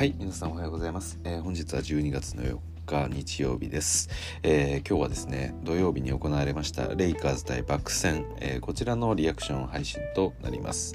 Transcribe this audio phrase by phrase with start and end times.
[0.00, 4.08] はい皆さんおはようございます、えー、本日は12月の4日日曜日です、
[4.42, 10.94] えー、今日はですね土曜日に行われましたレイカーズ対バック戦、えー、こちらのリアクション配信となります、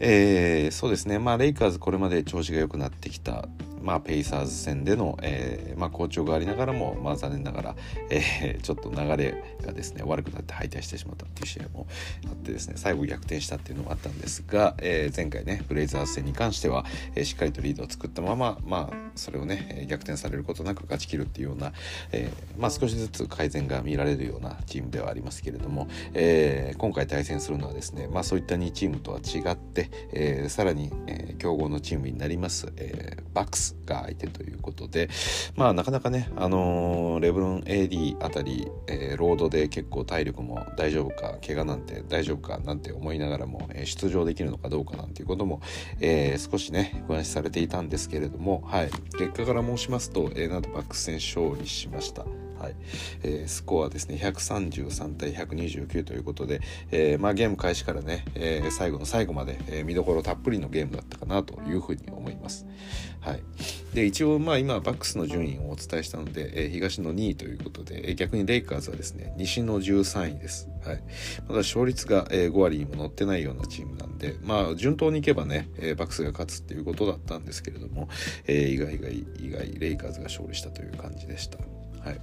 [0.00, 1.18] えー、そうですね。
[1.18, 3.48] まあレイカーズこれまで調子が良くなってきた
[3.82, 7.76] まあ、ペイサーズ戦での、えーまあ、好調がありながらも、まあ、残念ながら、
[8.10, 11.86] えー、ちょっと流れがですね悪くなって敗退してしまったっていう試合も
[12.28, 16.84] あってですね最後逆転したっていうのもあったんですが、えー、前回ねブレイザーズ戦に関しては、
[17.14, 21.72] えー、しっかりとリードを作ったまま、まあ、それをね逆転されることなく勝ち切るっていうような、
[22.12, 35.08] えーまあ、少しずつ改善が見られるようなチームではありますけれども、えー、今回対戦するのはですね、まあ、そういった2チームとは違って、えー、さらに、えー、強豪のチームになります、えー、バックスが相手ということで
[35.56, 45.60] まあなかなかねあのー、レブロン AD あたり、え、ロードで結構体力も大丈夫か怪我なんて大丈夫かなんて思いながらも、え、出場できるのかどうかなんていうことも、
[46.00, 52.47] え、少しね不安視されていたんですけれども、はい、結果から申しますと、え、なんとバックス戦勝利しました。
[52.58, 52.74] はい
[53.22, 62.66] えー、スコアですね133対129ということで、えーまあ、ゲーム開始からね、えー、最後の最後まで、えー、見どころたっぷりのゲームだったかなというふうに思います。
[63.20, 63.42] はい、
[63.94, 70.68] で一応まあ今バックスの順位をお伝えしたので、えー、東の2位ということで、えー、逆にレイカーズはですね西の13位です。
[70.84, 71.02] はい、
[71.46, 78.08] まだ勝率が、えー、5割にも乗ってないようなチームなんでまあ順当にいけばね、えー、バックスが勝つっていうことだったんですけれども、
[78.46, 81.58] えー、意外意外意外レイカーズが勝利したという感じでした。
[82.04, 82.20] はい、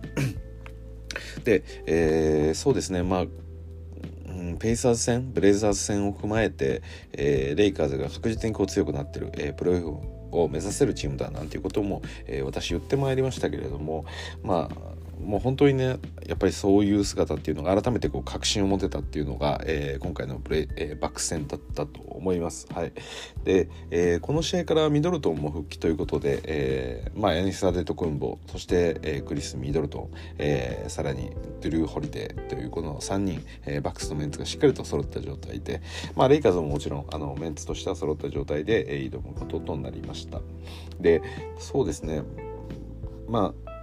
[1.43, 3.03] で、えー、そうですね。
[3.03, 3.25] まあ
[4.59, 6.81] ペイサーズ戦ブレイザーズ戦を踏まえて、
[7.13, 9.79] えー、レイカーズが確実にこう強くなってる、えー、プロオ
[10.31, 14.05] フを目指せるチームだなんていうことも、えー、私言ってまいりましたけれども
[14.43, 14.94] まあ
[15.25, 22.67] もう本当にねやっぱりそういう姿っていうのが改めてこう確信を持てたっていうのが、えー、今回のプレ、えー、バック戦だったと思います。
[22.73, 22.93] はい、
[23.43, 31.31] で、えー、この試合からミドルトンも復帰ということで、えーまあ、ヤニス・アデト・クンボそして、えー、クリス・ミドルトン、えー、さらに
[31.61, 35.81] ドゥルー・ホリデーというこの3人、えー、バックスのメンツがしっかりと揃った状態で、
[36.15, 40.41] まあ、レイカーズももちろんあのメンツとしては揃った状態で、えー、挑むこととなりました。
[40.99, 41.21] で
[41.59, 42.21] そうですね
[43.27, 43.74] まあ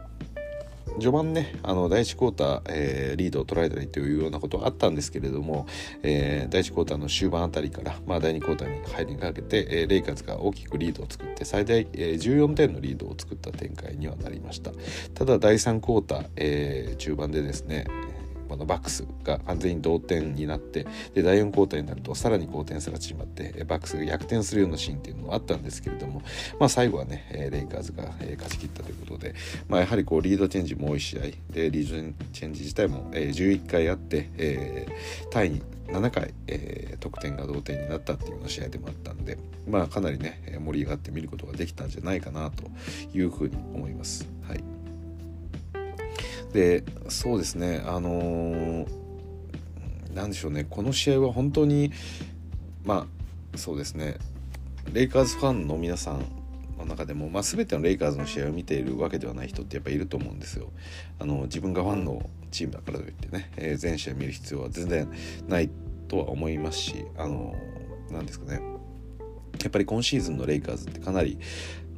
[0.95, 5.67] 序盤ねあの第1クォーター、えー、リードを取られたりというようなことがあったんですけれども、
[6.03, 14.73] えー、第1クォーターの終盤あたりから、まあ、第2クォーターに入りかけて、えー、レイカーズが大きくリードを作って最大、えー、14点のリードを作った展開にはなりました。
[15.15, 17.87] ただ第3クォーター、えー、中盤でですね
[18.53, 26.23] このバックスが完全に同点になってで第4クォーターになるとさらに好点差が縮まってバックスが逆転するようなシーンっていうのもあったんですけれども、
[26.61, 29.35] まあ、最後はねレイカーズが勝ち切ったということで、
[29.69, 31.21] まあ、やはりこうリードチェンジも多い試合
[31.51, 34.87] でリードチェンジ自体も11回あって、え、
[35.31, 42.71] タイに7回、え、得点が同点になったっていうような試合でもあったんで、まあ、かなりね盛り上がって見ることができたんじゃないかなと
[43.17, 44.29] いうふうに思います。
[44.47, 44.82] はい
[46.53, 51.93] でそうですねあのー、でしょうねこの試合は本当に
[52.85, 53.07] ま
[53.55, 54.17] あそうですね
[54.93, 56.25] レイカーズファンの皆さん
[56.79, 60.71] の中でも、まあ、全てのレイカーズの試合を見ているわけではない人ってやっぱいると思うんですよ。
[61.19, 65.11] あの自分がファンのチームだからといってね、えー、全試合見る必要は全然
[65.49, 65.71] ない
[66.09, 67.55] とは思いますしあの
[68.11, 68.61] 何ですかね
[69.63, 71.39] やっぱり今シーズンのレイカーズってかなり、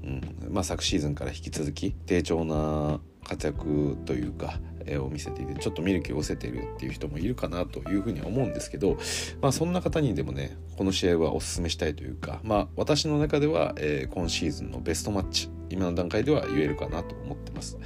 [0.04, 8.98] うんまあ、昨シーズンから引き続き低調な活躍というか、えを見せていてちょっと見る気を失せているっていう人もいるかなというふうに思うんですけど、
[9.40, 17.78] まあ、そんな方にでもねこの試合はおすすめしたいというか、まあ、私の中では、えー、今シーズンのベストマッチ今の段階では言えるかなと思ってます。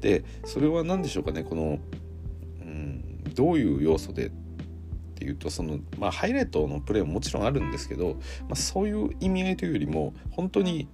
[0.00, 1.78] でそれは何でしょうかねこの、
[2.60, 4.30] うん、どういう要素でっ
[5.16, 10.88] ていうとその、まあ、ハイライトのプレーももちろんあるんですけど、まあ、そういう意味合いというよりも本当に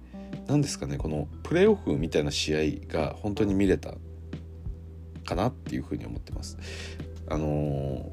[0.47, 3.93] 何ですかねこのプレーオフみたいな試合が本当に見れた
[5.25, 6.57] かなっていうふうに思ってます。
[7.29, 8.03] あのー、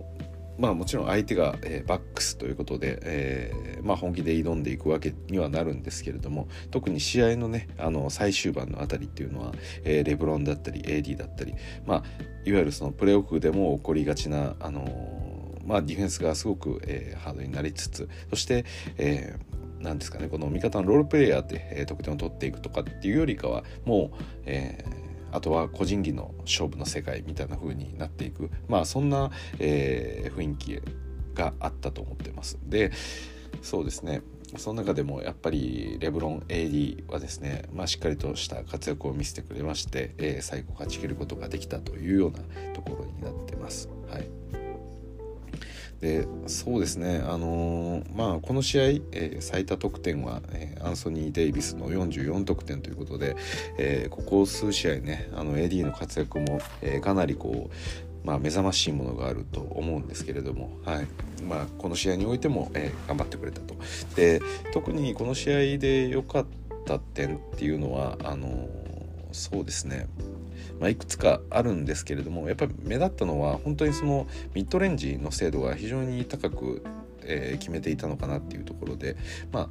[0.59, 9.53] まあもちろん相手が、えー、バックスということで、えー、まあ、本気で挑んでいくわけにはなるんですけれども特に試合のねあの最終盤のあたりっていうのは、
[9.85, 11.55] えレブロンだったり AD だったり、
[11.87, 12.03] まあ、
[12.45, 18.65] いわゆるそのプレーオフでも起こりがちな、あのまあ、ディフェンスがすごく、えハードになりつつそして、
[18.97, 30.81] えーなんですかねこの味方のロールプレイヤーで、得点を取っていくとかっていうよりかはもう、えー、あとは個人技の勝負の世界みたいな風になっていくまあそんな、えー、雰囲気
[31.35, 32.59] があったと思ってます。
[32.65, 32.91] で
[33.63, 34.23] そうですね
[34.57, 42.39] その中でもやっぱりレブロン AD はですね、まあ、しっかりとした活躍を見せてくれまして、えー、最後勝ち切ることができたというような
[42.73, 43.91] ところになってます。
[44.09, 44.58] はい
[46.01, 53.37] でそうですね、あのー、まあ、この試合、えー、最多得点は、えー、アンソニー・デイビスの44得点ということで、
[53.79, 61.07] えここ数試合ねあの AD の活躍も、えかなりこう、まあ、目覚ましいものがあると思うんですけれども、はい。
[61.45, 63.75] まあ、この試合においても、え頑張ってくれたと。
[64.15, 64.41] で
[64.73, 66.47] 特にこの試合で良かっ
[66.85, 68.69] た点っていうのはあの
[69.33, 70.07] そうですね。
[70.81, 76.85] まあ、いくつかあるんですけれどもやっぱり目立ったのは本当にそのミッドレンジの精度が非常に高く、
[77.23, 79.17] えー、決めていたのかなっていうところで、
[79.53, 79.69] まあ、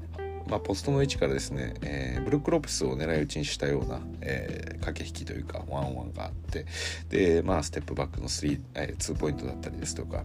[0.50, 6.66] まあ、ポストの位置からですね、えー、ブルック・ロプスを狙い撃ちにしたような、えー、駆け引きというかワンワンがあって
[7.10, 10.24] で、まあ、ステップバックの3、えー、2ポイントだったりですとか、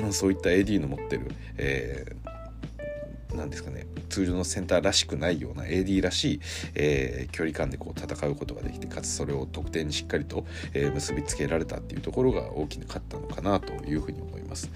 [0.00, 2.27] まあ、そういった AD の持ってる、えー、
[3.34, 6.40] なんですかね通常のセンターらしくないような AD らしい、
[6.74, 14.70] えー、距離感でこう戦うことができてかつそれを得点にしっかりと、えー、結びつけられたっていうところが大きかったのかなというふうに思います。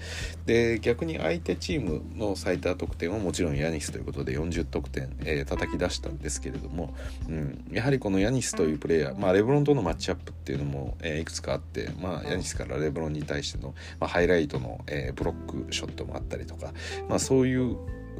[0.45, 6.93] で逆に相手チームの最多得点はもちろんヤニスということで40得点、えー、叩き出したんですけれども、
[7.27, 16.73] うん、やはりこのヤニスというプレイヤー、まあ、レブロンとのマッチアップっていうのも、えー、いくつかあって、まあ、ヤニスからレブロンに対しての、まあ、ハイライトの、えー、ブロックショットもあったりとか、
[17.09, 17.77] まあ、そういう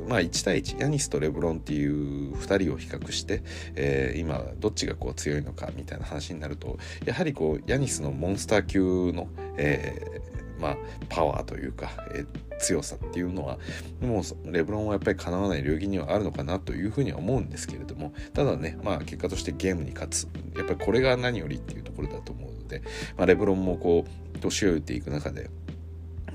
[0.07, 3.43] まあ、1対1ヤニスとレブロンっていう2人を比較して、
[3.75, 10.77] えー、今どっちがこう強いのかみたいな話になるとやはりこうヤニスのモンスター級の、えー、まあ、
[11.09, 13.57] パワーというか、えー、強さっていうのは
[14.01, 20.27] もうレブロンはやっぱりかなわない領域にはあるのかなというふうには思うんですけれどもただね、まあ、結果としてゲームに勝つ。
[20.55, 22.81] やっぱりこれが何よりっていうところだと思うので、
[23.17, 25.49] まあ、レブロンもこう年を打っていく中で、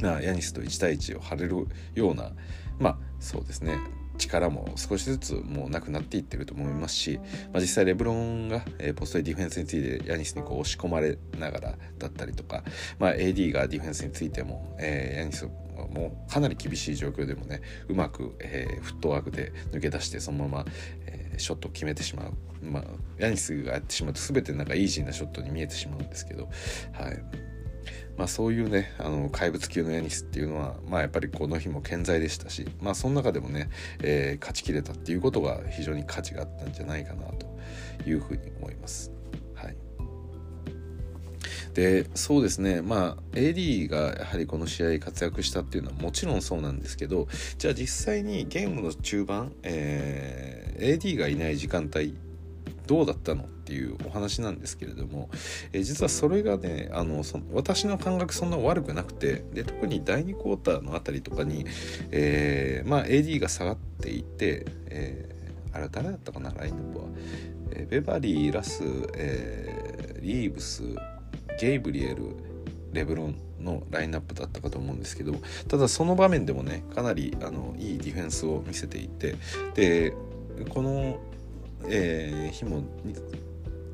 [0.01, 2.33] まあ、ヤニスと1対1を張れるような
[2.79, 3.79] まあそうですね。
[4.19, 7.19] 力も少しずつもうなくなっていってると思いますし、
[7.53, 12.65] まあ、実際レブロンが、えー、ポストでディフェンスについてヤニスにこう押し込まれながらだったりとか、
[12.99, 20.65] まあ、AD がディフェンスについても、えー、ヤニスもうかなり厳しい状況でもねうまく、えー、フットワークで抜け出してそのまま、
[21.07, 22.85] えー、ショットを決めてしまう、まあ、
[23.19, 26.49] ヤニスがやってしまうと全てなんかイージーなショットに見えてしまうんですけど、
[26.93, 27.23] はい、
[28.19, 33.71] まあ、そういうねあの怪物級のヤニスっていうのは、まあ、やっぱりこの日も健在でしたし、まあ、その中でもね、
[34.03, 37.47] えー、勝ちきれたっていうことが非常に価値があったんじゃないかなと
[38.05, 39.13] いうふうに思います。
[39.55, 39.77] はい
[41.75, 52.17] でそうですねまあ AD がやはりこの試合活躍したっていうのはもちろんそうなんですけどじゃあ実際にゲームの中盤、えー、AD がいない時間帯
[52.89, 55.29] どうだったのっていうお話なんですけれども、
[55.73, 61.67] えー、実はそれがねあのそ私の感覚そんな悪くなくてで特に第2クォーターのあたりとかに、
[62.11, 67.05] えー、まあ、AD が下がっていて、えー、あれ誰だったかなラインナップは、
[67.73, 68.83] えベバリーラス、
[69.15, 70.83] えリーブス
[71.61, 72.37] ゲイブリエル
[72.93, 75.35] レブロンのラインナップだったかと思うんですけど
[75.69, 79.37] ただその場面でもねかなりあのいいディフェンスを見せていて
[79.75, 80.15] で
[80.71, 81.21] この
[81.87, 82.83] えー、日も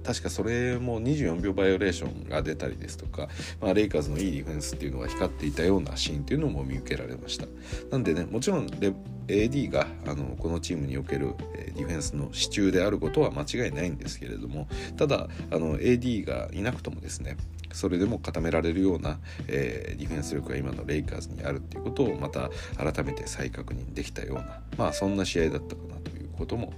[0.04, 3.28] 確かそれも24秒バイオレーションが出たりですとか、
[3.60, 7.46] まあ、レイカーズのいいディフェンスっていうのが光っていたようなシーンっていうのも見受けられました。
[7.90, 8.66] なんでねもちろん
[9.26, 17.38] AD があのこのチームにおけるディフェンスの支柱であることは間違いないんですけれどもただあの AD がいなくともですね
[17.72, 26.74] それでも固められるような、えー、ディフェンス力が今のレイカーズにあるっていうことをまた改めて再確認できたようなまあそんな試合だったかなということも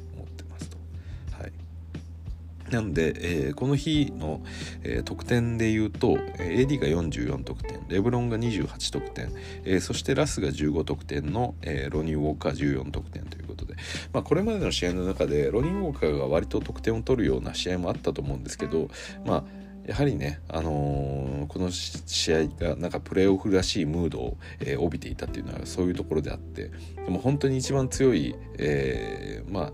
[2.70, 4.42] なんで、えー、この日の、
[4.82, 9.30] えー、得点で言うと、えー、AD が44得点レブロンが28得点、
[9.64, 13.74] えー、そしてラスが15得点の、えー、ロニー・ウォーカー14得点ということで、
[14.12, 18.88] まあ、これまでの試合の中でロニー・ウォーカーが割と得点を取るような試合もあったと思うんですけど、
[19.24, 19.44] まあ、
[19.86, 29.72] やはりね、あのー、この試合がなんかプレーオフらしいムードを、えー、帯びていたっていうのはそういうところであってでも本当に一番強い、えー、まあ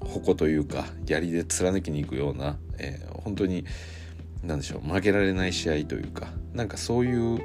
[0.00, 3.64] 矛というか槍で貫きに行くような、えー、本当に
[4.42, 7.40] 何でしょう負けられない試合というかなんかそういう、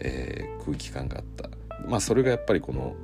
[0.00, 1.48] えー、空気感があった
[1.86, 2.96] まあそれがやっぱりこの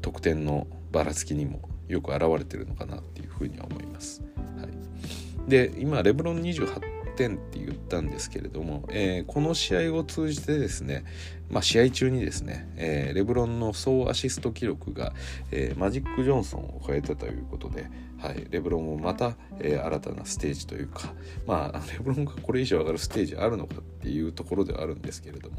[0.00, 4.22] 得点のばらつきにもよく表れてるのかなっていうふうには思います。
[4.58, 6.80] はい、で今レブロン28
[7.16, 11.04] 点って言ったんですけれども、えー、この試合を通じてですね、
[11.50, 15.12] まあ、試合中にですね、えー、レブロンの総アシスト記録が、
[15.50, 17.90] えー、マジック・ジョンソンを超えたということで、
[18.22, 21.12] はい、レブロンもまた、え新たなステージというか、
[21.44, 25.56] まあ、 レブロンがこれ以上上がるステージあるのかっていうところではあるんですけれども、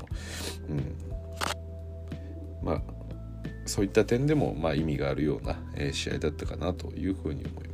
[0.69, 2.81] うん、まあ
[3.65, 7.72] そういった点でも、まあ、意味があるような、え試合だったかなというふうに思います。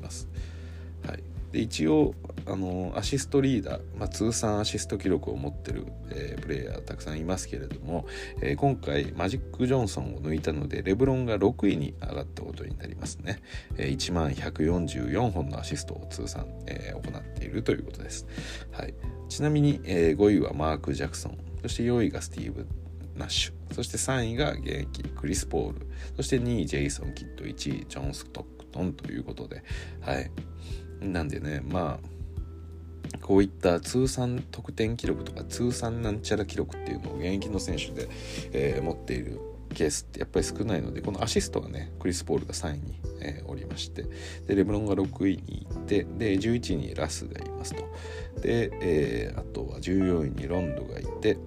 [1.52, 2.14] で一応
[2.46, 8.06] あのアシストリーダー、まあ、通算アシスト記録を持ってる、えー、プレイヤーたくさんいますけれども、
[8.42, 13.42] えー、今回マジック・ジョンソンを抜いたのでレブロンが6位に上がったことになりますね、
[13.78, 18.28] えー、1万144本のアシストを通算、えー、行っているということです、
[18.72, 18.94] はい、
[19.30, 21.38] ちなみに、えー、5位はマーク・ジャクソン。
[21.62, 22.68] そして4位がスティーブ・
[23.16, 23.74] ナッシュ。
[23.74, 25.88] そして3位が現役クリス・ポール。
[26.16, 27.46] そして2位ジェイソン・キッド。
[27.46, 27.56] 1位
[27.88, 29.64] ジョン・ストックトンということで。
[30.02, 30.32] はい。
[31.02, 32.20] なんでねまあ
[33.22, 38.10] こういった通算得点記録とか通算なんちゃら記録っていうのを現役の選手で、
[38.54, 39.40] えー、持っている
[39.74, 44.06] ケースってやっぱり少ないのでこのアシストがねクリス・ポールが3位に、えー、おりまして
[44.48, 47.84] でレブロンが6位にいてで11位にラスがいますと。
[48.42, 51.38] で、えー、あとは14位にロンドがいて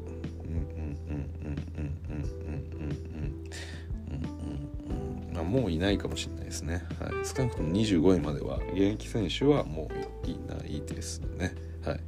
[5.52, 9.90] もういないかもしれないですね、はい、少なくとも25位までは現役選手はも
[10.24, 11.54] ういないですね。
[11.84, 12.00] はい。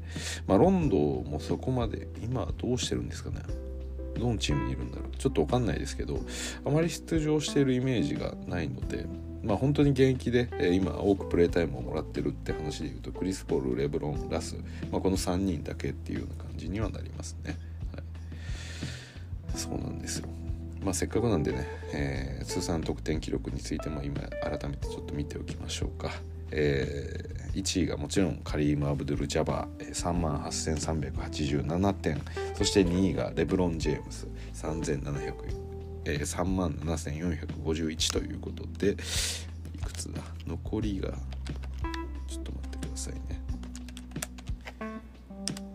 [0.47, 3.43] まあ、ロンドンもそこまで今どうしてるんですかね。
[4.19, 5.17] どのチームにいるんだろう。
[5.19, 6.21] ちょっと分かんないですけど
[6.65, 9.07] あまり出場しているイメージがないので
[9.43, 14.57] まあ本当に現役で、え、今多くプレータイムをもらってるって話でいうとクリス・ポールレブロンラス、
[14.91, 17.59] まあ、この3人だけっていうような感じにはなりますね、
[17.93, 20.29] はい、そうなんですよ。
[20.85, 26.11] まあ、せっかくなんでね、えー、通算得点記録についても今改めてちょっと見ておきましょうか。
[26.51, 32.21] えー、1位がもちろんカリーム・アブドゥル・ジャバー3万8387点
[32.55, 35.35] そして2位がレブロン・ジェームス3700、
[36.05, 38.95] えー、3万7451ということでい
[39.83, 40.23] くつだ？
[40.47, 41.09] 残りが
[42.29, 43.21] ちょっと待ってくださいね、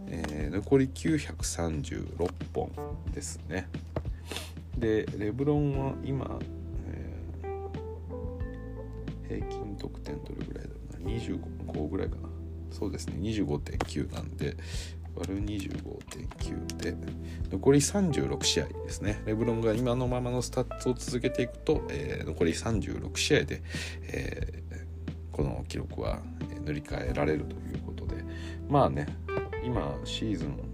[0.07, 2.71] えー、残り936本
[3.13, 3.67] ですね。
[4.77, 6.39] でレブロンは今、
[6.87, 12.29] えー、平均得点どれぐらいだろうな？25ぐらいかな。
[12.71, 13.15] そうですね。
[13.19, 14.55] 25.9なんで
[15.15, 16.95] 割る25.9で
[17.51, 19.21] 残り36試合ですね。
[19.25, 23.61] レブロンが今のままのスタッツを続けていくと、えー、残り36試合で、
[24.03, 26.19] えー、この記録は
[26.63, 28.23] 塗り替えられるということで。
[28.69, 29.07] まあね
[29.63, 30.68] 今シーズン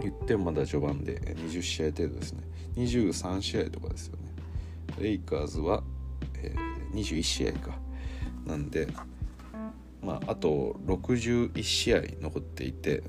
[0.00, 2.42] 言ってもまだ序盤で20試合程度ですね。
[2.76, 4.32] 23試合とかですよね。
[4.98, 5.82] レイカーズは、
[6.36, 7.78] えー、21試合か。
[8.46, 8.88] なんで
[10.02, 13.02] まああと61試合残っていて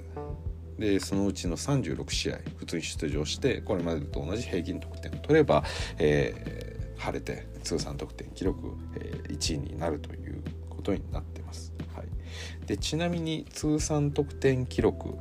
[0.78, 5.64] でそのうちの36試合普通に出場してこれまでと同じ平均得点を取れば、
[6.00, 11.74] えー、晴れて通算得点記録、えー、1位になるということになってます。
[11.96, 15.16] はい、でちなみに通算得点記録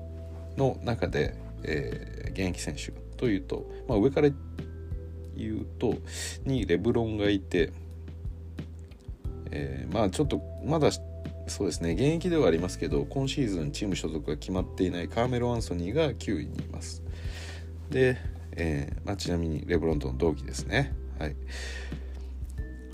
[0.56, 4.30] の中で、えー、現役選手というと、まあ、上から
[5.36, 5.94] 言うと
[6.44, 7.72] にレブロンがいて、
[9.50, 10.90] えー、まあちょっとまだ
[11.46, 17.02] そうですね現役ではありますけど今シーズンチーム所属が決まっていないカーメロ・アンソニーが9位にいます。
[17.90, 18.18] で、
[18.52, 20.94] えーまあ、ちなみにレブロンとの同期ですね。
[21.18, 21.36] はい。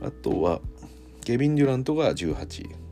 [0.03, 0.61] あとは
[1.25, 2.87] ケビン・デュラントが18位。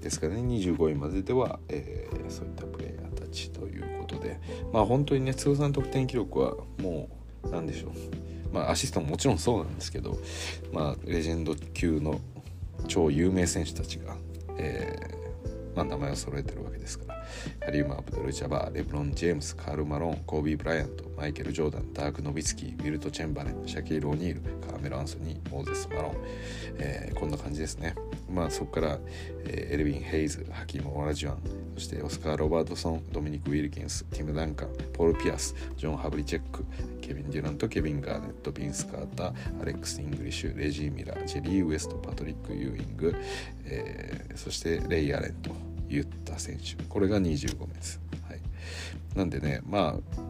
[0.00, 0.36] ですかね。
[0.36, 2.93] 25位まででは、えー、そういったプレー。
[3.50, 4.40] ということで
[4.72, 7.08] まあ本当にね通算得点記録はも
[7.44, 7.92] う何でしょう。
[8.52, 10.16] まあアシストももちろんそうなんですけど
[10.72, 12.20] まあレジェンド級の
[12.86, 14.16] 超有名選手たちが、
[14.58, 15.23] えー
[15.74, 17.24] まあ、名前を揃えてるわけですから。
[17.60, 26.16] カリウム・アブドル・ジャバーレブロン・ジェームスカール・マロンコービー・ブライアントマイケル・ジョーダンダーク・ノビツキーウィルト・チェンバレンシャキール・オニールカーメル・アンソニーモーゼス・マロン、
[26.78, 27.94] えー、こんな感じですね。
[28.28, 28.98] まあそこから、
[29.44, 31.38] えー、エルヴィン・ヘイズハキーム・オラジュアン
[31.74, 36.64] そしてオスカー・ロバートソンドミニク・ウィルキンスティム・ダンカンポール・ピアスジョン・ハブリチェック
[37.00, 43.14] ケビン・デュラントケビン・ガーネットビンス・カーターアレックス・イングリッシュレジー・ミラージェリー・ウエストパトリック・ユーイング、
[43.64, 45.63] えー、そしてレイ・アレンと。
[45.94, 46.82] 言った選手。
[46.84, 48.40] これが25名です、はい、
[49.16, 50.20] なんでねまあ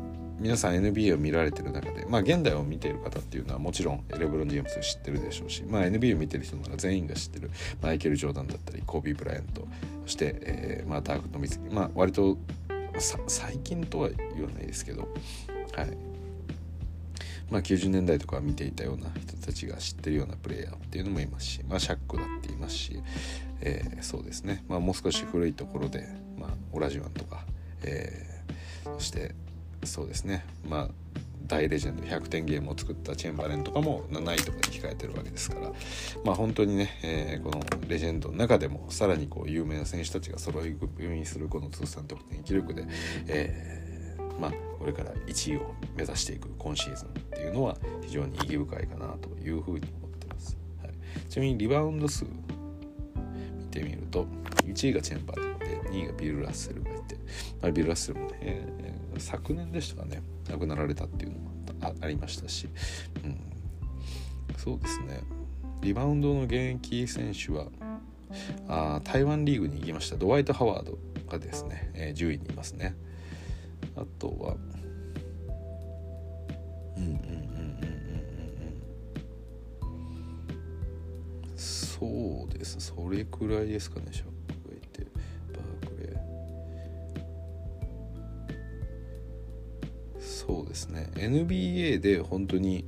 [0.40, 9.66] 皆さん NBA を見られてる中でまあ現代を見ている方っていうのはもちろんレブロン・ジェームズ知ってるでしょうしまあ NBA を見てる人なら全員が知ってるマイケル・ジョーダンだったりコービー・ブライアント
[10.04, 12.36] そして、えー、まあダークの水まあ割と
[13.26, 15.08] 最近とは言わないですけど
[15.72, 16.14] はい。
[17.50, 23.00] まあ、90年代とか見ていたような人たちが知ってるようなプレイヤーっていうのもいますし、まあ、シャックだっていますし、
[23.64, 26.06] えー、そうですね、まあ、もう少し古いところで、
[26.38, 27.44] まあ、オラジワンとか、
[27.82, 29.34] えー、そして
[29.84, 30.44] そうですね。
[30.66, 30.88] まあ
[31.46, 35.72] 大レジェンド100点ゲームを作ったチェンバレンとかも7位とかに控えてるわけですから。
[36.24, 42.86] まあ本当にね、えー、このレジェンドの中でもさらにこう有名な選手たちが揃い踏みするこの通算得点記録で、
[43.26, 50.92] えー、まあこれから1位を目指していく今シーズンっていうのは非常に意義深いかなというふうに思ってます、はい、
[51.28, 52.24] ちなみにリバウンド数
[53.74, 54.26] てみると
[54.64, 57.16] 1位がチェンバーで2位がビル・ラッセルがいて、
[57.60, 61.50] まあ、ビル・ラッセルもね、えー、昨年でしたかね亡くなられたっていうのも
[62.00, 62.68] ありましたし、
[63.24, 63.38] うん、
[64.56, 65.20] そうですね。
[65.82, 67.66] リバウンドの現役選手は
[68.68, 70.16] あ台湾リーグに行きました。
[70.16, 72.94] ドワイト・ハワードがですね、えー、10位にいますね。
[73.96, 74.56] あとは
[76.96, 77.53] うんうん。
[82.04, 84.26] そうですそれくらいですかねショッ
[84.62, 85.06] クがいて
[85.54, 92.84] バークレーそうですね NBA で本当に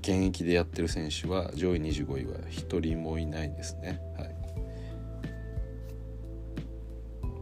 [0.00, 4.00] 現役でやってる選手は上位25位は1人もいないですね。
[4.18, 4.34] はい、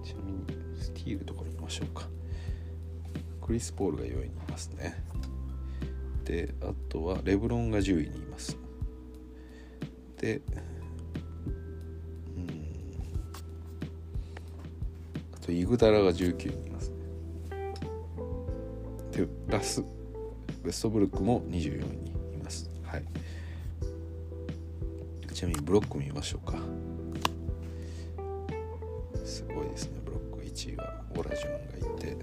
[0.05, 0.45] ちなみに
[0.79, 2.07] スティールとか見ましょうか。
[3.41, 5.03] クリス・ポールが4位にいますね。
[6.27, 8.60] であとはレブロンが10位にいます。
[10.21, 10.43] で
[12.37, 12.47] うん。
[15.35, 16.97] あとイグダラが19位にいますね。
[19.12, 22.12] でラスウェストブルックも24位に
[22.83, 23.05] はい。
[25.33, 26.59] ちなみにブロック見ましょうか。
[29.25, 30.43] すごいですねブロック。
[30.45, 32.17] 1位はオラジョンがいて。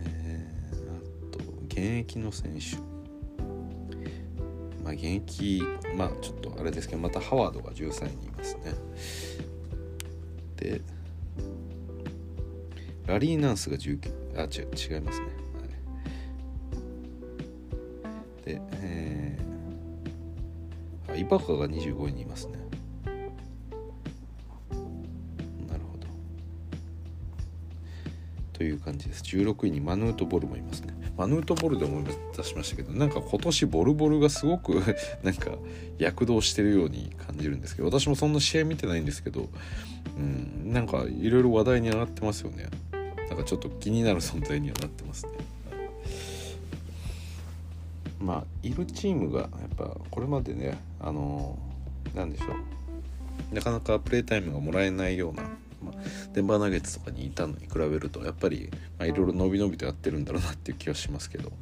[0.00, 0.46] え、
[0.90, 2.83] あと現役の選手。
[4.84, 5.62] まあ現役
[5.96, 8.74] まあちょっとあれですけどまたハワードが13位にいますね。
[10.56, 10.82] で
[13.06, 15.44] ラリー・ナンスが19あ違違いますね。
[18.44, 22.58] で、えー、イバカが25位にいますね。
[25.66, 26.06] なるほど。
[28.52, 29.22] という感じです。
[29.22, 31.03] 16位にマヌートボルもいますね。
[31.16, 32.04] マヌートボルで思い
[32.36, 34.82] 出しましたけどなんか今年ボルボルがすごく
[35.22, 35.52] なんか
[35.98, 39.48] 躍動してるように感じるんですけど私もそんな試合見てないんですけど
[40.18, 42.68] うんなんかいろいろ話題に上がってますよね。
[43.28, 45.32] なんかちょっと気になる存在にはなってますね。
[48.20, 51.58] まあいるチームがやっぱこれまでねあの
[52.14, 52.46] 何でしょ
[53.52, 53.54] う。
[53.54, 55.44] なかなかプレータイムがもらえないような、
[55.84, 55.94] まあ、
[56.32, 58.70] デンバーナゲッツとかにいたのに比べるとやっぱり
[59.00, 61.52] いろいろ伸び伸びとやってるんだろうなっていう気はしますけど。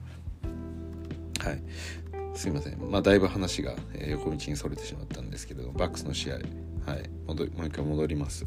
[1.41, 1.63] はい。
[2.35, 2.79] すいません。
[2.91, 3.75] まあだいぶ話が、
[4.09, 6.35] 横道にそれてしまったんですけどバックスの試合。
[6.35, 7.11] はい。
[7.27, 8.47] 戻もう一回戻ります。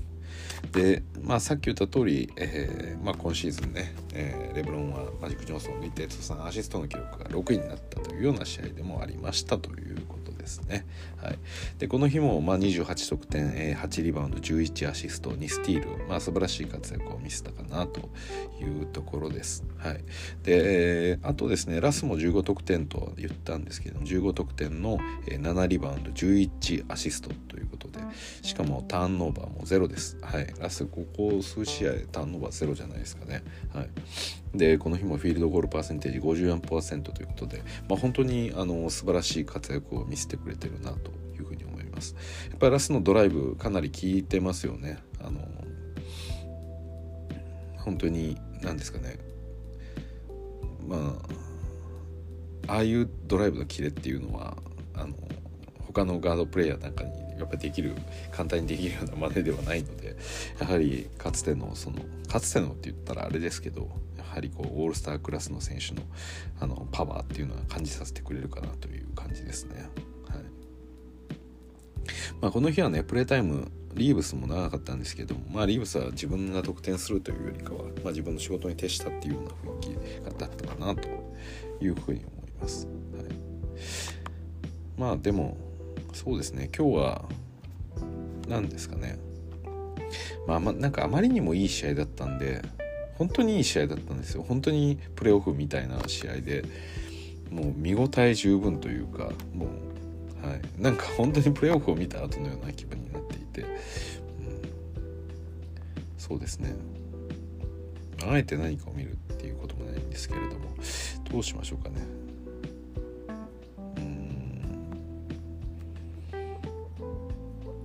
[0.72, 10.86] で、まあ、さっき言った通り、えーまあ、今シーズンね、えー、レブロンはマジック・ジョンソンを抜いて通算アシストの記録が6位になったというような試合でもありましたということですね。
[11.22, 11.40] はい、
[11.80, 18.10] でこの日もまあ28得点、え、8リバウンド11アシスト2スティール、まあ、素晴らしい活躍を見せたかなと
[18.62, 19.66] いうところです。
[19.78, 20.04] はい、
[20.44, 28.00] で、えー、あとですねラスも15得点と言ったんですけども15得点の7リバウンド11アシストということで
[28.42, 30.18] しかもターンオーバーもゼロです。
[30.22, 33.44] はい、ラスここ数試合ターンオーバーゼロじゃないですかね。
[33.74, 33.90] はい、
[34.54, 42.16] でこの日もフィールドゴールパーセンテージ54%ということで、まあ、本当にあの素晴らしい活躍を見せてくれてるなというふうに思います。
[42.50, 45.00] やっぱりラスのドライブかなり効いてますよね。
[45.20, 45.40] あの
[47.86, 49.20] 本当に何ですかね
[50.88, 51.16] ま
[52.68, 54.58] あああいうドライブのキレっていうのは
[54.96, 55.14] あの
[55.88, 57.94] 他のガードプレイヤーなんかにやっぱりできる
[58.32, 60.16] 簡単にできるような真似ではないので
[60.60, 63.90] やはりかつてのそのかつてのって言ったらあれですけど
[64.36, 66.02] はりこうオールスタークラスの選手の
[66.60, 69.90] あのパワーっていうのは感じさせてくれるかなという感じですね。
[70.28, 70.40] はい
[72.42, 81.08] まあ、この日はねプレータイムリーブスも長かったんですけどまあ、リーブスは自分が得点するというよりかは、まあ、自分の仕事に徹したっていうような雰囲気だったかなと
[81.82, 82.88] いうふうに思います。
[82.88, 82.92] は
[83.24, 83.26] い、
[84.98, 85.58] まあでも
[86.14, 87.26] そうですね今日は
[88.50, 89.18] 何ですかね
[90.48, 92.62] まあ、まなんかあまりにもいい試合だったんで
[93.18, 94.44] 本当にいい試合だったんですよ。
[94.44, 96.64] 本当にプレーオフみたいな試合で
[97.50, 99.68] もう見応え十分というかも
[100.44, 103.68] う、はい、なんか本当にプレーオフを見た後のような気分になっていて、うん、
[106.18, 106.76] そうですね。
[108.28, 110.76] あえて何かを見るっていうこともないんですけれども
[111.32, 111.96] どうしましょうかね。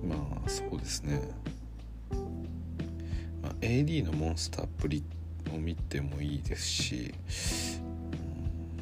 [0.03, 0.15] ま
[0.45, 1.21] あそうですね、
[3.41, 5.03] まあ、AD のモンスターっぷり
[5.53, 7.13] を見てもいいですし、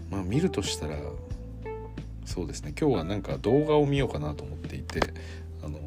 [0.09, 0.97] まあ見るとしたら
[2.25, 4.99] そうですね今日はなんか動画を見ようかなと思っていて
[5.63, 5.79] あの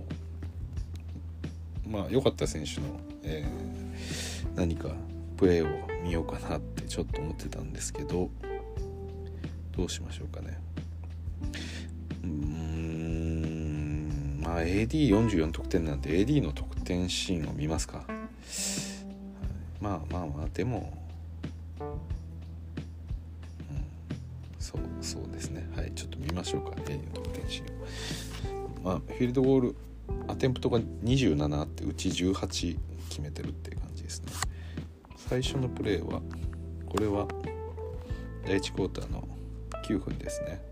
[1.89, 2.87] まあ良かった選手の、
[3.23, 4.89] えー、何か
[5.37, 8.29] プレーを見ようかなってちょっと思ってたんですけど
[9.77, 10.59] どうしましょうかね。
[12.25, 13.43] うん
[14.43, 18.05] まあ AD44 得点なんて AD の得点シーンを見ますか
[19.83, 20.93] まあまあまあでも、
[21.81, 21.87] うん、
[24.61, 25.69] そうそうですね。
[25.75, 26.71] はいちょっと見ましょうか。
[26.71, 29.77] AD の得点シーンまあフィールドゴール
[30.29, 34.33] アテンプトが27あってうち18決めてるっていう感じですね。
[35.17, 36.23] 最初のプレーは
[36.87, 37.27] これは
[38.47, 39.27] 第1クォーターの
[39.85, 40.63] 9分ですね。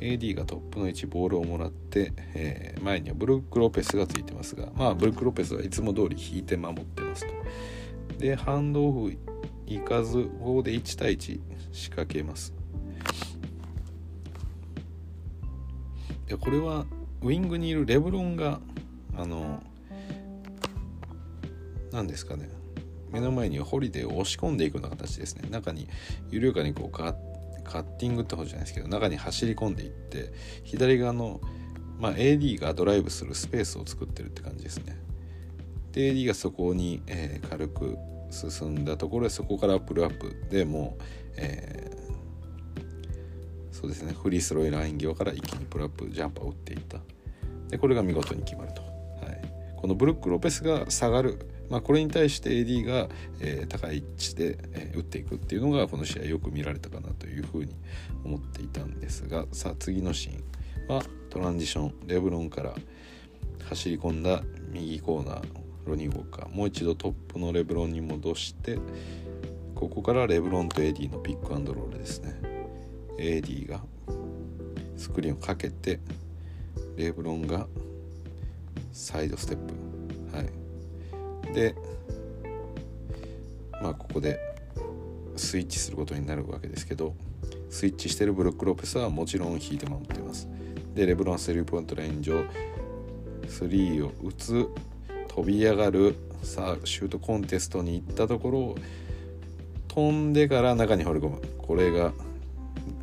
[0.00, 7.37] AD がトップの位置ボールをもらって、えー、前にはブルック・ロペスがついてますがまあブルック・ロペスはいつも通り引いて守ってますと。
[8.18, 9.16] でハンドオフ
[9.66, 11.40] 行かずここで1対1
[11.72, 12.52] 仕掛けます。
[16.28, 16.84] いやこれは
[17.22, 18.60] ウィングにいるレブロンが
[19.16, 19.62] あの
[21.92, 22.50] 何ですかね。
[23.10, 25.48] 目の前にホリデーを押し込んでいくような形ですね。
[25.48, 25.88] 中に
[26.30, 27.14] 緩やかにこうカ
[27.64, 30.32] ッティングってほどじゃないですけど中に走り込んでいって
[30.64, 31.40] 左側の、
[31.98, 34.97] まあ、AD がドライブするスペースを作ってるって感じですね。
[35.92, 37.98] で AD がそこに、えー、軽く
[38.30, 41.02] 進んだところでそこからプルアップでもう、
[41.36, 46.98] えー、そうですねフリースローライン際から一気にプルアップジャンパーを打っていった。
[47.68, 49.42] でこれが見事に決まると、はい、
[49.76, 51.38] このブルック・ロペスが下がる
[51.70, 53.08] まあ、これに対して AD が、
[53.40, 57.74] えー、高い位置で、えー、打っていくっていうのがこの試合よく見られたかなというふうに
[58.24, 60.32] 思っていたんですがさあ次のシー
[60.90, 62.74] ンはトランジションレブロンから
[63.68, 65.57] 走り込んだ右コーナー。
[65.88, 68.78] ロニー・ウォーカーもう一度トップのレブロンに戻して
[69.74, 72.34] ここからレブロンと AD のピックアンドロールですね。
[73.18, 73.80] AD が
[74.96, 76.00] スクリーンをかけて
[76.96, 77.66] レブロンが
[78.92, 79.58] サイドステッ
[80.30, 80.36] プ。
[80.36, 81.54] はい。
[81.54, 81.74] で
[83.80, 84.38] まあここで
[85.36, 87.14] スイッチすることになるわけですけど
[87.70, 90.48] スイッチしてるブルック・ロペスはもちろん引いて守っています。
[90.94, 92.44] でレブロンスリーポイントライン上
[93.46, 94.68] 3を打つ
[95.38, 98.74] 飛び上がるさあシュートコンテストに行ったところ
[99.86, 101.40] 飛んでから中に放り込む。
[101.58, 102.12] これが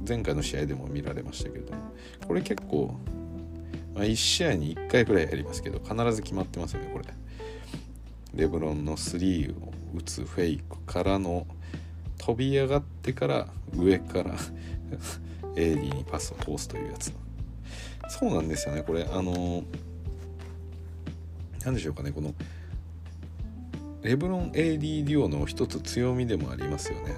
[0.05, 1.93] 前回の試合でも見られましたけれども。
[2.27, 2.99] これ結構、
[3.93, 7.05] まあ、1試合に1回くらいやりますけど必ず決まってますよねこれ。
[8.33, 11.47] レブロンの3を打つフェイクからの
[12.17, 14.35] 飛び上がってから上から
[15.55, 17.13] AD にパスを通すというやつ。
[18.09, 19.07] そうなんですよねこれ。
[19.09, 19.63] あの
[21.65, 22.33] 何でしょうかねこの
[24.03, 27.15] レブロン AD デュオの一つ強みでもありますよね。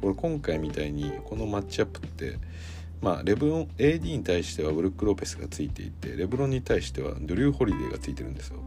[0.00, 2.38] これ今回みたいにこのマッチアップって
[3.02, 8.60] まあレブロン AD に対してはブルック・ロペスがついていてレブロンに対してはドリュー・ホリデーがついてるんですよ。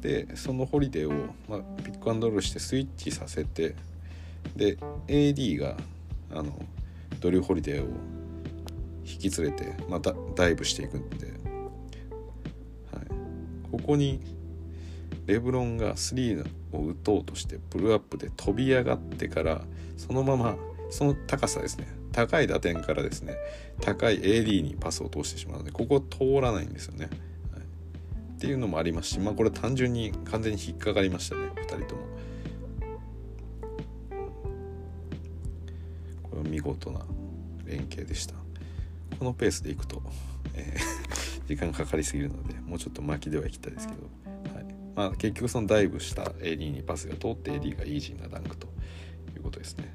[0.00, 3.76] でそのホリデーを、まあ、ピックアンドロールしてスイッチさせて
[4.56, 5.76] で AD が
[6.32, 6.60] あの
[7.20, 7.88] ドリュー・ホリデーを
[9.04, 11.29] 引き連れてまたダイブしていくんで、
[13.70, 14.20] ここに
[15.26, 19.62] レブロンが3を打とうとしてプルアップで飛び上がってから
[19.96, 20.56] そのまま
[20.90, 21.86] その高さですね。
[22.12, 23.36] 高い打点からですね。
[23.80, 27.08] 高い AD にパスを通してしまうのでここ通らないんですよね。
[28.36, 31.52] っていうのもありますしまあこれ単純に完全に引っかかりましたね。
[31.56, 32.02] 2人とも。
[36.22, 37.00] これは見事な
[37.66, 38.34] 連携でした。
[39.18, 40.02] このペースでいくと、
[40.54, 44.64] えー、 時間かかりすぎるのでもうちょっと巻きではいきたいですけど、はい。
[44.94, 48.66] まあ、結局そのダイブした AD にパスが通って AD がイージーなダンクと
[49.36, 49.94] いうことですね。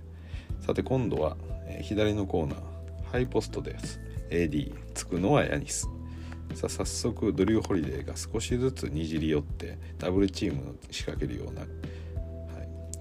[0.62, 1.38] さて今度は、
[1.68, 4.00] えー、左のコーナーハイポストです。
[4.30, 5.88] AD つくのはヤニス。
[6.54, 11.70] さあ早速ドリュー・ホリデーが少しずつにじり寄ってダブルチームを仕掛けるような、はい、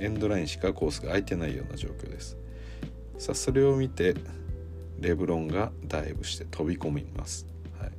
[0.01, 2.37] エンドラインしかコースが空いてないような状況です。
[3.19, 4.15] さあそれを見て
[5.01, 7.47] レブロンがダイブして飛び込みます、
[7.79, 7.91] はい、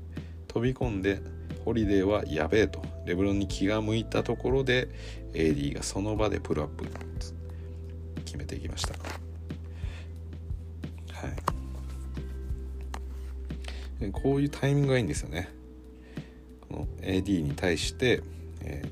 [0.48, 1.22] 飛び込んで
[1.66, 2.80] ホリデーはやべえと。
[3.06, 4.88] レブロンに気が向いたところで
[5.34, 6.86] AD がその場でプルアップ
[8.24, 8.94] 決めていきました。
[8.94, 9.00] は
[14.00, 14.12] い。
[14.12, 15.50] こういうタイミングがいいんですよね。
[16.70, 18.22] この AD に対して、
[18.62, 18.84] え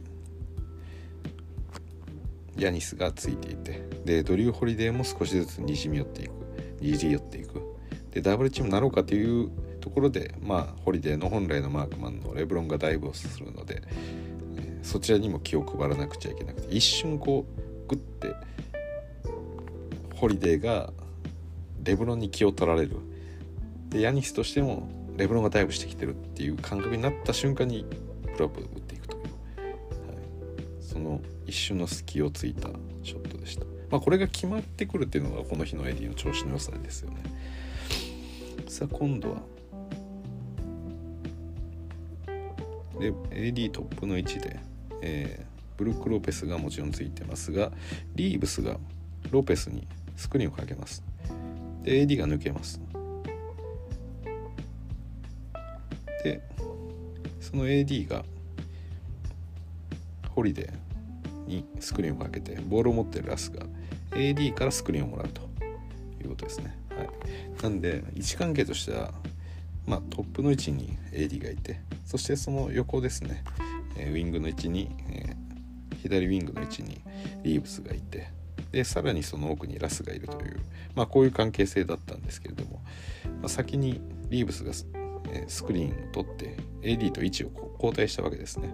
[2.58, 6.32] ー、ヤニスがついていてでドリュー・ホリデーも少しずつにじみ寄っていく。
[6.82, 7.73] にじり寄っていく。
[8.13, 9.49] でダブルチームになろうかという
[9.82, 13.82] ところでまあホリデーの本来のマークマンのレブロンがダイブをするので、
[14.58, 18.36] え、そちらにも気を配らなくちゃいけなくて一瞬こうグッて
[20.15, 20.93] ホリデーが
[21.84, 22.97] レブロンに気を取られる。
[23.89, 27.86] でヤニスとしてもレブロンがダイブしてきてるっていう感覚になった瞬間に
[28.36, 29.32] プルアップ打っていくという、はい、
[30.80, 32.69] その一瞬の隙をついた
[33.04, 37.17] ショットでした、まあ、これが決まってくるっていうのがこの日の AD の調子の良さですよね。
[38.67, 39.41] さあ今度は。
[42.99, 44.60] で AD トップの位置で、
[45.02, 47.71] えー、ブルック・ロペスがもちろんついてますが
[48.15, 48.78] リーブスが
[49.32, 51.04] ロペスにスクリーンをかけます。
[51.84, 52.80] で AD が抜けます。
[56.23, 56.41] で
[57.41, 58.23] その AD が
[60.30, 63.65] ホリデーにスクリーンをかけてボールを持ってるラスが
[64.12, 65.41] AD からスクリーンをもらうと
[66.21, 67.10] いうことですね、はい、
[67.63, 69.12] なんで位置関係としては
[69.86, 73.43] まあ、トップの位置に AD がいてそしてその横ですね、
[73.97, 77.02] えウィングの位置に、えー、左ウィングの位置に
[77.43, 78.30] リーブスがいて
[78.71, 80.60] でさらにその奥にラスがいるという、
[80.95, 82.82] まあ、こういう関係性だったんですけれども、
[83.41, 84.71] まあ、先にリーブスが
[85.32, 88.69] えスクリーンを取って AD と位置を交代したわけですね。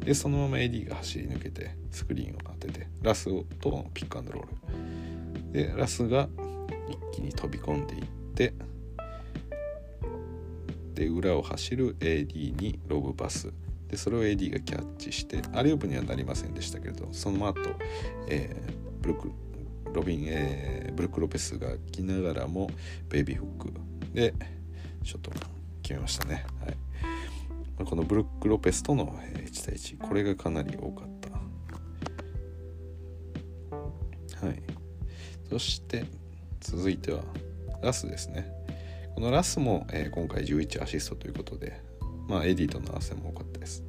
[0.00, 3.24] でそのまま AD が走り抜けてスクリーンを当ててラス
[3.60, 5.52] とピックアンドロール。
[5.52, 6.28] でラスが
[6.88, 8.19] 一気に飛び込んでいって
[10.94, 13.52] で裏を走る AD にロブパス
[13.88, 17.60] でそれを AD がキャッチしてアリウープにはなりませんでしたけれどその後、
[18.28, 19.32] えー、ブルク
[19.92, 22.70] ロビン、えー、ブルック・ロペスが来ながらも
[23.08, 23.72] ベイビーフック
[24.14, 24.34] で
[25.04, 25.30] ちょっと
[25.82, 26.44] 決めましたね。
[26.64, 26.76] はい、
[27.84, 31.30] このブルック・ロペスとの1対1これがかなり多かった。
[34.46, 34.62] はい、
[35.48, 36.04] そして
[36.60, 37.22] 続いては
[37.82, 38.50] ラスですね。
[39.14, 41.80] このラスも、えー、今回11アシストということで、
[42.28, 43.84] まあ、 AD との合わせも多かったです。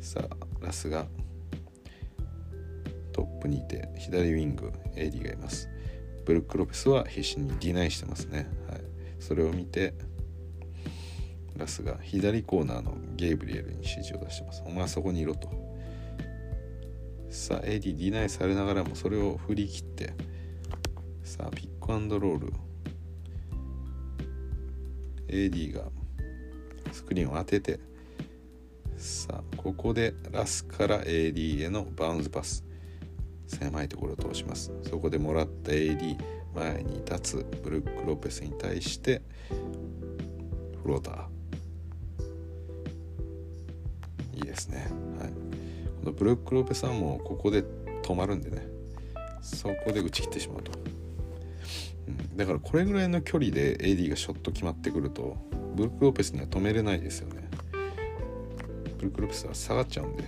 [0.00, 1.06] さあ、ラスが
[3.12, 5.68] トップにいて、左ウィング、 AD がいます。
[6.24, 8.48] ブルック・ロペスは必死にディナイしてますね。
[8.68, 8.80] はい、
[9.20, 9.94] それを見て、
[11.56, 14.62] ラスが左コーナーのゲイブリエルに指示を出してます。
[14.66, 15.48] お前はそこにいろと。
[17.30, 20.14] さあ、 AD ディナイされながらもそれを振り切って、
[21.22, 22.52] さあ、ピックアンドロール。
[25.28, 25.82] AD が
[26.92, 27.78] スクリーンを当てて、
[28.96, 32.64] さあ、ここでラスから AD へのバウンズパス。
[33.46, 34.72] 狭いところを通します。
[34.84, 36.16] そこでもらった AD、
[36.54, 39.20] 前に立つブルック・ロペスに対して
[40.82, 41.26] フローター
[44.36, 44.86] いいですね。
[45.20, 45.28] はい。
[45.28, 47.62] このブルック・ロペスはもうここで
[48.02, 48.66] 止まるんでね。
[49.42, 50.93] そこで打ち切ってしまうと。
[52.36, 55.36] だからこれぐらいの距離で AD がショット決まってくると
[55.74, 57.48] ブルック・ロペスには止めれないですよね。
[58.98, 60.24] ブルック・ロペスは下がっちゃうんで。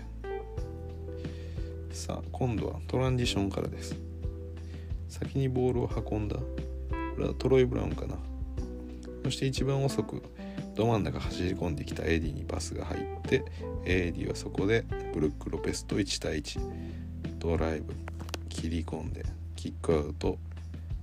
[1.91, 3.97] さあ今度はトランジションからです。
[5.09, 6.37] 先にボールを運んだ。
[6.37, 6.43] こ
[7.19, 8.17] れはトロイ・ブラウンかな。
[9.25, 10.23] そして一番遅く
[10.77, 13.43] ど真ん中走り込んできた AD にパスが入って
[13.85, 16.61] AD はそこでブルック・ロペスと1対1
[17.39, 17.95] ドライブ
[18.49, 19.25] 切り込んで
[19.57, 20.39] キックアウト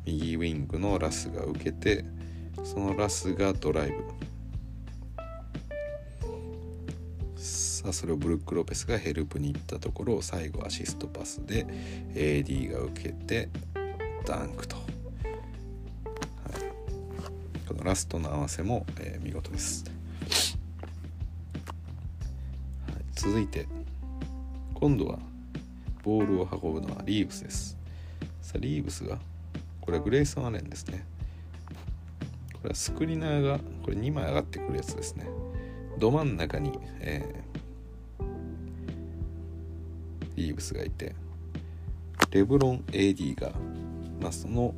[0.06, 2.06] 右ウィングのラスが受けて
[2.64, 4.04] そのラスがドライブ。
[7.38, 11.66] さあそれをブルック・ロペスがヘルプに行ったところを最後アシストパスで
[12.14, 13.50] AD が受けて
[14.26, 14.78] ダンクと。
[14.78, 14.86] はい。
[17.68, 19.84] このラストの合わせも、えー、見事です、
[22.88, 23.68] はい、続いて
[24.74, 25.20] 今度は
[26.04, 27.78] ボールを運ぶのはリーブスです。
[28.42, 29.18] さあリーブスが
[29.84, 31.06] これはグレイソン・アレンですね。
[32.54, 35.28] これはスクリーナーがこれ2枚上がってくるやつですね。
[36.00, 38.24] ど真ん中に、えー、
[40.38, 41.14] リーブスがいて
[42.32, 43.52] レブロン AD が、
[44.22, 44.74] まあ、その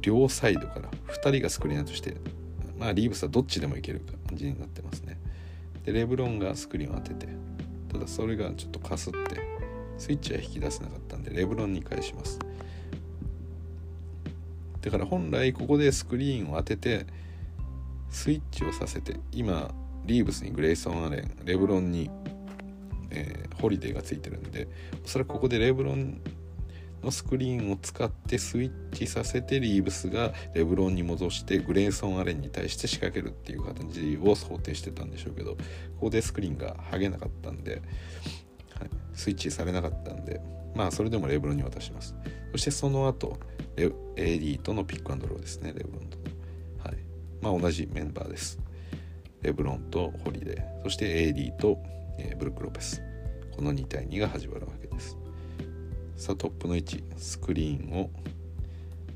[0.00, 2.14] 両サイドから2人がスクリーナーとして
[2.78, 5.18] まあリーブスはどっちでもいける感じになってますね。
[5.84, 7.28] でレブロンがスクリーンを当てて
[7.92, 9.18] ただそれがちょっとかすって
[9.98, 12.38] スイッチは引き出せなかったんでレブロンに返します。
[14.84, 17.06] だから本来ここでスクリーンを当てて
[18.10, 22.10] スイッチをさせて今リーブスにグレイソン・アレンレブロンに、
[23.10, 24.68] えー、ホリデーがついてるんで
[25.02, 26.20] おそらくここでレブロン
[27.02, 35.58] のスクリーンを使ってスイッチさせてリーブスがレブロンに戻してグレイソン・アレンに対して仕掛けるっていう形を想定してたんでしょうけどこ
[36.02, 37.82] こでスクリーンが剥げなかったんで、はい、
[39.14, 40.42] スイッチされなかったんで
[40.74, 42.14] まあそれでもレブロンに渡します。
[42.54, 43.36] そしてその後
[44.14, 45.72] AD とのピックアンドロールですね。
[45.76, 46.18] レブロンと
[46.88, 46.98] はい。
[47.42, 48.60] まあ同じメンバーです。
[49.42, 50.82] レブロンとホリデー。
[50.84, 51.82] そして AD と、
[52.16, 53.02] えー、ブルック・ロペス。
[53.56, 55.16] この2対2が始まるわけです。
[56.16, 57.02] さあトップの位置。
[57.16, 58.10] スクリーンを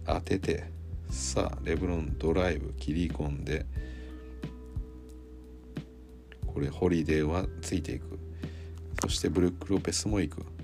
[0.04, 0.64] 当てて
[1.08, 3.66] さあレブロンドライブ切り込んで
[6.44, 8.18] これホリデーはついていく。
[9.00, 10.57] そしてブルック・ロペスも行く。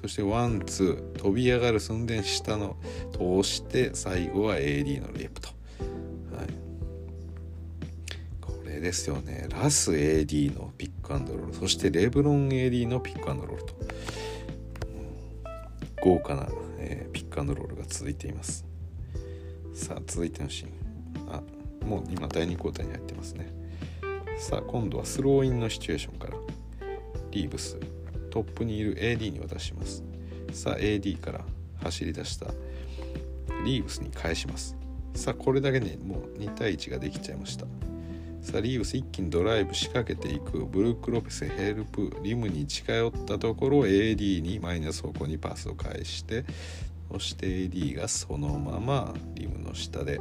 [0.00, 2.76] そしてワンツー飛び上がる寸前下を
[3.12, 5.48] 通して最後は AD のレプト、
[6.34, 6.46] はい、
[8.40, 9.46] これですよね。
[9.50, 11.54] ラス AD のピックアンドロール。
[11.54, 13.74] そしてレブロン AD のピックアンドロールと、
[16.02, 18.64] 豪華な、えー、ピックアンドロールが続いています。
[19.74, 20.70] さあ続いてのシーン。
[21.30, 21.42] あ
[21.84, 23.52] もう今第2クォーターに入ってますね。
[24.38, 26.38] さあ今度はスローインのシチュエーションから。
[27.32, 27.78] リーブス。
[28.30, 30.02] トップにいる AD に渡します。
[30.52, 31.44] さあ AD から
[31.82, 32.46] 走り出した
[33.64, 34.76] リーブスに返します。
[35.14, 37.66] さあこれだけでもう2対1ができちゃいました。
[38.42, 40.64] さあリーブス一気にドライブ仕掛けていく。
[40.64, 46.44] ブルック・ロペスヘルプリムに近寄ったところ AD にマイナス方向にパスを返して
[47.12, 50.20] そして AD がそのままリムの下で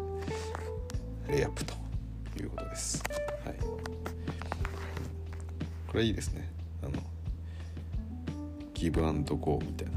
[1.30, 1.74] レイアップと
[2.40, 3.04] いうことです。
[3.46, 3.56] はい、
[5.88, 6.59] これいいですね。
[8.80, 9.94] ギブアンドゴーみたいな。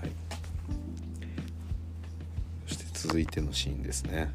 [0.00, 0.10] はい、
[2.66, 4.32] そして続いてのシーンですね。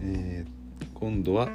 [0.00, 1.46] えー、今度は、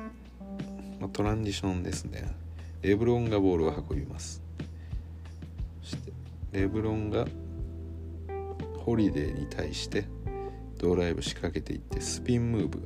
[1.01, 2.33] まあ、トランジションですね。
[2.81, 4.41] レブロンがボールを運びます。
[5.83, 6.13] そして
[6.53, 7.27] レブロンが
[8.77, 10.05] ホリデーに対して
[10.77, 12.81] ドライブ仕掛けていってスピンムーブ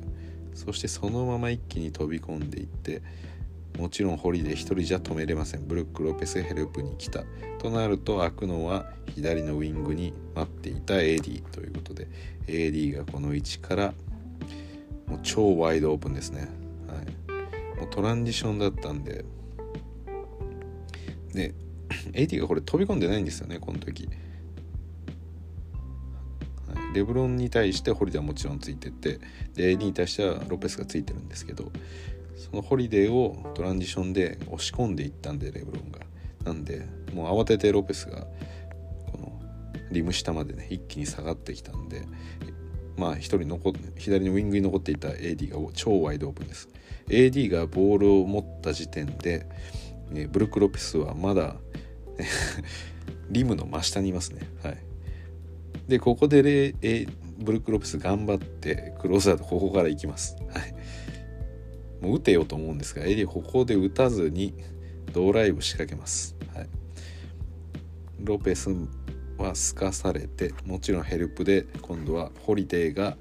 [0.56, 3.02] そしてそのまま一気に飛び込んでいって
[3.78, 5.66] もちろんホリデー1人じゃ止めれません。
[5.66, 7.24] ブルック・ロペスヘルプに来た。
[7.58, 12.08] となると開くのは左のウィングに待っていた AD ということで
[12.46, 13.94] AD がこの位置から
[15.06, 16.48] もう超ワイドオープンですね、
[16.88, 19.24] はい、もうトランジションだったんで。
[21.34, 21.54] で
[22.12, 24.08] AD がこれ飛び込んでないんですよねこの時、
[26.96, 29.20] レブロンに対してホリデーはもちろんついてって
[29.54, 31.70] で AD に対してはロペスがついてるんですけど
[32.36, 36.00] そのホリデーをトランジションで押し込んでいったんでレブロンが。
[36.44, 38.20] なんでもう慌ててロペスが
[39.10, 39.40] この
[39.90, 42.06] リム下までね一気に下がってきたんで
[42.96, 46.68] まあ一人残左のウィングに残っていた AD が超ワイドオープンです。
[47.08, 49.46] AD がボールを持った時点で、
[50.10, 51.56] ね、ブルック・ロペスはまだ
[53.28, 54.42] リムの真下にいますね。
[54.62, 54.78] はい。
[55.88, 57.06] でここでレ、え
[57.38, 60.36] ブルック・ロペス頑張ってクローズアウトここから行きます。
[60.52, 60.74] はい。
[62.00, 64.54] もう打てよと思うんですがエリアここで打たずに
[65.12, 66.68] ドライブ仕掛けます、はい、
[68.20, 68.70] ロペス
[69.38, 73.16] はすかされてもちろんヘルプで今度はホリデーが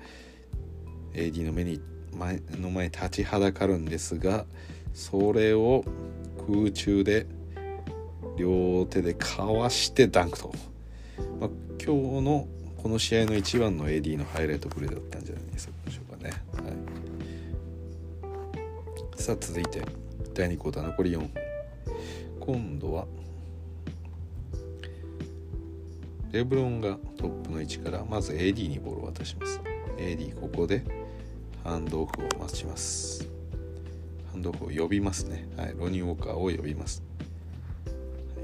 [1.14, 1.82] AD の目に
[2.14, 4.46] 前の前に立ちはだかるんですが
[4.94, 5.84] それを
[6.48, 7.28] 空中で
[8.38, 10.54] 両手でかわしてダンクと、
[11.40, 11.50] まあ、
[11.84, 12.48] 今日の
[12.86, 15.72] この試合の一番の AD のハイライトプレーだったんじゃないでしょ
[16.08, 16.30] うかね。
[16.54, 16.70] は
[19.18, 19.20] い。
[19.20, 19.82] さあ続いて
[20.36, 21.28] 第2クォーター残り4
[22.40, 23.08] 今度は
[26.32, 29.60] レブロンがトップの位置からまず AD にボールを渡します。
[29.98, 30.84] AD ここで
[31.64, 33.28] ハンドオフを待ちます。
[34.32, 37.02] ハンドオフを呼びますね、はい、ロニー・ウォーカーを呼びます、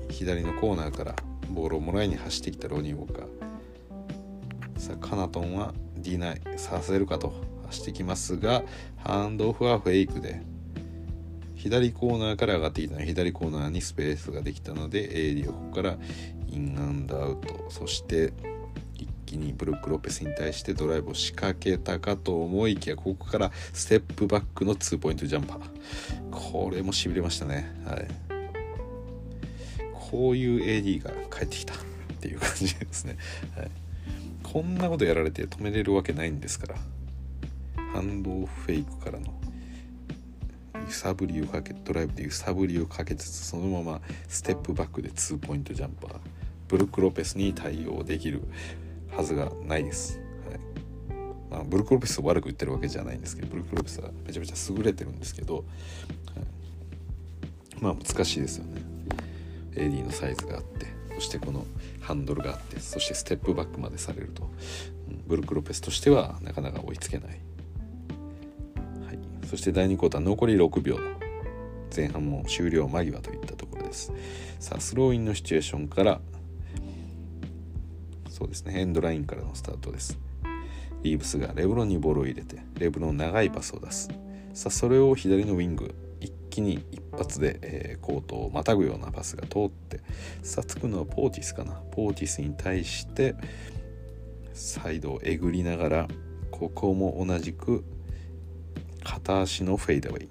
[0.10, 1.15] 左のコーナーから
[1.51, 3.40] ボールをもらいに走ってきたロニー・ウォーカー。
[4.81, 7.31] さあカナトンは D9 させるかと
[7.67, 8.63] 走ってきますが
[8.97, 10.41] ハンドオフはフェイクで
[11.53, 15.97] 左コーナーから上がってきたの左コーナーにスペースができたので AD をここから
[16.49, 17.67] インアンドアウト。
[17.69, 18.33] そして
[18.95, 25.59] 一気にブルック・ロペスに対してドライブを仕掛けたかと思いきやここからステップバックのツーポイントジャンパー。
[26.31, 27.71] これもしびれましたね。
[27.85, 28.07] はい。
[30.09, 31.77] こういう AD が帰ってきたっ
[32.19, 33.17] ていう感じですね、
[33.55, 33.71] はい、
[34.51, 36.75] こんなことやられて止めれるわけないんですから。
[37.93, 39.33] ハンドオフフェイクからの
[40.85, 46.15] 揺さぶりをかけドライブで揺さぶりをかけつつそのままステップバックで2ポイントジャンパー。
[46.67, 48.41] ブルック・ロペスに対応できる
[49.09, 50.19] はずがないです。
[50.19, 50.59] はい。
[51.49, 55.65] まあ、ブルック・ロペスを悪く言ってるわけじゃないんですけどブルック・ロペスはめちゃめちゃ優れてるんですけど、はい、
[57.79, 58.81] まあ難しいですよね。
[59.75, 61.00] AD のサイズがあって。
[61.21, 61.67] そしてこの
[61.99, 64.49] ハンドルがあってそしてステップバックまでされると、
[65.27, 67.39] ブルク・ロペスとしてはなかなか追いつけない。
[69.47, 70.97] そして第2クォーター残り6秒。
[71.95, 74.11] 前半も終了間際といったところです。
[74.59, 76.22] さあスローインのシチュエーションから
[78.28, 80.17] そうですねエンドラインからのスタートです。
[81.03, 84.09] リーブスがレブロンにボールを入れてレブロン長いパスを出す。
[84.55, 85.93] さあそれを左のウィング。
[86.52, 90.02] 気に一発で、えー、コートをまたぐようなパスが通って
[90.43, 91.74] さあつくのはポーティスかな。
[91.91, 93.36] ポーティスに対して
[94.54, 96.08] サイドをえぐりながら
[96.52, 97.84] ここも同じく
[99.04, 100.30] 片足のフェイダウェイ。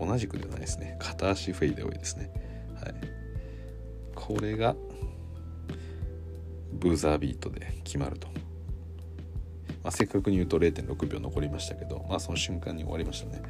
[0.00, 0.96] 同じくではないですね。
[0.98, 2.32] 片足フェイダウェイですね。
[2.82, 2.94] はい。
[4.16, 4.74] これが
[6.72, 8.26] ブーザービートで決まると。
[9.84, 13.42] まあ、正確に言うと0.6秒残りましたけど、まあ、その瞬間に終わりましたね。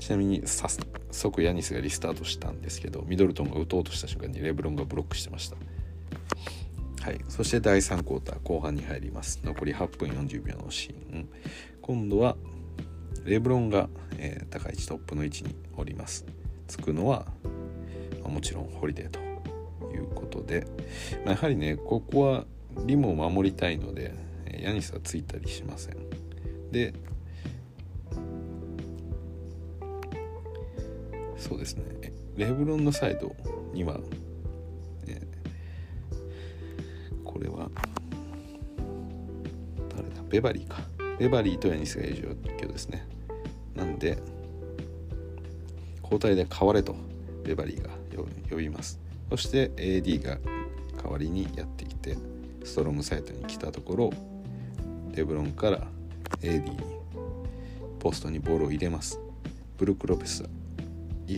[0.00, 0.68] ちなみに早
[1.10, 5.56] 速ヤニスがリスタートしたんですけどミドルトンが打とうとした瞬間にレブロンがブロックしてました。
[7.02, 9.40] はい、そして第3クォーター後半に入ります。
[9.44, 11.28] 残り8分40秒のシーン。
[11.82, 12.36] 今度は
[13.24, 13.88] レブロンが、
[14.18, 16.24] えー、高い位置トップの位置におります。
[16.66, 17.26] つくのは、
[18.22, 19.18] まあ、もちろんホリデーと
[19.94, 20.66] いうことで、
[21.24, 22.44] まあ、やはりねここは
[22.86, 24.14] リムを守りたいので
[24.60, 25.96] ヤニスはついたりしません。
[26.70, 26.94] で
[31.40, 31.84] そうですね。
[32.36, 33.34] レブロンのサイド
[33.72, 33.98] には、
[35.06, 37.68] えー、これは
[39.96, 40.22] 誰だ？
[40.28, 40.82] ベバリーか。
[41.18, 43.06] ベバリーとヤニスがいる状況ですね。
[43.74, 44.18] なんで
[46.02, 46.94] 交代で変われと
[47.42, 47.90] ベバリーが
[48.50, 49.00] 呼びます。
[49.30, 50.38] そして AD が
[51.02, 52.16] 代わりにやってきて
[52.64, 54.10] ストロングサイトに来たところ
[55.14, 55.86] レブロンから
[56.42, 56.78] AD に
[57.98, 59.18] ポストにボールを入れます。
[59.78, 60.44] ブルック・ロペス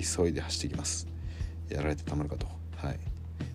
[0.01, 1.07] 急いで走ってきます。
[1.69, 2.47] やられてたまるかと。
[2.77, 2.99] はい。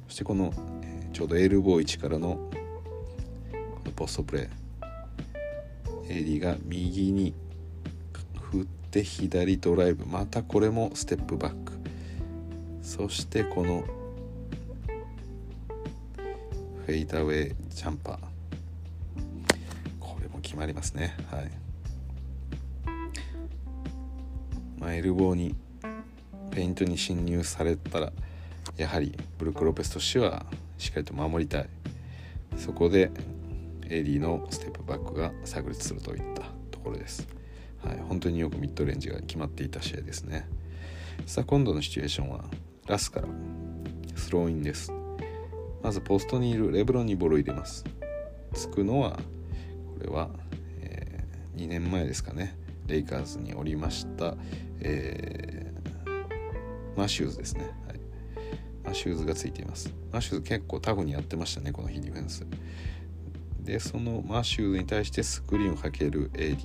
[0.07, 4.67] そしてこの、えー、ちょうどエルボー位置からのこのポストプレー
[6.09, 7.33] AD が右に
[8.39, 10.05] 振って左ドライブ。
[10.05, 11.73] またこれもステップバック。
[12.81, 13.83] そしてこの
[16.85, 18.17] フェイダーウェイジャンパー。
[19.99, 21.15] これも決まりますね。
[21.29, 21.51] はい。
[24.79, 25.55] まあエルボーに
[26.51, 28.11] ペイントに侵入されたら
[28.77, 30.45] やはりブルック・ロペスとしては
[30.77, 31.69] しっかりと守りたい。
[32.57, 33.11] そこで
[33.89, 37.27] エリーのステップバックが炸裂するといったところです、
[37.83, 40.47] はい、本当によくミッドレンジが決まっていた試合ですね。
[41.25, 42.45] さあ今度のシチュエーションは
[42.87, 43.27] ラスから
[44.15, 44.91] スローインです。
[45.81, 47.85] まずポストにいるレブロンにボールを入れます。
[48.53, 49.19] つくのはこ
[50.03, 50.29] れは、
[50.81, 52.57] えー、2年前ですかね。
[52.87, 54.35] レイカーズにおりました、
[54.79, 55.66] えー
[56.97, 57.99] マシューズですね、はい、
[58.83, 59.93] マシューズがついています。
[60.11, 62.45] マシューズ結構タフにやってましたねこの日ディフェンス。
[63.61, 66.57] でそのマシューズに対してスクリーンをかける AD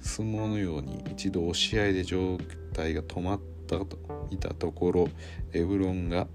[0.00, 2.38] 相撲のように一度押し合いで状
[2.74, 5.08] 態が止まったといたところ
[5.52, 6.26] レブロンが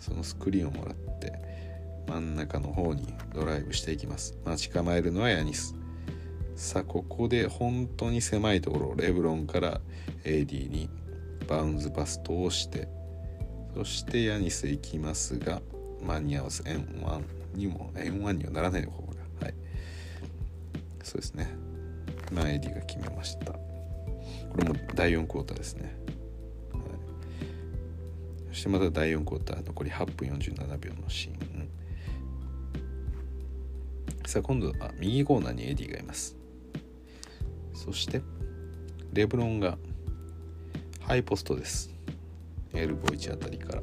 [0.00, 1.32] そのスクリーンをもらって
[2.08, 4.36] 真ん中の方にドライブしていきます。
[4.44, 5.76] 待ち構えるのはヤニス。
[6.56, 9.80] さあここで本当に狭いところレブロンから
[10.24, 10.88] AD に
[11.48, 12.88] バウンズパス通して
[13.74, 15.60] そしてヤニス行きますが
[16.02, 17.22] 間に合わず N1
[17.54, 19.54] にも N1 にはならないの方がはい。
[21.02, 21.54] そうですね。
[22.32, 23.52] まあ AD が決めました。
[23.52, 23.58] こ
[24.58, 25.94] れも第4クォーターですね、
[26.72, 26.82] はい、
[28.48, 31.68] そしてまた第4クォーター残り8分47秒のシーン。
[34.26, 36.36] さあ今度は右コーナーに AD がいます。
[37.74, 38.22] そして
[39.12, 39.78] レブロンが
[41.06, 41.88] ハイポストです。
[42.74, 43.82] エルボー1あたりから。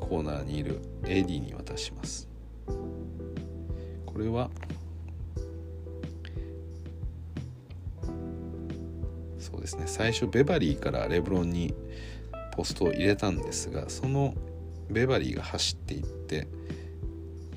[0.00, 2.26] コーナーにいる AD に渡します。
[4.06, 4.48] これは
[9.38, 9.82] そうですね。
[9.84, 11.74] 最初ベバリーからレブロンに
[12.56, 14.34] ポストを入れたんですがその
[14.90, 16.48] ベバリーが走っていって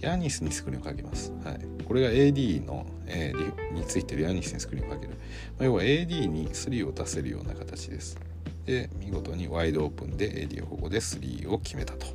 [0.01, 1.59] ヤニスにスクリーンをかけます、はい、
[1.91, 5.15] これが AD の、えー、についてるヤニスにスクリーンをかける、ま
[5.59, 8.17] あ、要は AD に3を出せるような形です。
[8.65, 12.05] で見事にワイドオープンで AD をここで3を決めたと。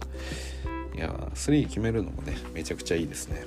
[0.95, 3.45] いや3決めるのもねめちゃくちゃいいですね。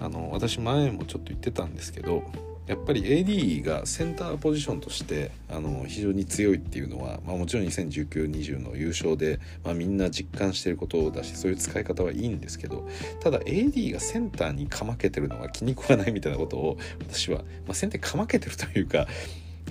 [0.00, 2.24] あの私前もちょっと言ってたんですけど
[2.66, 12.88] やっぱり AD がセンターポジションとしてあの非常に強いっていうのは、まあ、もちろん2019-20の優勝で、まあ、みんな実感してることだしそういう使い方はいいんですけど
[13.20, 19.06] ただ AD がセンターにかまけてるのは気に食わないみたいなことを私は、まあ、センターかまけてるというか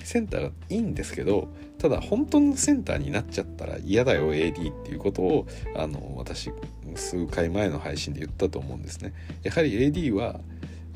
[0.03, 6.51] センターがいいんですけどただ本当のセンターになっちゃったら嫌だよ AD っていうことをあの私
[6.95, 9.13] 数回前の配信で言ったと思うんですね。
[9.43, 10.41] やはり AD は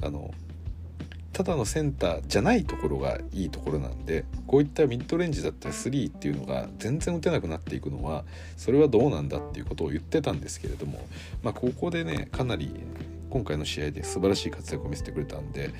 [0.02, 0.34] あの
[1.36, 8.24] ただのセンターじゃないところがいいところなんでこういったミッドレンジだったり3っていうのが全然打てなくなっていくのは
[8.56, 11.06] それはどうなんだっていうことを言ってたんですけれども
[11.44, 12.74] まあここでねかなり
[13.30, 15.74] 今回の試合で素晴らしい活躍を見せてくれたんで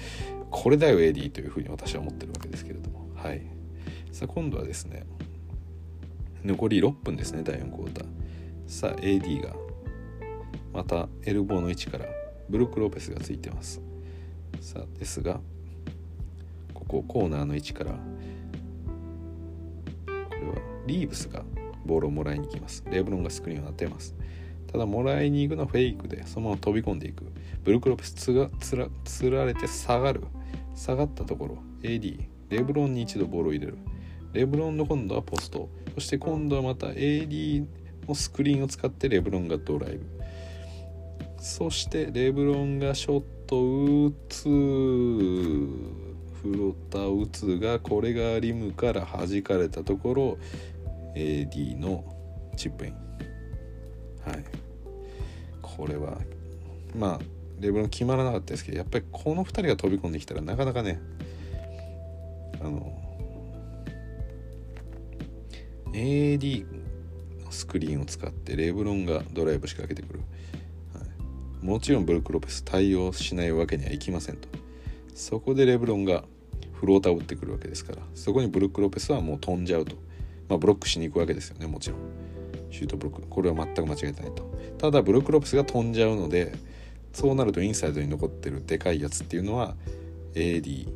[0.52, 3.08] これだよ AD というふうに私は思ってるわけですけれども。
[3.16, 3.42] はい。
[4.12, 5.06] さあ今度はですね
[6.44, 8.08] 残り6分ですね第4クォーター。
[8.68, 9.56] さあ AD が
[10.74, 12.08] またエルボーの位置から
[12.50, 13.95] ブルック・ロペスがついてます。
[14.66, 15.40] さあですが
[16.74, 17.98] ここコーナーの位置からこ
[20.08, 20.56] れは
[20.88, 21.44] リーブスが
[21.86, 22.84] ボールをもらいに行きます。
[22.90, 24.16] レブロンがスクリーンを当てます。
[24.72, 27.26] ただもらいに行くのはフェイクでそのまま飛び込んでいく。
[27.64, 30.24] ブルク・ロペスつがつらつられて下がる。
[30.74, 33.78] 下がったところ AD レブロンに一度ボールを入れる。
[34.34, 35.70] レブロンの今度はポスト。
[35.94, 37.68] そして今度はまた AD
[38.08, 40.06] のスクリーンを使ってレブロンがドライブ。
[41.38, 44.50] そしてレブロンがショットを打つフ
[46.46, 50.38] ロタ打つがこれがリムから弾かれたところ
[51.16, 52.04] AD の
[52.56, 52.94] チップイン。
[54.26, 54.46] はい。
[55.62, 56.20] これは
[56.98, 57.20] まあ
[57.60, 61.00] レブロン決まらなかったですけどやっぱりこの2人が飛び込んできたらなかなかね
[62.62, 63.02] あの
[65.94, 66.66] AD
[67.44, 70.22] のスクリーンを使ってレブロンがドライブ仕掛けてくる、
[71.62, 74.48] もちろんブルック・ロペス対応しないわけにはいきませんと。
[75.14, 76.24] そこでレブロンが
[76.74, 78.02] フローターを打ってくるわけですから。
[78.14, 79.96] そこにブルック・ロペスはもう飛んじゃうと、
[80.50, 82.00] まあ、ブロックしに行くわけですよねもちろん。
[82.72, 83.28] シュートブロック。
[83.28, 84.56] これは全く間違えてないと。
[84.78, 86.54] ただブルック・ロペスが飛んじゃうので
[87.14, 89.76] そうなるとインサイドに残ってるでかいやつっていうのは
[90.34, 90.88] AD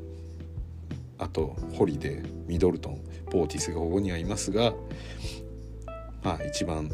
[1.17, 3.01] あとホリデーミドルトン
[3.31, 4.73] ポーティスがここにはいますが
[6.21, 6.91] まあ一番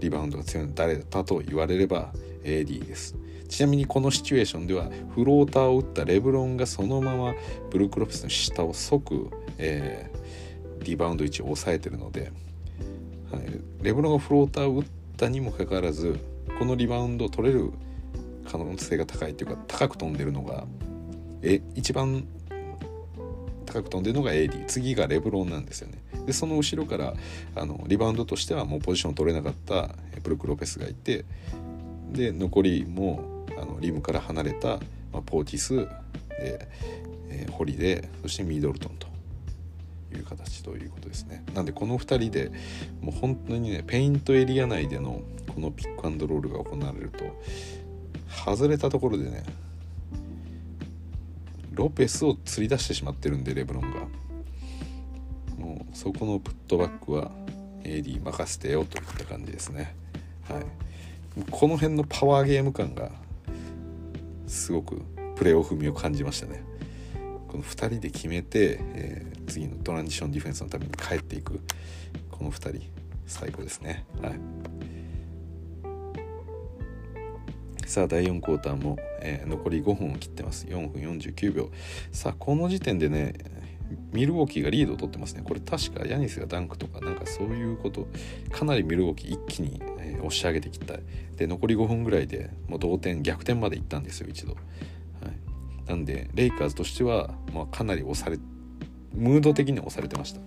[0.00, 2.12] リバウンドが強いのは誰だと言われれば
[2.46, 3.16] AD です。
[3.48, 7.34] ちなみにこのシチュエーションではフローターを打ったレブロンがそのまま
[7.70, 12.32] ブルック・ロペスの下を即、えー、リバウンド位置を抑えてるので、
[13.30, 13.42] はい、
[13.82, 14.84] レブロンがフローターを打っ
[15.16, 16.18] たにもかかわらず
[16.58, 17.72] このリバウンドを取れる
[18.50, 20.64] 可能性が高いというか高く飛んでるのが
[21.42, 22.26] え一番
[23.64, 25.98] 高く飛んでるのが AD 次がレブロンなんですよね。
[26.24, 27.14] でその後ろから
[27.54, 31.24] あのリバウンドとしてはもうポジション取れなかったブルック・ロペスがいて
[32.12, 34.78] で残りもあのリムから離れた、
[35.12, 36.68] まあ、ポーティスで、
[37.28, 39.06] えー、ホリデーそしてミドルトンと
[40.16, 41.44] いう形ということですね。
[41.54, 42.50] なんでこの2人で
[43.00, 45.22] もう本当にねペイントエリア内での
[45.54, 47.24] このピックアンドロールが行われると
[48.28, 49.44] 外れたところでね
[51.72, 54.08] ロペスを釣り出してしまってるんでレブロンが。
[55.58, 57.30] もうそこのプットバックは
[57.82, 59.94] AD 任せてよといった感じですね。
[60.48, 60.64] はい。
[61.50, 63.10] この辺のパワーゲーム感が
[64.46, 65.02] すごく
[65.36, 66.64] プレーオフ味を感じましたね。
[67.48, 71.60] この2人で決めて、えー、次のトランジションディフェンスのために帰っていく。
[72.30, 72.82] この2人
[73.26, 74.04] 最高ですね。
[74.22, 74.40] はい。
[77.86, 80.66] さあ第4クォーターも、えー、残り5分を切ってます。
[80.66, 81.70] 4分49秒。
[82.12, 83.34] さあこの時点でね
[84.12, 85.42] ミルウォーキーがリードを取ってますね。
[85.44, 88.08] これ確かヤニスがダンクとかなんかそういうこと
[88.50, 90.96] かなりミルウォーキー一気に、えー、押し上げてきた。
[91.36, 98.38] で残り5分ぐらいでもう同点逆転までいったんですよ一度、はい、なんでレイカーズとしては、まあ、かなり押され
[99.12, 100.40] ムード的に押されてました。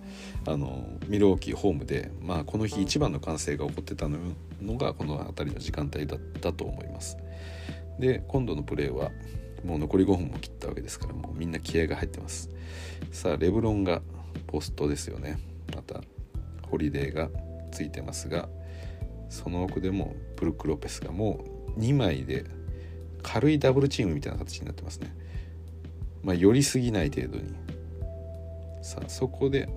[0.52, 4.18] あのミルウォーキーホームで、まあ、この日一番の歓声が起こってたの
[4.76, 7.16] がこの辺りの時間帯だったと思います。
[7.98, 9.10] で今度のプレーは
[9.64, 12.48] もう残り5分も切ったわけですからもうみんな気合が入ってます。
[13.12, 14.02] さあレブロンが
[14.46, 15.38] ポストですよね。
[15.74, 16.00] また
[16.68, 17.28] ホリデーが
[17.72, 18.48] ついてますが
[19.28, 21.44] その奥でもブルック・ロペスがも
[21.76, 22.44] う2枚で
[23.22, 25.14] 軽いダブルチームみたいな形になってますね。
[26.22, 27.54] まあ寄りすぎない程度に。
[28.82, 29.68] さあそこで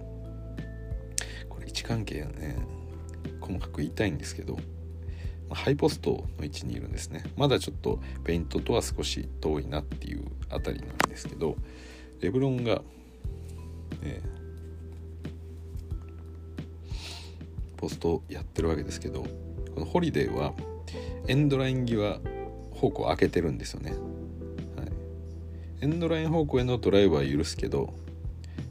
[1.50, 2.58] これ位置関係ね
[3.42, 4.58] 細かく言いたいんですけど
[5.52, 7.24] ハイポストの位置にいるんですね。
[7.36, 11.58] まだちょっとペイントとは少し遠いなっていうあたりなんですけど
[12.22, 12.82] レブロンが、
[14.04, 19.24] えー、ポストやってるわけですけど
[19.74, 20.54] このホリデーは
[21.28, 22.20] エンドライン際
[22.72, 23.96] 方向開けてるんですよね、は
[24.86, 24.92] い、
[25.82, 27.94] エンドライン方向へのドライブは許すけど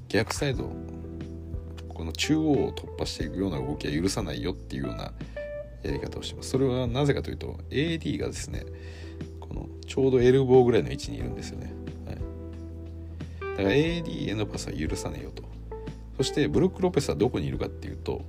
[0.08, 0.70] 逆サイド
[1.88, 5.12] この中央を突破していくような動きは許さないよっていうような
[5.82, 6.50] やり方をしてます。
[6.50, 8.64] それはなぜかというと AD がですね
[9.40, 11.72] このちょうどエルボーぐらいの位置にいるんですよね、
[13.52, 15.42] だから AD へのパスは許さねえよと。
[16.16, 18.22] そしてブルック・ロペスはどこにいるかっていうと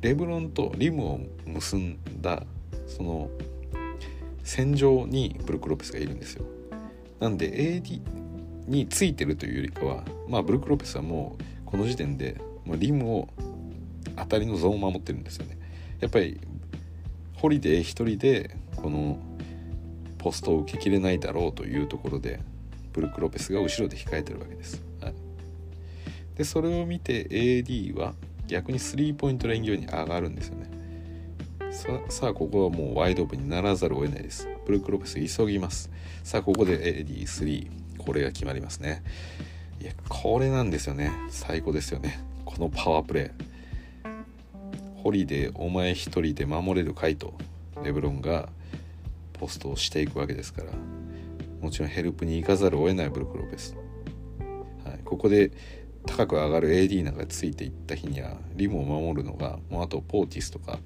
[0.00, 2.44] レブロンとリムを結んだ
[2.86, 3.30] その
[4.42, 6.44] 戦場にブルック・ロペスがいるんですよ。
[7.20, 8.00] なんで AD
[8.66, 13.28] についてるというよりかはまあブルック・ロペスはもうこの時点でもうリムを
[14.16, 15.58] 当たりのゾーンを守ってるんですよね。
[16.00, 16.40] やっぱり
[17.34, 19.18] ホリデー一人でこの
[20.18, 22.40] ポストを受けきれないだろうというところで
[22.98, 24.82] ブルク・ロペスが後ろで控えてるわけです。
[25.00, 25.14] はい、
[26.36, 28.14] でそれを見て AD は
[28.48, 30.68] 逆にスリーポイントライン際に上がるんですよね。
[32.08, 34.48] さあここはもうワイドオープンにならざるを得ないです。
[34.66, 35.90] ブルク・ロペス急ぎます。
[36.24, 39.04] さあここで AD3 これが決まりますね。
[39.80, 47.34] いやこれなんですよね最高ですよねこのパワープレーホリデーお前一人で守れるかいと
[47.84, 48.48] レブロンが
[49.34, 50.72] ポストをしていくわけですから
[51.60, 53.76] もちろんヘルプに行かざるを得ないブルク・ロペス、
[54.84, 55.52] はい、ここで
[56.06, 60.78] 高く上がる AD なんかついていった日にはリムを守るのがもうあとポーティスとか、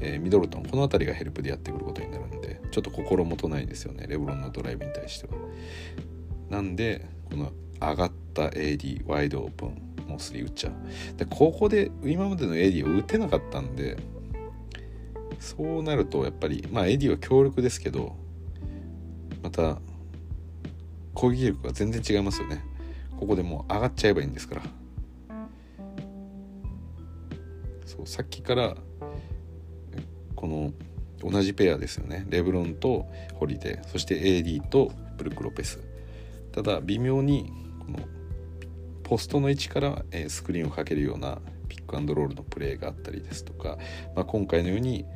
[0.00, 5.34] えー、ミドルトンこの辺りがヘルプでやってくることになるんでちょっと心もとないんですよねレブロンのドライブに対しては。
[6.50, 9.68] なんでこの上がった AD ワイドオープン
[10.08, 11.16] もう3打っちゃう。
[11.16, 13.96] でここで今までの AD を打てなかったんで
[15.38, 18.16] そうなるとやっぱりまあ AD は強力ですけど
[19.42, 19.78] また
[21.16, 22.62] 攻撃力が全然違いますよね。
[23.18, 24.62] ここでもう上がっちゃえばいいんですから。
[27.86, 28.76] そうさっきから
[30.36, 30.72] この
[31.22, 32.26] 同じペアですよね。
[32.28, 33.88] レブロンとホリデー。
[33.88, 35.80] そして AD とブルック・ロペス。
[36.52, 37.50] ただ微妙に
[37.80, 37.98] この
[39.02, 41.38] ポストの位置からスクリーンをかけるような
[41.68, 43.78] ピックアンドロールのプレーがあったりですとか、
[44.14, 45.06] まあ、今回のように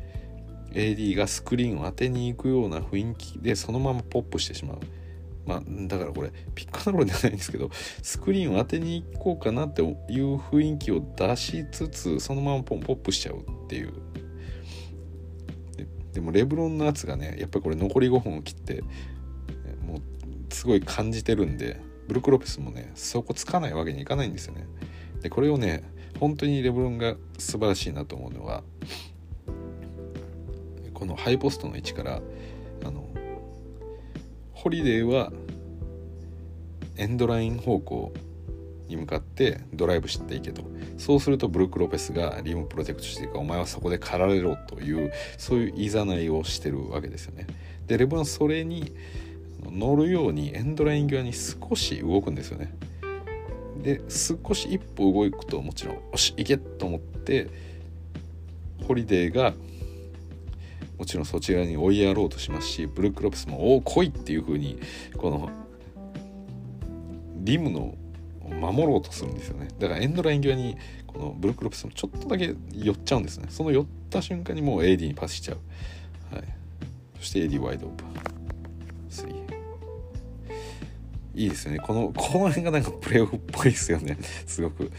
[0.73, 4.79] AD がスクリーンを当てに行くような雰囲気でそのままポップしてしまう。
[5.47, 7.71] まあ、だからこれピックアンドロールではないんですけど
[8.03, 13.93] スクリーンを当てに行こうかなっていう雰囲気を出しつつそのままポンポップしちゃうっていう。
[16.13, 18.83] でもレブロンのやつがねやっぱりこれ残り5分を切って
[19.87, 24.67] もうすごい感じてるんでブルク・ロペスもねそこつかないわけにいかないんですよね。
[25.23, 25.85] でこれをね
[26.19, 28.65] 本当にレブロンが素晴らしいなと思うのは
[30.93, 32.21] このハイポストの位置から
[32.85, 33.09] あの
[34.63, 35.33] ホリデーは
[36.99, 38.13] エンドライン方向
[38.89, 40.63] に向かってドライブしていけと。
[40.99, 43.39] そうするとブルック・ロペスがリムプロテクトしていく。
[43.39, 47.47] お前はそこで狩られろというそういういざないをしてるわけですよね。
[47.87, 48.93] でレブロンそれに
[49.65, 52.75] 乗るようにエンドライン際に少し動くんですよね。
[53.83, 57.49] で少し一歩動くともちろんよし行けと思って
[58.87, 59.55] ホリデーが
[61.01, 64.79] もちろんそちらに追いやろうとしますしブルック・ロペスも「おお来い!」っていう風に
[65.17, 65.49] この
[67.37, 67.95] リムの
[68.61, 69.69] 守ろうとするんですよね。
[69.79, 70.77] だからエンドライン際に
[71.07, 73.47] このブルック・ロペスもちょっとだけ寄っちゃうんですね。
[73.49, 76.45] その寄った瞬間にもう AD にパスしちゃう、はい、
[77.19, 78.09] そして AD ワイドオープン。
[81.35, 81.79] いいですよね。
[81.79, 84.19] このこの辺がなんかプレーオフっぽいですよね。
[84.47, 84.93] すごく。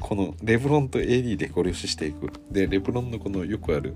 [0.00, 2.32] このレブロンと AD でご了承していく。
[2.50, 3.94] でレブロンのこのよくある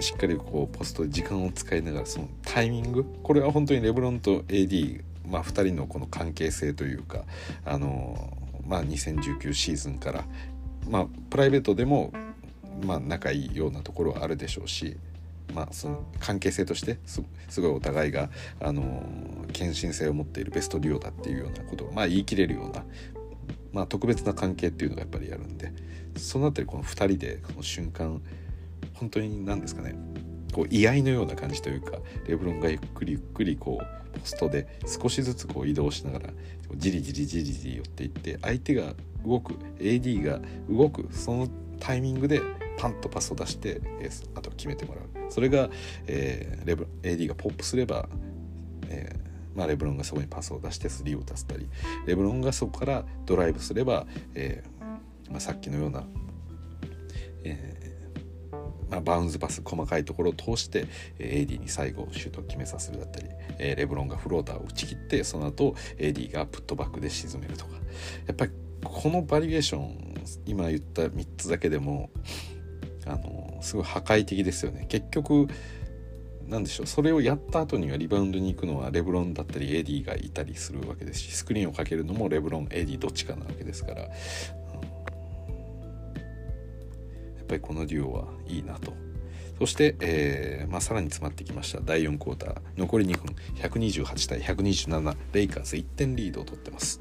[0.00, 7.24] しっかりこうポストで時間を使いながらそのタイミングこれは本当にレブロンと AD、まあ、2人のこの関係性というか
[7.64, 8.36] あの、
[8.66, 10.24] まあ、2019シーズンから、
[10.88, 12.12] まあ、プライベートでも、
[12.84, 14.96] まあ、仲いいようなところはあるでしょうし、
[15.54, 16.98] まあ、その関係性として
[17.48, 18.30] すごいお互いが
[18.60, 19.04] あの
[19.52, 22.84] 献身性を持っているベストデュオだっていうようなことを、まあ、言い切れるような、
[23.72, 25.72] まあ、特別な関係っていうのがやっぱりあるんで
[26.16, 28.20] その辺りこの2人でこの瞬間
[29.04, 29.94] 本当に何ですかね。
[30.52, 36.30] こう居合のような感じというかレブロンがゆっくりゆっくりこうポストで少しずつこう移動しながら
[36.76, 38.94] じりじりじりじり寄っていって相手が
[39.26, 40.40] 動く AD が
[40.70, 41.48] 動くその
[41.80, 42.40] タイミングで
[42.78, 43.80] パンとパスを出して、
[44.34, 45.30] あと決めてもらう。
[45.30, 45.68] それが、
[46.06, 48.08] えー、レブ AD がポップすれば、
[48.88, 51.68] えーまあ、レブロンがそこにパスを出してスリーを出せたり
[52.06, 56.04] レブロンがそこからドライブすれば、えーまあ、さっきのような、
[57.44, 57.73] え
[58.90, 60.86] まあ、バウンズパス細かいところを通して
[61.18, 63.28] AD に最後シュートを決めさせるだったり、
[63.58, 67.72] レブロンがフローターを打ち切ってその後 AD がプットバックで沈めるとか。
[68.26, 70.14] やっぱりこのバリエーション
[70.46, 72.10] 今言った3つだけでも
[73.06, 74.86] あのすごい破壊的ですよね。
[74.88, 75.48] 結局
[76.46, 84.02] なんでしょうそれをやった後にはリバウンドに行くのはレブロンだったり AD がいたりするわけですしスクリーンをかけるのもレブロン AD どっちかなわけですから。
[84.02, 84.08] や
[87.42, 88.92] っぱりこのデュオはいいなと。
[89.58, 91.80] そして、えーまあ、さらに詰まってきました。
[91.80, 92.60] 第4クォーター。
[92.76, 97.00] 残り2分128対127レイカーズ1点リードを取ってます、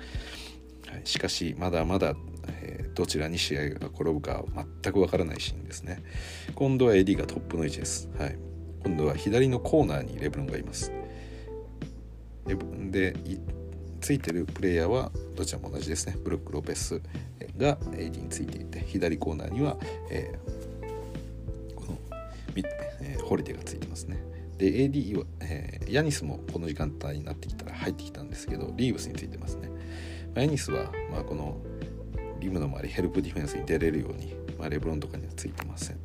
[0.88, 2.14] はい、しかしまだまだ、
[2.62, 4.44] えー、どちらに試合が転ぶか
[4.84, 6.04] 全くわからないシーンですね。
[6.54, 8.38] 今度は AD がトップの位置です、はい、
[8.84, 10.91] 今度は左のコーナーにレブロンがいます。
[12.91, 13.16] で
[14.02, 16.18] ついてるプレイヤーはどちらも同じですね。
[16.24, 17.02] ブルック・ロペス
[17.58, 19.78] が AD についていて左コーナーには、
[20.12, 20.62] えー、
[23.01, 24.24] えー、ホリデーがついてますね。
[24.58, 29.76] で AD は、えー、ヤニスもこの時間帯になってきたら入ってきたんですけどリーブスについてますね、ま
[30.38, 31.58] あ、ヤニスは、まあ、この
[32.39, 35.97] リムの周りヘルプディフェンスに出れるように、まあ、レブロンとかにはついてません。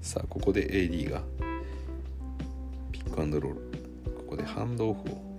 [0.00, 1.22] さあここで AD が
[2.90, 4.14] ピックアンドロール。
[4.16, 5.38] ここでハンドオフを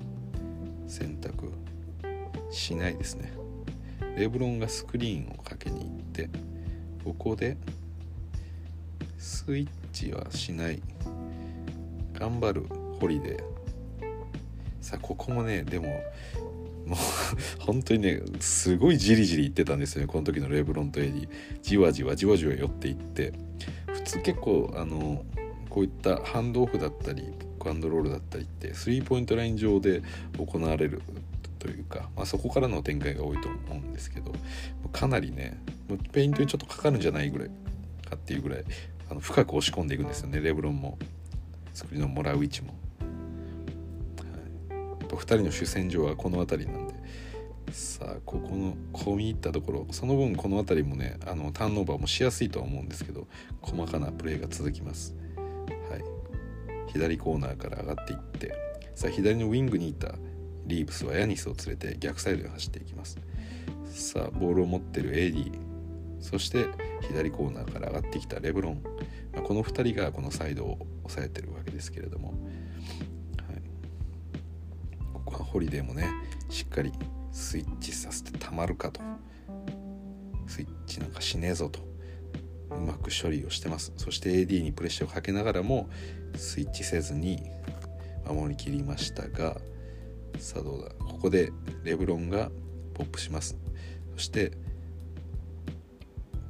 [0.88, 1.52] 選択
[2.52, 3.34] しないですね。
[4.16, 6.30] レブロンがスクリーンをかけに行って
[7.04, 7.58] ここで
[9.20, 10.82] スイッチはしない。
[12.14, 12.66] 頑張る
[13.00, 13.44] ホリデー。
[14.82, 15.88] さあここもねでも
[16.86, 16.98] もう
[17.60, 20.08] 本当にねすごいじりじりいってたんですよね。
[20.08, 21.30] この時のレブロンと AD。
[21.62, 23.34] じわじわじわじわ寄っていって。
[23.88, 25.26] 普通結構あの
[25.70, 30.02] こういったハンドオフだったりクアンドロールだったりってスリーポイントライン上で
[30.38, 31.02] 行われる
[31.60, 34.34] というか、まあ、そこからの展開が多いと思うんですけど
[34.94, 35.62] かなりね
[36.14, 37.50] ペイントにちょっとかかるんじゃないぐらい
[38.10, 38.64] かっていうぐらい
[39.10, 40.40] あの深く押し込んでいくんですよね。
[40.40, 40.98] レブロンも。
[41.74, 42.74] スクリーンをもらう位置も。
[43.00, 43.06] は
[45.02, 46.94] い、2人の主戦場はこの辺りなんで。
[47.72, 49.88] さあここの込み入ったところ。
[49.92, 53.28] その分この辺りもねあのターンオーバーもしやすいとは思うんですけど
[53.62, 55.16] 細かなプレーが続きます。
[55.90, 56.04] はい、
[56.92, 58.54] 左コーナーから上がっていって。
[58.96, 60.16] さあ左のウィングにいた
[60.66, 63.18] リーブスはヤニスを連れて逆サイドへ走っていきます。
[63.86, 65.52] さあボールを持ってる AD
[66.20, 66.68] そして
[67.08, 68.84] 左コーナーから上がってきたレブロン、
[69.40, 72.38] まあ、この2人がこのサイドを抑えてるわけですけれども、はい、
[75.14, 76.10] ここはホリデーもね
[76.50, 76.92] しっかり
[77.32, 79.00] スイッチさせてたまるかと。
[80.46, 81.80] スイッチなんかしねえぞと。
[82.72, 83.94] うまく処理をしてます。
[83.98, 85.90] そして AD にプレッシャーをかけながらも
[86.36, 87.42] スイッチせずに
[88.28, 89.58] 守りきりましたが
[90.38, 90.90] さあどうだ。
[91.06, 91.52] ここで
[91.84, 92.52] レブロンが
[92.94, 93.58] ポップします。
[94.16, 94.52] そして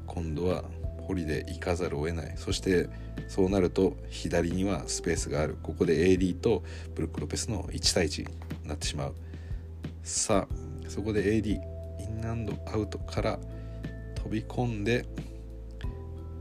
[0.07, 0.63] 今度は
[1.15, 2.33] で行かざるを得ない。
[2.37, 2.89] そして
[3.27, 5.57] そうなると左にはスペースがある。
[5.61, 6.63] ここで AD と
[6.95, 9.15] ブルック・ロペスの1対1になってしまう。
[10.03, 11.59] さあそこで AD イ
[12.21, 13.39] ンアンドアウトから
[14.15, 15.05] 飛び込んで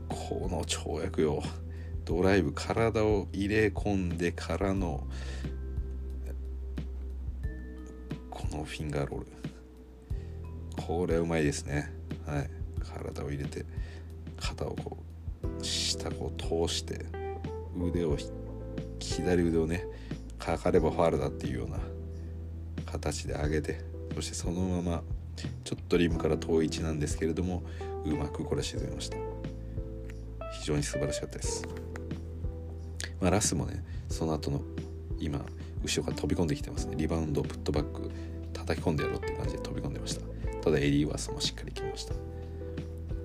[0.07, 1.43] この跳躍よ。
[2.05, 5.07] ドライブ体を入れ込んでからの
[8.31, 9.27] このフィンガーロール。
[10.81, 11.93] これはうまいですね。
[12.25, 12.49] はい。
[12.79, 13.63] 体を入れて。
[14.39, 14.97] 肩をこ
[15.43, 17.05] う下こう通して
[17.77, 18.17] 腕を
[18.99, 19.85] 左腕をね
[20.37, 21.79] かかればファールだっていうような
[22.85, 23.81] 形で上げて
[24.15, 25.03] そしてそのまま
[25.63, 27.63] ちょっとリムから遠い位置なんですけれども
[28.05, 29.17] うまくこれ沈めました。
[30.59, 31.65] 非常に素晴らしかったです、
[33.21, 34.61] まあ、ラスもねその後の
[35.19, 35.45] 今
[35.83, 36.95] 後ろから飛び込んできてますね。
[36.97, 38.09] リバウンドプットバック
[38.51, 40.21] 叩き込んでやろうって感じで飛び込んでました。
[40.61, 42.13] ただエリー・ワースもしっかり決めました。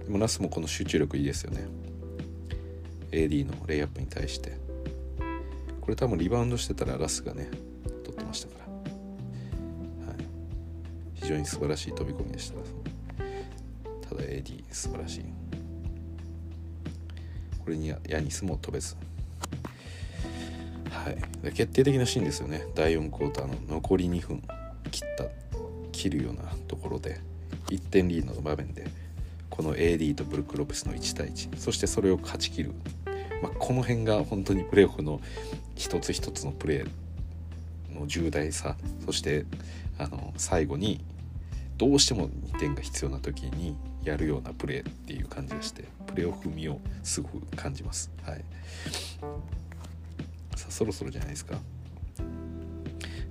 [0.04, 1.66] でもラスもこの集中力いいですよね。
[3.10, 4.52] AD のレイアップに対して。
[5.80, 7.50] これ多分リバウンドしてたらラスがね
[8.04, 8.64] 取ってましたから、
[10.06, 10.24] はい、
[11.12, 12.56] 非常に素晴らしい飛び込みでした。
[14.08, 15.24] ただ AD 素晴らしい。
[17.62, 18.96] これにヤニスも飛べず。
[20.90, 22.66] はい、決定的なシーンですよね。
[22.74, 24.42] 第4クォーターの残り2分
[24.90, 25.24] 切った
[25.92, 27.20] 切るようなところで
[27.68, 29.03] 1点リードの場面で。
[29.54, 32.72] この AD とブルック・ロペスの1対1そしてそれを勝ち切る、
[33.40, 35.20] まあ、この辺が本当にプレーオフの
[35.76, 38.76] 一つ一つのプレーの重大さ
[39.06, 39.46] そして
[39.96, 41.00] あの最後に
[41.76, 48.10] どうしても2点が必要な時にやるようなプレーっていう感じがしてプレーオフ味をすごく感じます。
[48.24, 48.44] はい、
[50.56, 51.58] さあそろそろじゃないですか。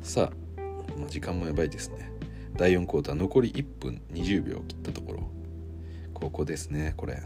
[0.02, 0.62] さあ、
[0.98, 2.12] まあ、時間もやばいですね。
[2.56, 5.43] 第4クォーター残り1分20秒切ったところ
[6.24, 7.22] ここですねこれ。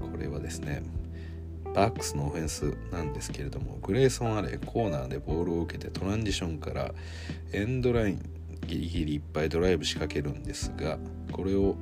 [0.00, 0.82] これはですね
[1.74, 6.94] バックスのオフェンスなんですけれどもグレイソン・アレコーナーでボールを受けてトランジションから
[7.52, 8.22] エンドライン
[8.66, 10.98] ギリギリいっぱいドライブ仕掛けるんですが
[11.32, 11.76] これを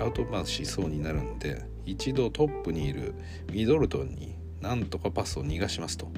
[0.00, 3.14] アウトパスしそうになるんで一度トップにいる
[3.52, 6.12] ミドルトンになんとかパスを逃がしますと。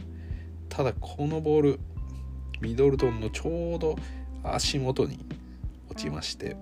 [0.68, 1.80] ただこのボール
[2.60, 3.96] ミドルトンのちょうど
[4.42, 5.24] 足元に
[5.88, 6.56] 落ちまして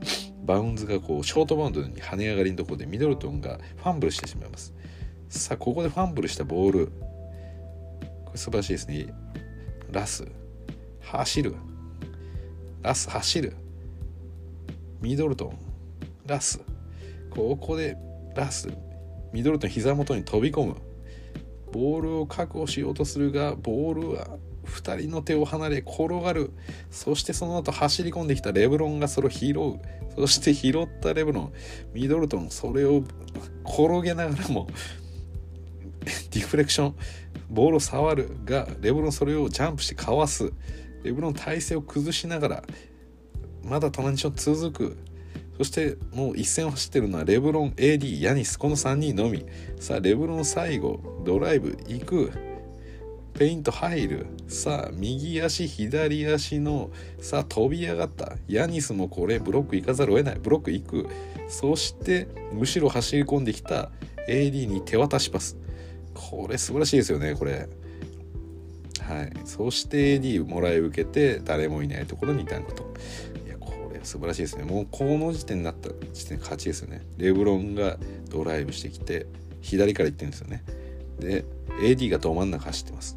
[0.51, 4.75] バウンズがこうショートバウンドに跳ね上がりのところでミドルトンがファンブルしてしまいます。
[5.29, 6.87] さあここでファンブルしたボール。
[8.25, 9.15] これ素晴らしいですね。
[9.93, 10.27] ラス
[11.03, 11.55] 走る。
[12.83, 13.55] ラス走る。
[15.01, 15.59] ミドルトン。
[16.27, 16.61] ラス。
[17.31, 17.97] ここで
[18.35, 18.71] ラス
[19.33, 20.75] ミドルトン膝元に飛び込む。
[21.71, 24.27] ボールを確保しようとするがボールは
[24.71, 26.53] 2人の手を離れ転がる。
[26.91, 29.81] そしてその後走り込んできたレブロンがそれを拾う。
[30.17, 31.53] そして拾ったレブロン
[31.93, 33.03] ミドルトンそれを
[33.65, 34.67] 転げながらも
[36.31, 36.95] ディフレクション
[37.49, 38.31] ボールを触る。
[38.45, 40.53] がレブロンそれをジャンプしてかわす。
[41.03, 42.65] レブロン体勢を崩しながら
[43.65, 44.97] まだトランジション続く。
[45.59, 49.45] そしてもう一戦を走ってるのはレブロン AD ヤニスこの3人のみ。
[49.79, 52.50] さあレブロン最後ドライブ行く。
[53.41, 54.27] ペイント入る。
[54.49, 56.91] さあ右足左足の
[57.23, 58.37] さあ飛び上がった。
[58.49, 60.39] ヤニスもこれブロック行かざるを得ない。
[60.39, 61.07] ブロック行く。
[61.49, 63.91] そして後ろ走り込んできた。
[64.29, 65.57] AD に手渡しパス。
[66.13, 67.67] これ素晴らしいですよねこれ。
[69.01, 69.33] はい。
[69.47, 72.93] そして AD もらい受けて誰もいないところにダンクと。
[73.47, 74.65] いやこれ素晴らしいですね。
[74.65, 77.01] もうこの時点になった時点勝ちですよね。
[77.17, 77.97] レブロンが
[78.29, 79.25] ドライブしてきて
[79.63, 80.63] 左から行ってるんですよね。
[81.19, 81.47] で
[81.81, 83.17] AD がど真ん中走ってます。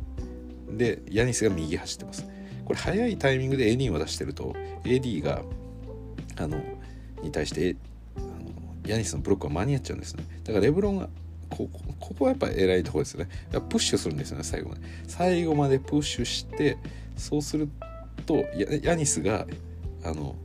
[0.78, 2.26] でヤニスが右走ってます。
[2.66, 5.42] これ早いタイミングで AD を出してると AD が
[6.38, 6.62] あの
[7.22, 7.76] に対して
[8.18, 8.28] あの
[8.86, 10.26] ヤニスのブロックは間に合っちゃうんですね。
[10.44, 11.10] だからレブロンが
[11.50, 13.30] ここここはやっぱ偉いところですよね。
[13.52, 14.82] プッシュするんですよね最後まで。
[15.08, 16.78] 最後までプッシュして
[17.18, 17.70] そうする
[18.26, 18.44] と
[18.82, 19.46] ヤニスが
[20.04, 20.36] あの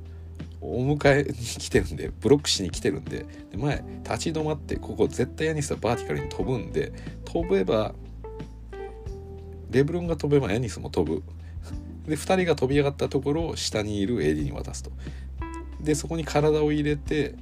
[0.60, 6.92] お迎えに来てるんでブロックしに来てるんでで前立ち止まってここ絶対ヤニスはバーティカルに飛ぶんで
[7.24, 7.94] 飛べば
[9.70, 11.22] レブロンが飛べばヤニスも飛ぶ。
[12.06, 14.90] で2人が飛び上がったところを下にいる AD に渡すと。
[15.80, 17.34] でそこに体を入れて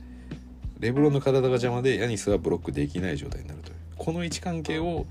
[0.78, 3.76] レブロンの体が邪魔でヤニスはブロックできない状態になるという。
[3.96, 5.06] この位置関係を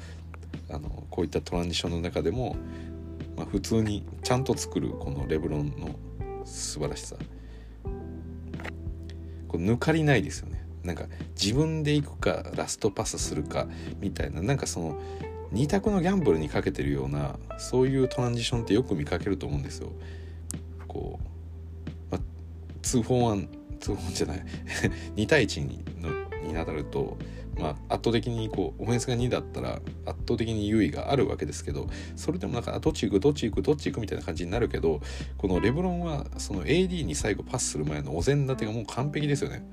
[0.70, 2.56] あのこういったトランジションの中でも、
[3.36, 5.96] まあ、普通にちゃんと作るこのレブロンの
[6.46, 7.16] 素晴らしさ。
[9.48, 10.64] こう抜かりないですよね。
[10.84, 11.06] なんか
[11.42, 13.68] 自分で行くかラストパスするか
[14.00, 14.42] みたいな。
[14.42, 15.00] なんかその
[15.54, 19.92] 2択のギャンブルにかけてるようなそういうトランジションってよく見かけると思うんですよ。
[20.88, 22.22] こう、まあ、
[22.82, 23.48] 2 4
[23.80, 24.46] 1 2じゃない
[25.16, 27.18] 2対1にのになると、
[27.58, 35.02] まあ、圧倒的にこうオフェンスが2だったら圧倒的に優位があるわけですけどそれでもなんかどっち行くどっち行くどっち行くみたいな感じになるけど
[35.38, 39.66] このレブロンはその AD に最後パスする前のお膳立てがもう完璧ですよね。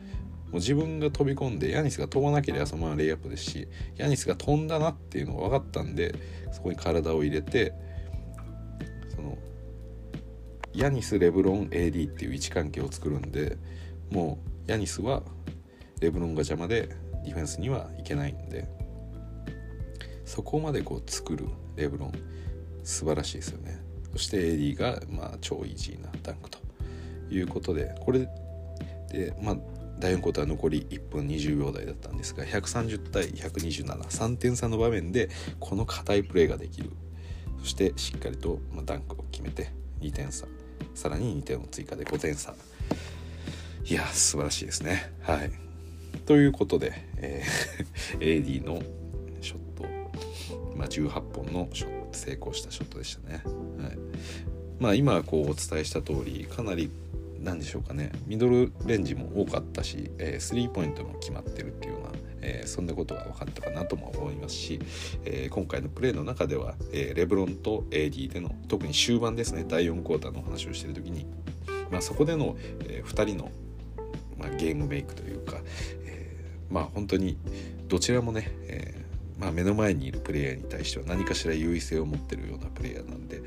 [0.53, 6.14] もう自分が飛び込んでヤニスが飛ばなければそのままレイアップですしヤニスが飛んだなっていうのが分かったんで
[6.53, 7.72] そこに体を入れて
[9.14, 9.36] その
[10.74, 13.57] ヤニスレブロン AD っていう位置関係を作るんで
[14.11, 15.22] もうヤニスは
[16.00, 16.88] レブロンが邪魔で
[17.24, 18.68] ディフェンスにはいけないんで
[20.24, 21.46] そこまでこう作る
[21.76, 22.12] レブロン。
[22.84, 23.80] 素晴らしいですよね。
[24.12, 26.59] そして AD がまあ超イージーなダンクと
[27.30, 28.28] いうことでこれ
[29.11, 29.57] でまあ
[30.03, 35.30] 第4クォーター残り1分20秒台だったんですが130対1273点差の場面で
[35.61, 36.90] この硬いプレーができる。
[37.61, 40.46] そしてしっかりとダンクを決めて2点差。
[40.94, 42.55] さらに2点を追加で5点差。
[43.84, 45.12] いや素晴らしいですね。
[45.22, 45.53] はい。
[46.26, 48.82] ということで、えー、 AD の
[49.40, 49.84] ショット、
[50.76, 52.03] まあ、18本のショット。
[52.12, 53.42] 成功したショットでしたね、
[53.82, 53.98] はい。
[54.78, 56.90] まあ、今こうお伝えした通りかなり
[57.43, 58.12] 何でしょうかね。
[58.26, 64.80] ミドルレンジも多かったし、えー、スリーポイントも決まってるっていうような、えー、そんなことが分かったかなとも思いますし、
[65.24, 71.26] えー、今回のプレーの中では、えレブロンと AD での特に終盤ですね第4クォーターの話をしてる時に、
[71.90, 73.51] まあ、そこでの、え2人の、
[74.38, 75.61] まあ、ゲームメイクというか、
[76.07, 76.36] え
[76.70, 77.36] まあ本当に
[77.88, 79.05] どちらもね、え
[79.43, 83.45] まあ、目の前にいるプレイヤーに対しては何かしら優位性を持ってるようなプレイヤーなんで、はい、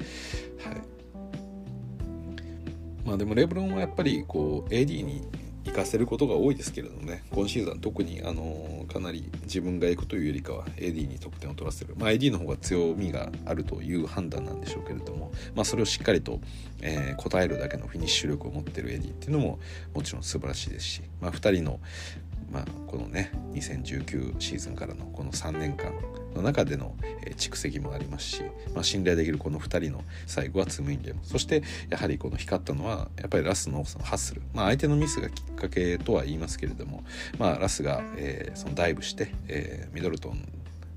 [3.05, 5.21] まあでもレブロンはやっぱりこう AD に
[5.65, 16.39] 行かせることが多いですけれどもね今シーズン特にあのかなり自分が行くというよりかは AD に得点を取らせる、まあ、AD の方が強みがあるという判断なんでしょうけれども、まあ、それをしっかりと、
[16.81, 19.59] えー、応えるだけのフィニッシュ力を持ってる AD っていうのも
[19.93, 21.79] もちろん素晴らしいですし、まあ、2人の、
[22.51, 25.93] まあ、このね2019シーズンからのこの3年間
[26.35, 26.95] の中での、
[27.37, 31.21] 蓄積もありますし、まあ、信頼できるこの2人の最後はツムインゲーム。
[31.23, 37.03] そしてやはりこの光ったのはやっぱりラスのそのハッスル、まあ、相手のミスがきっかけとは言いますけれども、
[37.39, 40.47] まあ、ラスが、えー、そのダイブして、え、ミドルトン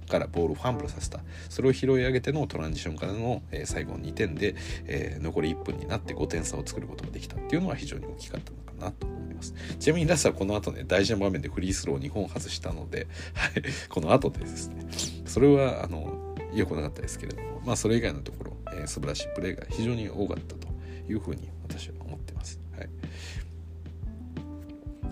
[0.08, 1.20] からボールをファンブルさせた。
[1.48, 4.54] それを拾い上げてのトランジションからの、え、最後の2点で、
[4.86, 9.54] えー、残り1分になって5点差を作ることができたっていうのは非常に大きかったなと思います。
[9.78, 14.86] ちなみにラスはこの後ね大事な場面でフリースロー2本外したので、はい、この後でですね。
[15.26, 20.68] それはあの良くなかったですけれどもまあそれ以外のところ、えー、素晴らしいプレーが非常に多かったと
[21.08, 22.60] いうふうに私は思ってます。
[22.76, 22.88] はい、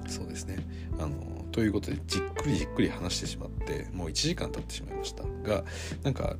[0.09, 0.59] そうですね。
[0.99, 5.25] あのということでじっくりじっくり話してしまってもう1時間経ってしまいました。
[5.43, 5.65] が
[6.03, 6.37] なんか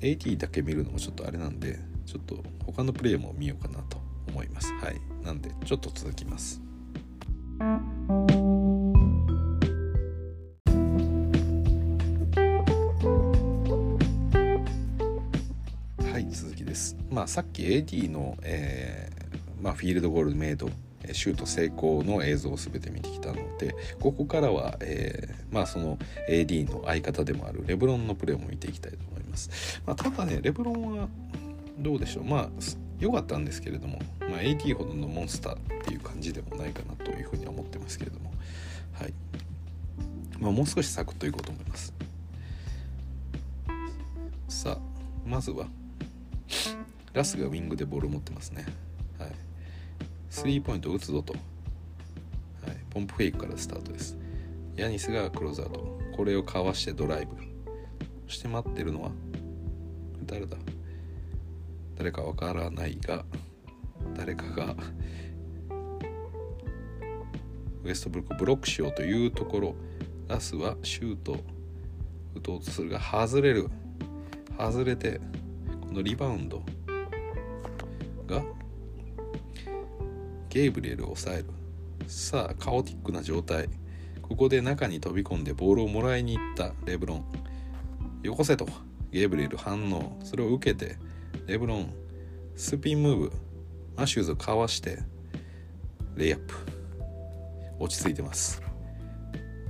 [0.00, 3.99] AT だけ見るのもちょっとあれなんでちょっと他のプレイも見ようかなと
[4.30, 4.72] 思います。
[4.74, 5.00] はい。
[5.24, 6.62] なんでちょっと続きます。
[16.12, 16.96] はい続きです。
[17.10, 20.70] まあさっき AD の、えーまあ、フィールドゴールメイド
[21.12, 31.08] シュート成功の映像を全て見てきたのでここからは、えー、まあその AD の相方でもあるレブロンのプレーも見ていきたいと思います、まあ、ただねレブロンは
[31.78, 32.24] どうでしょう。
[32.24, 32.50] まあ
[33.00, 38.30] 良かったんですけれども、まあ、AD ほどのモンスターっていう感じでもないかなというふうに思ってますけれども
[38.92, 39.14] はい。
[40.38, 41.92] まあ、もう少しサクッといこうと思います。
[44.48, 44.78] さあ
[45.26, 45.66] まずは
[47.12, 48.66] ラスがウィングでボールを持ってますね。
[49.18, 49.30] はい。
[50.28, 54.16] スリーポイント打つぞと、はい、ポンプフェイクからスタートです。
[54.76, 55.98] ヤニスがクローズアウト。
[56.16, 57.36] これをかわしてドライブ。
[58.28, 59.10] そして待ってるのは
[60.26, 60.56] 誰だ？
[62.00, 63.26] 誰かわからないが
[64.16, 64.74] 誰かが
[67.84, 69.74] ウエストブルックをブロックしようというところ
[70.26, 71.36] ラスはシュート
[72.34, 73.68] 打とうとするが外れる。
[74.56, 75.20] 外れて
[75.82, 76.62] このリバウンド
[78.26, 78.42] が
[80.48, 81.44] ゲイブリエルを抑える。
[82.06, 83.68] さあカオティックな状態。
[84.22, 87.24] ここで中に飛び込んでボールをもらいに行ったレブロン。
[88.22, 88.66] よこせと
[89.10, 90.18] ゲイブリエル反応。
[90.24, 90.96] それを受けて
[91.50, 91.92] レブロン
[92.54, 93.32] スピンムーブ
[93.96, 95.00] マシューズをかわして
[96.14, 96.54] レイアップ。
[97.80, 98.62] 落ち着いてます。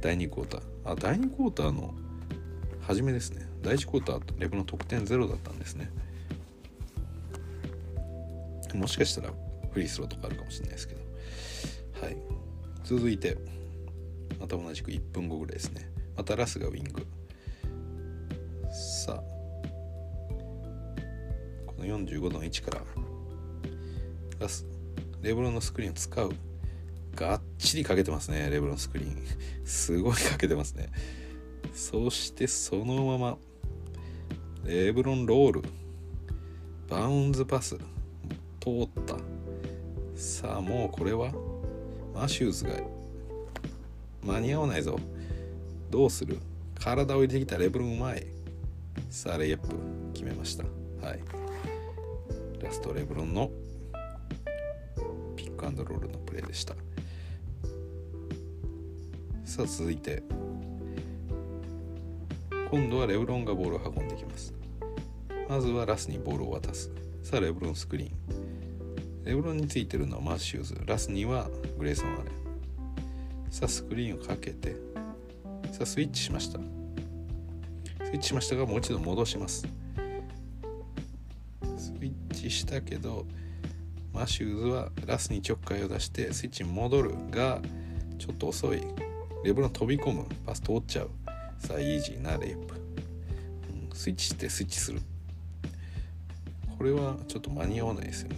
[0.02, 0.62] 第2クォーター。
[0.84, 1.94] あ第2クォーターの
[2.82, 3.48] 初めですね。
[3.62, 5.90] 第1クォーターレブロン得点ゼロだったんですね。
[8.74, 9.32] もしかしたら
[9.72, 11.00] フリースローとかあるかもしれないですけど。
[12.02, 12.16] はい。
[12.84, 13.38] 続いて
[14.38, 15.90] また同じく1分後ぐらいですね。
[16.14, 17.06] またラスがウィング。
[18.70, 19.39] さあ
[21.80, 22.82] の45度の位置から
[25.22, 26.32] レブロンのスクリーンを使う。
[27.16, 29.16] がっちりかけてますねレブロンスクリーン。
[29.64, 30.90] すごいかけてますね。
[31.74, 33.36] そしてそのまま
[34.64, 35.62] レブロンロール。
[36.88, 37.76] バウンズパス。
[38.60, 39.16] 通った。
[40.14, 41.32] さあもうこれは
[42.14, 42.72] マシューズが
[44.22, 44.98] 間に合わないぞ。
[45.90, 46.38] どうする？
[46.78, 48.26] 体を入れてきたレブロンうまい
[49.10, 49.68] さあレイアップ。
[50.14, 50.64] 決めました。
[51.06, 51.39] はい。
[52.60, 53.50] ラストレブロンの
[55.34, 56.74] ピックアンドロールのプレーでした。
[59.44, 60.22] さあ続いて。
[62.70, 64.54] 今度はレブロンがボールを運んできます。
[65.48, 66.92] まずはラスにボールを渡す。
[67.22, 69.24] さあレブロンスクリーン。
[69.24, 70.80] レブロンについてるのはマッシューズ。
[70.86, 71.48] ラスには
[71.78, 72.26] グレイソン・アレン。
[73.50, 74.76] さあスクリーンをかけて。
[75.72, 76.58] さあスイッチしました。
[76.58, 76.62] ス
[78.12, 79.66] イッチしましたがもう一度戻します。
[82.40, 83.26] スイッチしたけど
[84.14, 87.60] マシューズはラスにちょっかいを出してスイッチに戻るが
[88.18, 88.82] ちょっと遅い。
[89.44, 90.26] レブロン飛び込む。
[90.44, 91.10] パス通っちゃう。
[91.58, 95.00] さあイージーなレイプ、うん、スイッチしてスイッチする。
[96.78, 98.36] これはちょっと間に合わないですよね。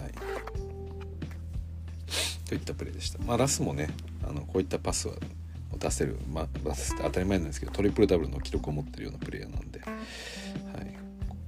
[0.00, 0.12] はい。
[2.48, 3.18] といったプレーでした。
[3.24, 3.88] まあ、ラスもね
[4.28, 5.14] あのこういったパスは
[5.78, 9.90] 出せる、まあ、出せて当たり前なんですけどトリプルダブルの記録を持ってるようなプレイヤーなんで、はい、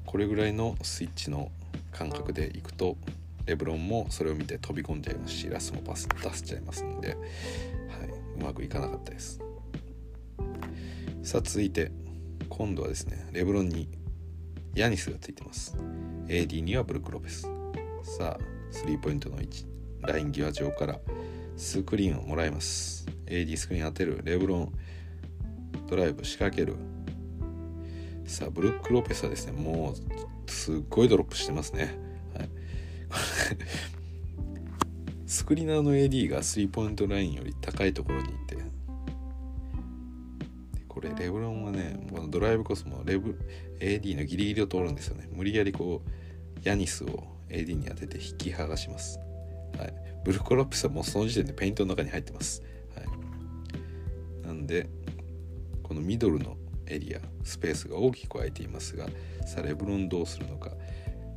[0.06, 1.50] これぐらいのスイッチの
[1.92, 2.96] 感覚でいくと
[3.46, 7.18] レブロンもそれを見て飛び込んじゃいますしラスもパス出しちゃいますんで、はい、
[8.38, 9.40] うまくいかなかったです。
[11.22, 11.90] さあ続いて
[12.48, 13.88] 今度はですねレブロンに
[14.74, 15.76] ヤニスがついてます。
[16.28, 17.42] AD にはブルック・ロペス。
[18.02, 18.38] さあ
[18.70, 19.66] スリーポイントの位置
[20.02, 20.98] ライン際上から
[21.60, 23.06] スクリーンをもらいます。
[23.26, 24.22] AD スクリーン当てる。
[24.24, 24.72] レブロン。
[25.88, 26.74] ドライブ仕掛ける。
[28.24, 31.98] さあブルック・ロペスはですねもうすっごいドロップしてますね、
[32.32, 32.48] はい、
[35.26, 38.56] スクリーナーの AD がスリーポイントラインより高いところにいて。
[40.88, 43.38] これレブロンはねこのドライブコースもレブ
[43.80, 45.28] AD のギリギリを通るんですよね。
[45.32, 49.20] 無理やりこうヤニスを AD に当てて引き剥がします。
[49.80, 52.62] はい、ブルック・ロペスはもうその時点でペイントの中に入ってます、
[52.94, 54.88] はい、なんで
[55.82, 56.56] このミドルの
[56.86, 59.06] エリアスペースが大きく空いていますが
[59.46, 60.70] さあレブロンどうするのか。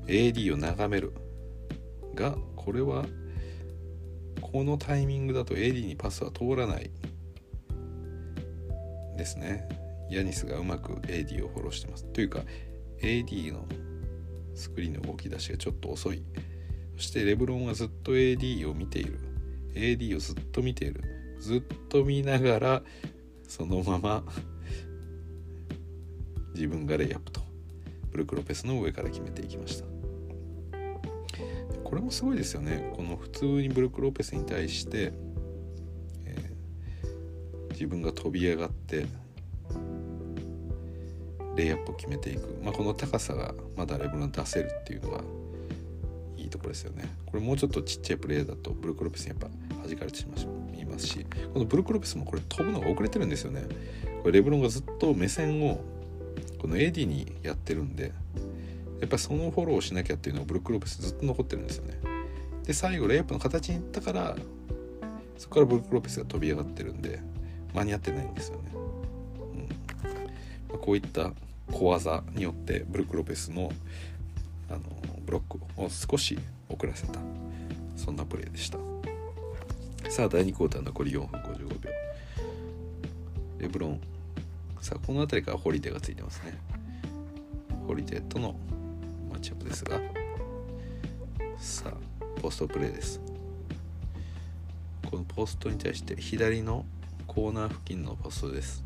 [0.07, 1.13] AD を眺める。
[2.15, 3.05] がこれは
[4.39, 6.91] このタイミングだと AD にパスは通らない。
[9.17, 9.67] ですね。
[10.09, 12.05] ヤニスがうまく AD をフォローしてます。
[12.05, 12.41] というか
[13.01, 13.65] AD の
[14.53, 16.23] スクリーンの動き出しがちょっと遅い。
[16.97, 19.19] そしてレブロンはずっと AD を見ている。
[19.73, 21.01] AD をずっと見ている。
[21.39, 22.83] ずっと見ながら
[23.47, 24.23] そのまま
[26.53, 27.41] 自分がレイアップと
[28.11, 29.85] ブルク・ロペスの上から決めていきました。
[31.83, 32.91] これもすごいですよね。
[32.95, 35.13] この普通にブルク・ロペスに対して、
[36.25, 39.05] えー、自分が飛び上がって
[41.55, 45.11] レイアップを決めていく、まあ、この高さがまだレブロン出せるっていうの
[46.53, 47.09] ところですよね。
[47.25, 49.47] これもうちょっとちっちゃいプレーだとブルクロペスにやっぱ
[49.87, 50.39] 弾かれてしま
[50.79, 53.63] いますしこのブルクロペスもこれ飛ぶのが遅れてるんですよね。
[54.21, 55.81] これレブロンがずっと目線を
[56.59, 58.13] この AD にやってるんで
[59.01, 61.99] やっぱそのフォローをしなきゃっていうのがブルックロペスずっと残ってるんですよね。
[62.65, 64.37] で最後レイアップの形にいったから
[65.37, 67.19] そこからブルック・ロペスが飛び上がってるんで
[67.73, 68.71] 間に合ってないんですよね、
[70.71, 71.31] うん、こういった
[71.71, 73.71] 小技によってブルック・ロペスの
[74.69, 74.79] あの
[75.25, 76.37] ブロックを少し
[76.69, 77.19] 遅らせた。
[77.95, 78.77] そんなプレーでした。
[80.09, 81.91] さあ第2クォーター残り4分55秒。
[83.59, 84.01] レブロン。
[84.81, 86.57] さあこの辺りからホリデーがついてますね。
[87.87, 88.55] ホリデーとの
[89.29, 89.99] マッチアップですが。
[91.57, 93.21] さあポストプレーです。
[95.09, 96.85] このポストに対して左の
[97.27, 98.83] コーナー付近のポストです。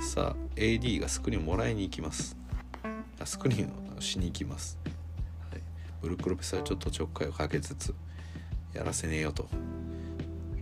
[0.00, 2.36] さあ AD がスクリーンをもらいに行きます。
[3.18, 4.78] あスクリーンをしに行きます、
[6.02, 7.94] ブルック・ロペスはちょっとちょっかいをかけつつ
[8.74, 9.48] やらせねえよと。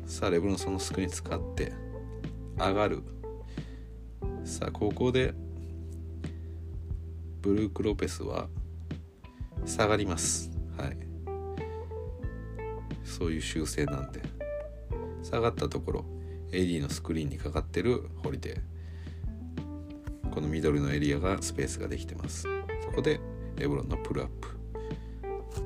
[0.07, 1.73] さあレブロンそのスクリーン使って
[2.59, 3.03] 上がる。
[4.45, 5.33] さあここで
[7.41, 8.49] ブルーク・ロペスは
[9.65, 10.51] 下がります。
[10.77, 10.97] はい。
[13.03, 14.21] そういう修正なんで。
[15.23, 16.05] 下がったところ
[16.51, 20.31] AD のスクリーンにかかってるホリデー。
[20.31, 22.47] この緑のエリアがスペースができてます。
[22.85, 23.21] そこで
[23.57, 24.60] レブロンのプルアップ。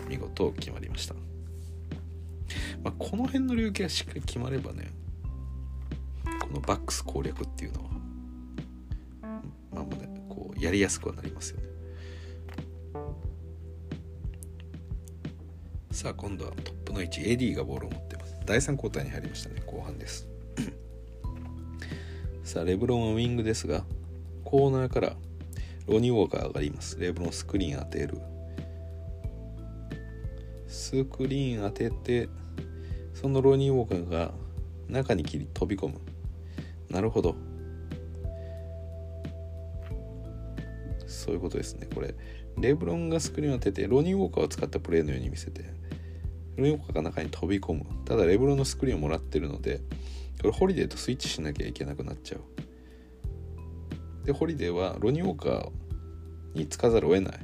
[0.08, 1.14] 見事決まりました、
[2.82, 4.90] まあ、この辺の領域がしっかり決まればね
[6.40, 7.90] このバックス攻略っていうのは
[9.72, 11.64] まあねこうやりやすくはなりますよね。
[15.90, 18.36] さあ今度はトップの位置 AD がボールを持ってます。
[18.46, 20.28] 第3交代に入りましたね後半です。
[22.44, 23.84] さあレブロンはウィングですが
[24.44, 25.16] コーナーから
[25.86, 26.98] ロニー・ウォーカー上がります。
[26.98, 28.18] レブロンスクリーン当てる。
[30.74, 32.28] スクリーン当てて
[33.14, 34.32] そのロニー・ウォーカーが
[34.88, 36.00] 中に切り飛び込む。
[36.90, 37.36] なるほど。
[41.06, 41.88] そういうことですね。
[41.94, 42.14] これ
[42.58, 45.62] レブロンがスクリーンを当ててロニー・ウォーカーを使ったプレーのように見せて
[46.56, 47.86] ロニー・ウォーカーが中に飛び込む。
[48.04, 49.80] ただレブロンのスクリーンをもらってるので
[50.42, 54.26] これホリデーとスイッチしなきゃいけなくなっちゃう。
[54.26, 57.38] でホリデーはロニー・ウォーカーにつかざるを得ない。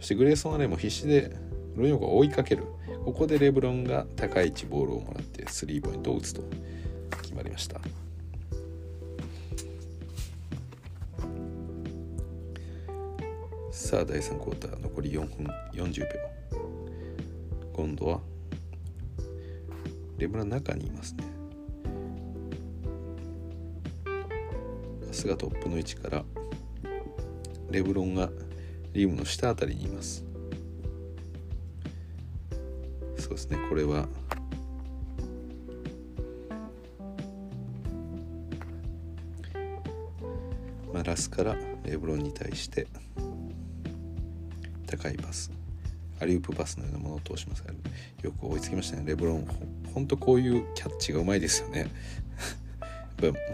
[0.00, 1.47] そしてグレイソン・アレンも必死で
[1.78, 2.64] ロニー・ウォーカーを追いかける。
[3.04, 6.42] ここでレブロンが高い位置ボールをもらってスリーポイントを打つと。
[7.22, 7.80] 決まりました。
[13.70, 16.08] さあ第3クォーター残り4分40秒。
[17.72, 18.20] 今度は
[20.18, 21.24] レブロン中にいますね。
[25.06, 26.24] パスがトップの位置から
[27.70, 28.30] レブロンが
[28.92, 30.27] リムの下あたりにいます。
[33.28, 33.58] そうですね。
[33.68, 34.08] これは。
[40.94, 41.54] まあ、ラスから
[41.84, 42.86] レブロンに対して
[44.86, 45.52] 高いパス。
[46.20, 47.72] アリウープパスのようなものを通しますが
[48.22, 49.04] よく追いつきましたね。
[49.06, 49.46] レブロン
[49.92, 51.88] ほんとこういうキャッチがうまいですよね。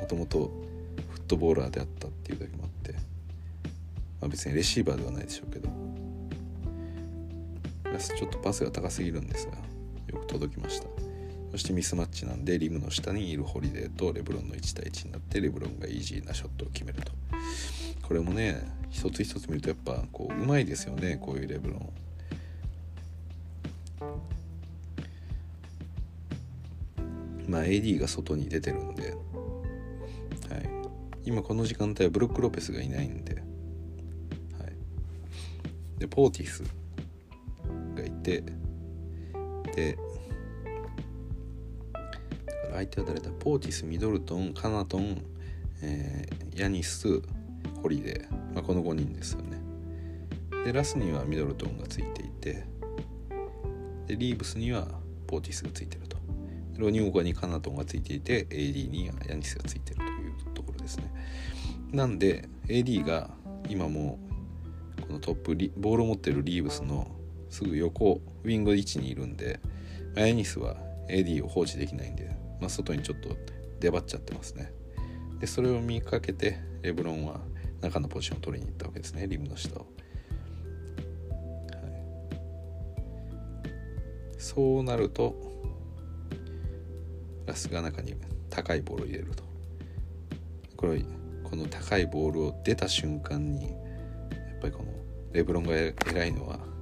[0.01, 0.53] もともと
[1.11, 2.99] フットボーラーであったっていうだけもあって、ま
[4.27, 5.74] あ、別にレシーバーではないでしょうけど。
[7.99, 9.53] ちょっとパスが高すぎるんですが
[10.13, 10.87] よく届きました。
[11.53, 17.13] そしてミスマッチなんでリムの下にいるホリデーとレブロンの1対1になってレブロンがイージーなショットを決めると。
[18.03, 21.93] これもね一つ一つ見るとやっぱこううまいですよねこういうレブロン。
[27.49, 29.19] まあ AD が外に出てるんで、はい、
[31.25, 33.43] 今この時間帯はブロック・ロペスがいないんで、はい、
[35.99, 36.65] でポーティス。
[38.25, 38.43] て
[39.77, 39.99] で
[42.73, 45.23] 相手は誰だポーティスミドルトンカナトン、
[45.83, 47.23] えー、ヤニス
[47.81, 49.61] ホリデー、まあ、この5人ですよね。
[50.65, 52.65] でラスにはミドルトンがついていて
[54.07, 54.89] でリーブスには
[55.27, 56.15] ポーティスがついてると。
[56.77, 60.07] ロニオガにカナトンがついていて AD にはヤニスがついてるとい
[60.51, 61.05] うところですね。
[61.93, 63.31] なんで AD が
[63.69, 64.19] 今も
[65.07, 67.14] このトップボールを持ってるリーブスの
[67.55, 69.61] すぐ横ウィング位置にいるんで
[70.17, 70.75] ヤニスは
[71.09, 73.29] AD を放置できないんで、まあ、外にちょっと
[73.79, 74.73] 出張っちゃってますね。
[75.39, 77.41] でそれを見かけてレブロンは
[77.81, 79.29] 中のポジションを取りに行ったわけですね。
[79.29, 79.87] リムの下を、はい、
[84.37, 85.37] そうなると
[87.47, 88.17] ラスが中に
[88.51, 89.45] 高いボールを入れると。
[90.77, 91.05] これ
[91.45, 93.73] この高いボールを出た瞬間にやっ
[94.61, 94.89] ぱりこの
[95.33, 96.74] レブロンが偉いのは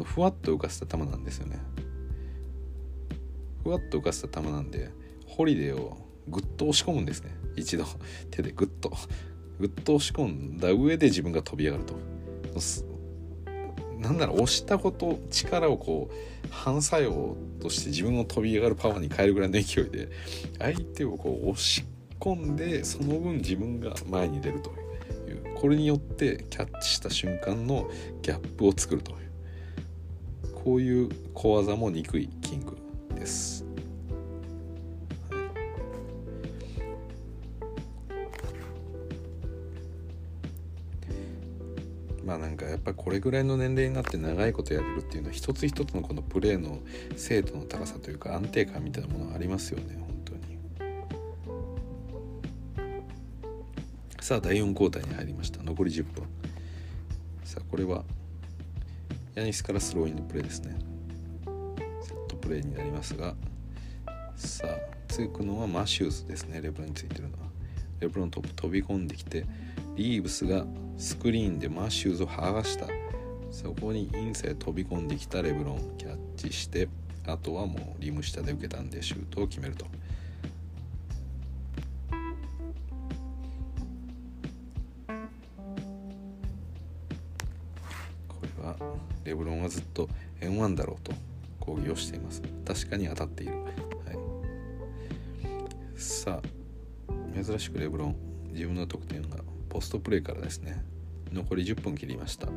[0.00, 1.58] のふわっと浮かせた球なんですよね。
[3.62, 4.90] ふわっと浮かせた球なんで
[5.26, 5.96] ホリデーを
[6.28, 7.30] ぐっと押し込むんですね。
[7.56, 7.84] 一度
[8.30, 8.92] 手でぐっと。
[9.58, 11.94] ぐっと押し込んだ上で自分が飛び上がると。
[13.98, 20.08] なんなら押したこと力をこう反作用として自分の飛び上がるパワーに変えるぐらいの勢いで
[20.58, 21.84] 相手をこう押し
[22.18, 24.70] 込んでその分自分が前に出ると
[25.28, 27.90] いうこれによってキャッチした瞬間の
[28.22, 29.29] ギャップを作るという。
[30.62, 32.76] こういう小技も憎いキング
[33.14, 33.64] です。
[42.24, 46.78] まあなんかやっぱこれぐらいの年齢になって長いことやれるっていうのは一つ一つのこのプレーの
[47.16, 50.40] 精度の高さというか安定感みたいなものありますよね本当に。
[54.20, 55.62] さあ第4交代に入りました。
[55.62, 56.24] 残り10分。
[57.42, 58.04] さあこれは
[59.34, 60.76] ヤニスからスローインのプレーですね。
[62.02, 63.34] セットプレーになりますが
[64.34, 64.76] さあ
[65.06, 66.60] つくのはマシューズですね。
[66.60, 67.48] レブロンについてるのは。
[68.00, 69.46] レブロントップ飛び込んできて
[69.94, 70.64] リーブスが
[70.96, 72.86] スクリーンでマシューズを剥がした。
[73.52, 76.88] そこにインサイ飛び込んできたレブロンキャッチして
[77.26, 79.86] あとはもうリム下で受けたんでシュートを決めると。
[89.70, 90.08] ずっと
[90.40, 91.12] N1 だろうと
[91.60, 92.42] 抗議をしています。
[92.64, 93.72] 確かに当たっている、はい、
[95.96, 98.16] さあ珍しくレブロン
[98.52, 99.38] 自分の得点が
[99.68, 100.84] ポストプレーからですね。
[101.32, 102.48] 残り10分切りました。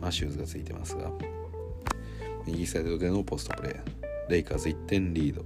[0.00, 1.10] マシューズがついてますが
[2.46, 5.44] 右サイドでのポストプレーレイカーズ1点リード。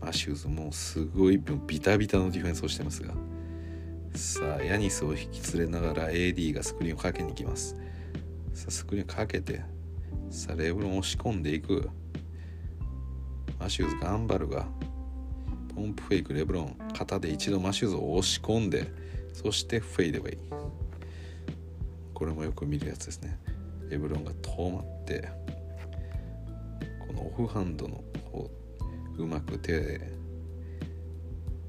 [0.00, 3.14] マシューズもすごいビタビタのディフェンスをしてますが。
[4.14, 7.76] さあヤニスを引き連れながら AD がスクリーンをかけに行きます。
[8.54, 9.62] さあスクリーンかけて
[10.30, 11.90] さあレブロン押し込んでいく。
[13.58, 14.66] マシューズ頑張るが
[15.74, 18.86] ポンプフェイクレブロン肩で一度マシューズを押し込んで
[19.32, 20.38] そしてフェイデウェイ。
[22.12, 23.38] これもよく見るやつですね。
[23.88, 25.28] レブロンが遠まって
[27.06, 28.50] このオフハンドの方
[29.18, 30.12] うまく手で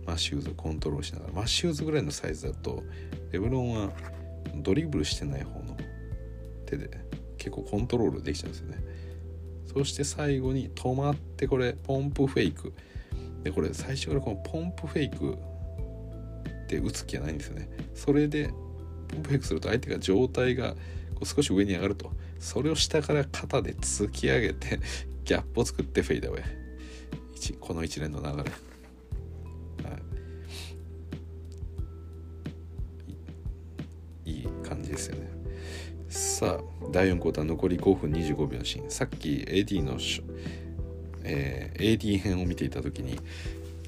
[0.06, 2.84] マシューズをコントロールしながらマシューズぐらいのサイズだと
[3.32, 3.92] レブロンは
[4.56, 5.75] ドリブルしてない方の
[6.66, 6.90] 手で
[7.38, 8.84] 結構コントロールできちゃうんですよね。
[9.66, 12.74] そして最後に止まってこれポンプフェイク。
[13.44, 15.34] でこれ最初からこのポンプフェイク
[16.66, 17.70] って打つ気はないんですよね。
[17.94, 18.50] それで
[19.08, 20.74] ポンプフェイクすると相手が状態が
[21.14, 22.12] こう少し上に上がると。
[22.40, 24.80] それを下から肩で突き上げて
[25.24, 26.44] ギャップを作ってフェイダーウェイ。
[27.60, 28.44] この一連の流れ、は
[34.26, 35.35] い、いい感じですよね。
[36.16, 36.64] さあ
[36.94, 39.98] 第4クォーター残り5分25秒シーンさっき AD の
[41.24, 43.20] えー、AD 編を見ていた時に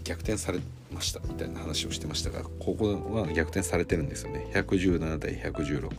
[0.03, 0.59] 逆転され
[0.91, 4.47] ましたみたいな話をしてましたがここは逆転されてるんですよね。
[4.53, 5.95] 117対116、はい、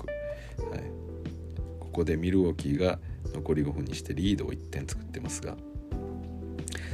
[1.80, 2.98] ここでミルウォーキーが
[3.32, 5.56] 残り5分にしてリードを1点作ってますが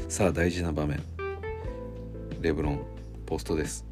[0.09, 1.03] さあ大事な場面。
[2.41, 2.85] レブロン
[3.27, 3.85] ポストです。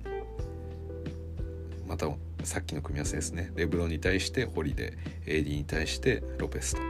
[1.89, 2.09] また
[2.45, 3.53] さっきの組み合わせですね。
[3.55, 5.45] レブロンに対してホリデー。
[5.45, 6.83] AD に対してロペスと。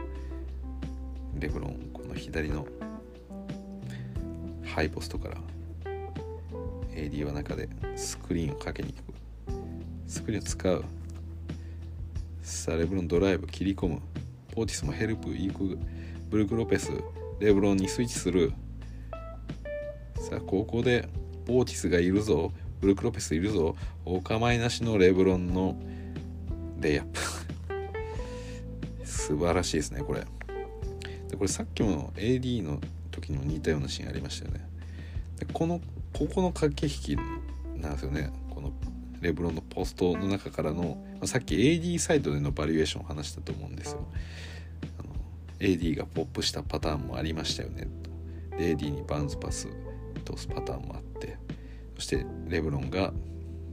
[1.38, 2.66] レブロンこの左の
[4.64, 5.36] ハイポストから
[6.94, 9.16] AD は中でスクリーンをかけに行く。
[10.06, 10.84] スクリーンを使う。
[12.42, 14.00] さあレブロンドライブ切り込む。
[14.54, 15.78] ポーティスもヘルプ行く。
[16.30, 16.90] ブルク・ロペス
[17.40, 18.52] レブロンにスイッチする。
[20.18, 21.08] さあここで
[21.44, 22.52] ポーティスがいるぞ。
[22.82, 23.76] ブルク・ロペスいるぞ。
[24.04, 25.76] お構いなしのレブロンの
[26.80, 27.20] レイアップ。
[29.04, 30.26] 素晴らしいですねこれ。
[31.28, 32.80] でこれさっきも AD の
[33.12, 34.68] 時にも似たようなシーンありましたよね。
[35.38, 35.80] でこの
[36.12, 38.32] ここの駆け引きなんですよね。
[38.50, 38.72] この
[39.20, 44.08] レブロンのポストの中からのまさっき AD サイドでのバリエーションを話したと思うんですよ。
[45.60, 47.86] AD がポップしたパターンもありましたよね。
[48.50, 49.68] とで AD にバウンズパス
[50.24, 51.38] 通すパターンもあって。
[51.94, 53.12] そしてレブロンが、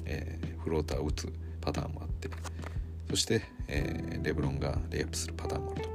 [0.06, 1.32] えー、フローターを打つ
[1.62, 2.30] パターンもあって
[3.10, 5.90] そして、えー、レブロンがレイアップするパターンもあると。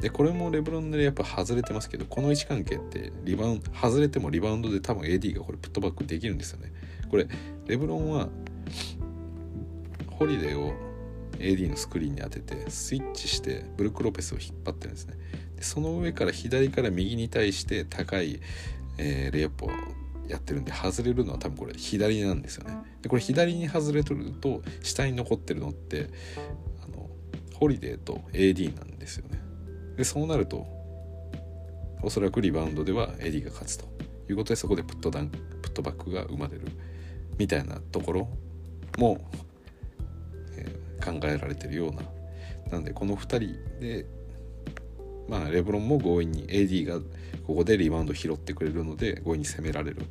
[0.00, 6.72] でこれもレブロンでやっぱ外れてますけどこの位置関係ってリバウンド外れてもリバウンドで多分 AD がこれプットバックできるんですよね。
[7.10, 7.26] これ
[7.66, 8.28] レブロンは
[10.10, 10.72] ホリデーを
[11.38, 15.14] AD のスクリーンに当ててスイッチしてブルック・ロペスを引っ張ってるんですね。
[15.56, 18.40] でその上から左から右に対して高い、
[18.98, 19.70] えー、レイアップを
[20.28, 22.76] やってるんで外れるのは多分これ左なんですよね。
[23.02, 26.10] でこれ左に外れると下に残ってるのって
[26.84, 27.08] あの
[27.54, 29.40] ホリデーと AD なんですよね。
[29.96, 30.66] でそうなると
[32.02, 33.86] おそらくリバウンドでは AD が勝つと
[34.28, 36.62] いうことでそこでプットダウンプットバックが生まれる
[37.38, 38.28] みたいなところ
[38.98, 39.18] も、
[40.56, 42.02] えー、考えられてるような。
[42.70, 44.06] なんでこの2人で
[45.28, 47.00] まあレブロンも強引に AD が
[47.46, 50.02] ここでリバウンド拾ってくれるので強引に攻められる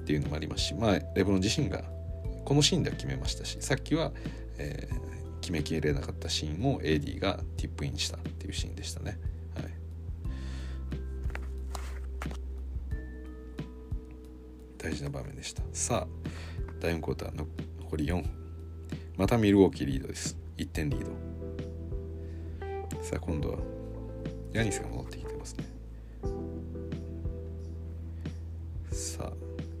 [0.00, 1.82] っていうのもありますしまあレブロン自身が
[2.44, 4.12] このシーンでは決めましたしさっきは、
[4.58, 9.18] えー、決めきれなかったシーンを AD がティップインしたっていうシーンでしたね。
[14.78, 15.62] 大事な場面でした。
[15.72, 16.28] さあ
[16.80, 17.46] 第4クォーターの
[17.80, 18.24] 残り4
[19.16, 20.38] またミルウォーキーリードです。
[20.56, 21.10] 1点リード。
[23.02, 23.58] さあ今度は
[24.52, 25.64] ヤニスが戻ってきてますね。
[28.90, 29.32] さあ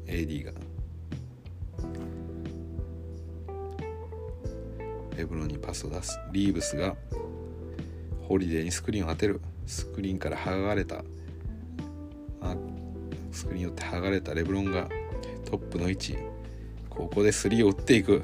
[0.06, 0.52] AD が。
[5.16, 6.18] レブロンにパスを出す。
[6.32, 6.94] リーブスが。
[8.22, 9.40] ホリデーにスクリーンを当てる。
[9.66, 11.02] スクリーンから剥がれた。
[12.40, 12.54] あ
[13.32, 14.34] スクリーンによって剥がれた。
[14.34, 14.88] レブロンが。
[15.44, 16.16] トップの位置。
[16.90, 18.22] ここでスリーを打っていく。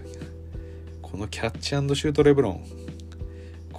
[1.01, 2.84] このキャッチシュートレブロン。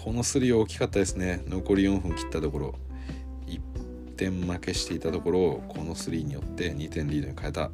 [0.05, 1.41] このスリー大きかったですね。
[1.47, 2.75] 残り4分切ったところ。
[3.47, 3.59] 1
[4.15, 7.71] 点負けしていたところをこのスリーによって2点リードに変えた。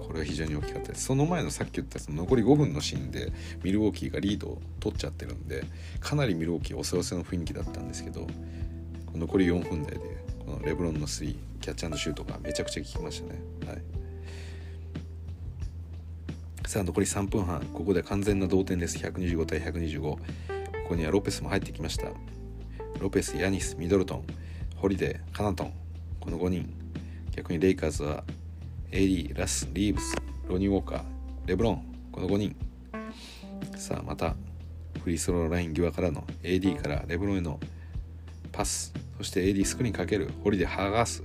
[0.00, 1.04] これは非常に大きかったです。
[1.04, 3.32] その前のさっき言ったその残り5分のシーンで
[3.62, 5.62] ミルウォーキーがリードを取っちゃってるんで
[6.00, 8.26] かなりミルウォーキーおせおせの雰囲気だったんですけど
[9.14, 10.00] 残り4分台で
[10.44, 13.40] このレブロンのスリーキャッチャーのシュートがめちゃくちゃ効きましたね。
[13.64, 13.97] はい。
[16.68, 18.98] さあ残り3分半ここで完全な同点です。
[18.98, 20.18] 125対125こ
[20.90, 22.08] こにはロペスも入ってきました。
[23.00, 24.24] ロペスヤニスミドルトン
[24.76, 25.72] ホリデーカナトン
[26.20, 26.70] この5人。
[27.34, 28.22] 逆にレイカーズは
[28.90, 30.14] AD ラスリーブス
[30.46, 31.02] ロニー・ウォーカー
[31.46, 31.82] レブロン
[32.12, 32.54] この5人。
[33.78, 34.36] さあまた
[35.02, 37.58] フリースローライン際からの AD からレブロンへの
[38.52, 38.92] パス。
[39.16, 41.22] そして AD スクリーンかけるホリデー剥がす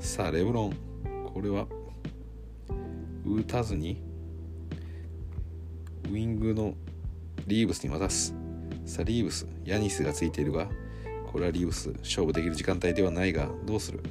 [0.00, 0.76] さあレブロン
[1.32, 1.66] これは
[3.24, 4.12] 打たずに
[6.04, 6.74] ウィングの
[7.46, 8.34] リーブスに渡す。
[8.84, 10.68] さあリーブスヤニスがついているが
[11.30, 14.02] これはリーブス勝負できる時間帯ではないがどうする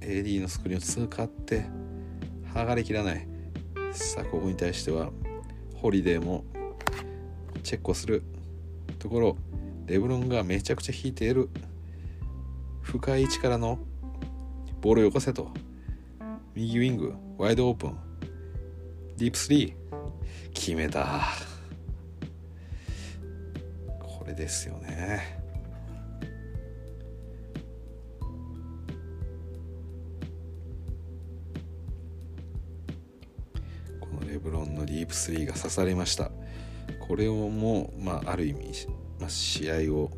[0.00, 1.66] ？AD のスクリーンを使って
[2.54, 3.28] 剥がれきらない。
[3.92, 5.10] さあここに対しては
[5.74, 6.44] ホリデーも
[7.62, 8.22] チェックをする。
[8.98, 9.36] ところ
[9.86, 11.48] レブロンがめちゃくちゃ引いている。
[12.80, 13.78] 深い位置からの
[14.80, 15.50] ボールをよこせと。
[16.54, 18.07] 右ウィングワイドオープン。
[19.18, 20.52] ディープスリー。
[20.54, 21.24] 決めた。
[23.98, 25.40] これですよね。
[33.98, 36.30] このレブロンのディープスリーが刺されました。
[37.00, 38.86] これをもう、まあ、ある意味、
[39.18, 40.12] まあ、試合を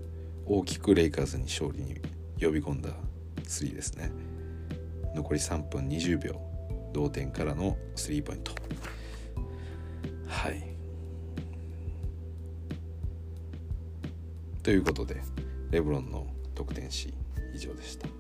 [0.44, 1.94] 大きくレイカーズに勝利に
[2.39, 2.90] 呼び込んだ
[3.48, 4.12] スリーですね。
[5.14, 6.49] 残り3分20秒。
[6.93, 8.53] 同点からのスリーポイント。
[10.27, 10.62] はい。
[14.62, 15.21] ということで
[15.71, 17.15] レブロンの得点シーン
[17.55, 18.07] 以上でした。
[18.07, 18.12] は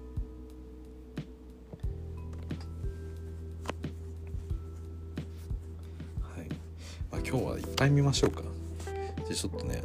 [6.42, 6.48] い、
[7.10, 7.20] まあ。
[7.20, 8.42] 今日はいっぱい見ましょうか。
[9.26, 9.82] じゃちょっとね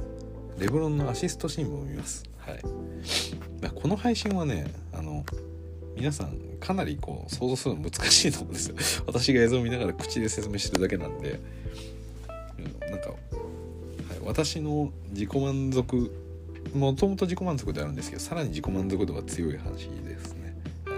[0.58, 2.24] レブロンのアシストシーンも見ます。
[2.38, 2.62] はい。
[3.62, 5.26] まあこの配信はねあの
[5.96, 8.76] 皆さんかなりこう想像するの難しいと思うんですよ。
[9.08, 11.40] 私が映像を見ながら口で説明してるだけなんで。
[12.90, 13.18] なんか、はい、
[14.24, 16.12] 私の自己満足
[16.74, 20.56] もともと自己満足であるんですけどさらに自己満足度が強い話ですね、
[20.86, 20.96] は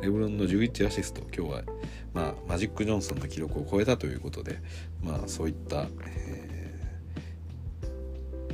[0.00, 1.62] い、レブロンの11アシスト今日は
[2.16, 4.58] まあ、マジック・ジョンソンの記録を超えたということで、
[5.04, 6.80] まあ、そういった、え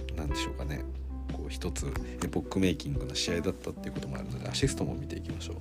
[0.08, 0.84] ー、何でしょうかね。
[1.32, 1.86] こう一つ
[2.24, 5.56] エポックメイキングな試合だったっていうこともあるのでアシストも見ていきましょう。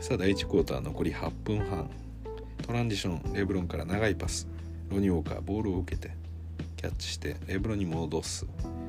[0.00, 1.88] さあ第1クォーター残り8分半。
[2.66, 4.48] トランジションレブロンから長いパス
[4.88, 6.16] ロニー・ウォーカーボールを受けて
[6.76, 8.46] キャッチしてレブロンに戻す。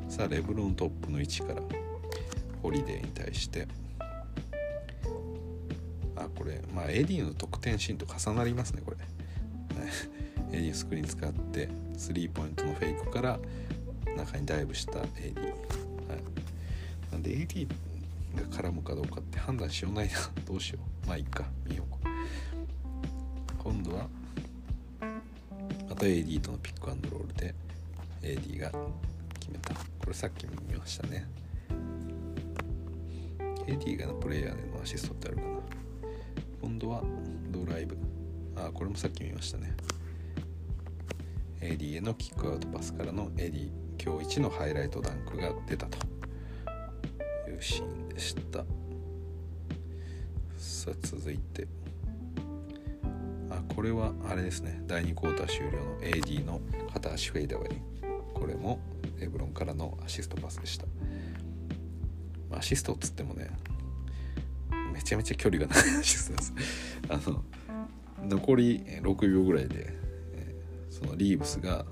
[0.08, 1.62] さあレブロントップの位置から
[2.62, 3.68] ホリデーに対して。
[6.16, 8.98] あこれまあ AD の得点シーンと重なりますねこれ。
[10.58, 13.40] AD スクリーン使ってスリーポイントのフェイクから
[14.16, 15.54] 中にダイブした AD、はい、
[17.12, 17.68] なんで AD
[18.42, 20.14] が絡むかどうかって判断しようないな。
[20.46, 21.08] どうしよう。
[21.08, 21.46] まあいいか。
[21.66, 21.94] 見よう
[23.58, 24.10] 今度は
[25.90, 27.56] また AD とのピックアンドロールで
[28.22, 28.72] AD が
[29.40, 29.74] 決めた。
[29.74, 31.26] これさっき見ましたね。
[33.68, 35.48] AD がのプレイヤーでのアシストってあるかな。
[36.62, 37.04] 今度は
[37.52, 37.98] ドライブ。
[38.56, 39.74] あこれもさっき見ましたね。
[41.62, 43.70] AD へのキックアウトパスからの AD
[44.04, 45.98] 今日一のハイライトダンクが出たと
[47.50, 48.66] いうシーンした。
[50.58, 51.68] さあ続いて。
[53.50, 54.82] あこれはあれですね。
[54.88, 56.62] 第2クォーター終了の AD の
[56.92, 57.78] 片足フェイダーウェイ。
[58.34, 58.80] これも
[59.20, 60.86] レブロンからのアシストパスでした。
[62.52, 63.50] アシストっつってもね
[64.94, 66.54] めちゃめちゃ距離が長いアシストです。
[67.10, 67.44] あの
[68.28, 69.94] 残り6秒ぐらいで、
[70.34, 70.56] え
[70.90, 71.86] そのリーブスが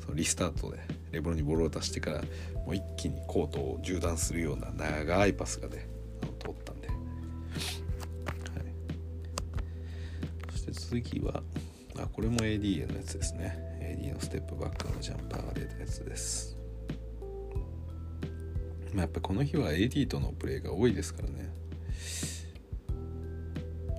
[0.00, 0.78] そのリスタートで
[1.12, 2.22] レブロンにボールを出してから
[2.64, 5.88] もう一気にコートを縦断するような長いパスがね
[6.40, 6.96] 通ったんで、はい、
[10.50, 11.42] そして次は
[11.98, 13.58] あこれも AD のやつですね。
[13.80, 16.56] AD のステップバックのジャンパーが出たやつです。
[18.94, 21.50] まあやっぱこの日は AD とのプレーが多いですからね。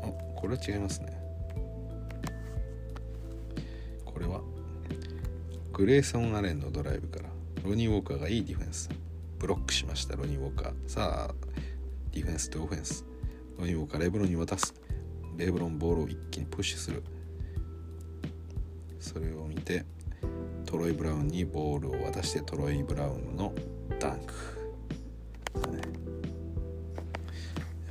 [0.02, 1.18] あこれは違いますね。
[4.06, 4.42] これは
[5.74, 7.30] グレイソン・アレンのドライブから
[7.66, 8.90] ロニー・ウォーカーがいいディフェンス。
[9.40, 10.74] ブロックしましたロニー・ウォーカー。
[10.86, 11.34] さあ
[12.12, 13.04] ディフェンスとオフェンス。
[13.58, 14.76] ロニー・ウォーカーレブロンに渡す。
[15.36, 17.04] レブロンボールを一気にプッシュする。
[19.00, 19.84] それを見て
[20.66, 23.52] トロイ・ブラウンにボールを渡してトロイ・ブラウンの
[24.00, 24.34] ダンク、
[25.56, 25.70] や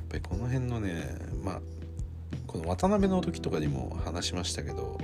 [0.03, 1.61] っぱりこの辺のねまあ
[2.47, 4.99] この渡辺の時とかにも話しましたけど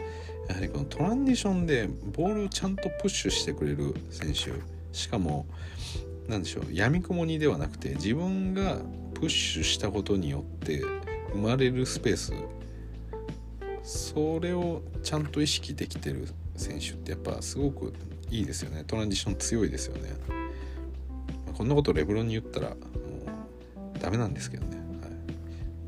[0.48, 4.52] やはりこのトランジションでボールをちゃんとプッシュしてくれる選手
[4.96, 5.46] しかも
[6.26, 8.78] 何でしょうやみくもにではなくて自分が
[9.14, 10.82] プッシュしたことによって
[11.32, 12.32] 生まれるスペース
[13.82, 17.94] それをちゃんと意識できてる選手ってやっぱすごく
[18.30, 18.84] いいですよね。
[18.86, 20.10] トランジション強いですよね。
[21.56, 25.08] こんなことレブロンに言ったらもうダメなんですけどね、は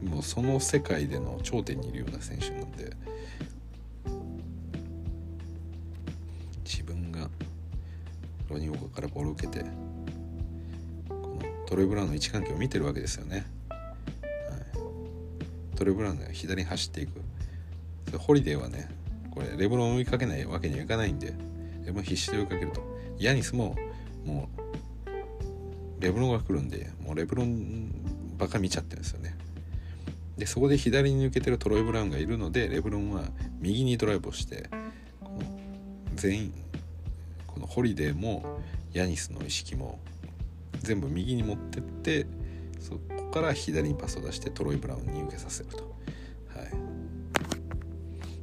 [0.03, 2.91] い、もうその世界での頂点にいるような選手なんで
[8.51, 9.65] ロニー・ウォーカーからボールを受けて
[11.09, 13.77] このトレブラウンの位置関係を見てるわけですよね、は
[15.75, 17.21] い、トレブラウンが左に走っていく。
[18.07, 18.89] それホリデーはね
[19.31, 21.29] これレブロンを追いかけないわけにはいかないんで
[21.85, 22.83] レブロン必死で追いかけると。
[23.19, 23.77] ヤニスも
[24.25, 27.93] もうレブロンが来るんでもうレブロン
[28.39, 29.37] ばか見ちゃってるんですよね。
[30.39, 33.25] でそこで左に抜けてるトロイ・ブラウンがいるのでレブロンは
[33.59, 34.71] 右にドライブをして
[36.15, 36.55] 全員
[37.53, 38.61] このホリデーも
[38.93, 39.99] ヤニスの意識も
[40.81, 42.27] 全部右に持ってって
[42.79, 45.77] そこから左にパスを出してトロイ・ブラウンに受けさせると。
[46.57, 46.75] はい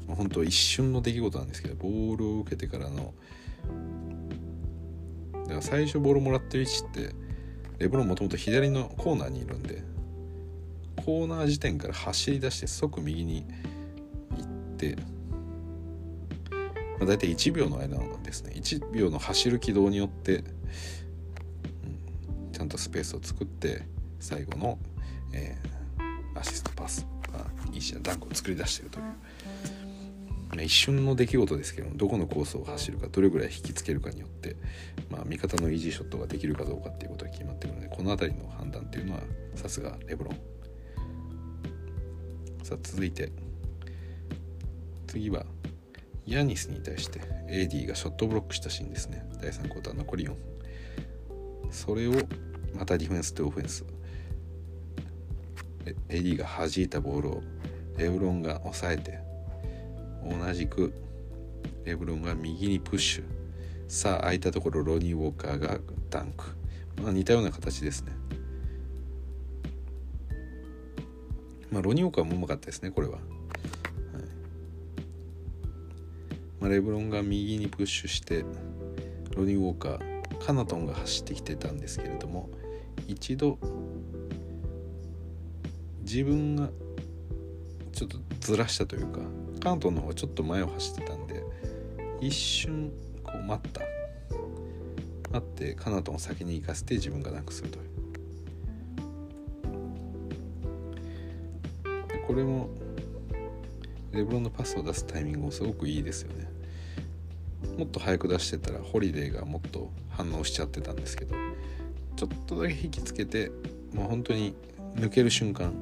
[0.07, 3.13] まあ、本当一瞬の出来事なんですけどボールを受けてからの
[5.43, 7.15] だから最初ボールもらってる位置って
[7.79, 9.83] レブロンもともと左のコーナーにいるんで
[11.07, 13.45] コーナー時点から走り出して即右に
[14.35, 14.47] 行っ
[14.77, 14.97] て、
[16.99, 18.53] まあ、大体1秒の間なんですね。
[18.55, 20.43] 1秒の走る軌道によって、うん、
[22.51, 23.83] ちゃんとスペースを作って
[24.19, 24.79] 最後の、
[25.33, 29.05] えー、アシストパス、まあ、いい試合ダンクを作り出しているという。
[30.63, 34.55] 一瞬の出来事ですけどどこのコースを走るかどれぐらい引きつけるかによって、
[35.07, 39.19] まあ、味方のイージーショットができるかどうかっていうことが決まってくるのでこの辺りの判断っていうのは
[39.53, 40.35] さすがレブロン。
[42.63, 43.31] さあ続いて。
[45.07, 45.45] 次は
[46.27, 49.25] ヤニスに対して AD がショットブロックしたシーンですね。
[49.41, 50.35] 第3クォーター残り4
[51.71, 52.11] それを
[52.75, 53.85] またディフェンスとオフェンス。
[56.09, 57.41] AD が弾いたボールを
[57.97, 59.19] レブロンが抑えて
[60.21, 60.93] 同じく
[61.85, 63.23] レブロンが右にプッシュ。
[63.87, 65.79] さあ空いたところロニー・ウォーカーが
[66.09, 66.43] ダンク、
[67.01, 68.11] まあ、似たような形ですね。
[71.71, 73.19] まあ、ロニー・ウォーカーもうまかったですねこれは、
[76.59, 78.43] まあ、レブロンが右にプッシュして
[79.35, 82.49] ロニー・ウォーカーカナトンが走ってきてたんですけれども
[83.07, 83.57] 一度
[86.01, 86.69] 自分が
[87.91, 89.19] ちょっとずらしたというか
[89.61, 91.43] カナトンの方がちょっと前を走ってたんで
[92.21, 92.91] 一瞬
[93.23, 93.81] こう待った。
[95.31, 97.87] 待ってカナトンを先に行かせて自分がダンクするという。
[102.25, 102.69] これも
[104.11, 106.49] レブロンのパスを出すタイミングもすごくいいですよね。
[107.77, 111.35] もっと早く出してたらホリデーがもっと反応しちゃってたんですけど
[112.15, 113.51] ちょっとだけ引きつけて
[113.93, 114.55] もう本当に
[114.95, 115.73] 抜ける瞬間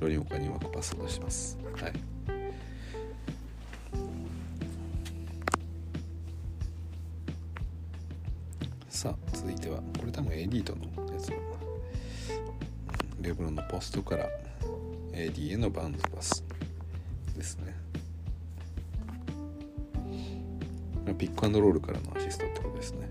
[0.00, 1.58] ロリオカにうまくパスを出します。
[1.80, 1.92] はい。
[8.88, 11.32] さあ続いてはこれ多分エリートのやつ
[13.20, 14.28] レブロンのポストから
[15.12, 16.43] AD へのバウンドパス。
[17.34, 17.74] ですね。
[21.18, 23.08] ピックアンドロールからのアシストってことですね。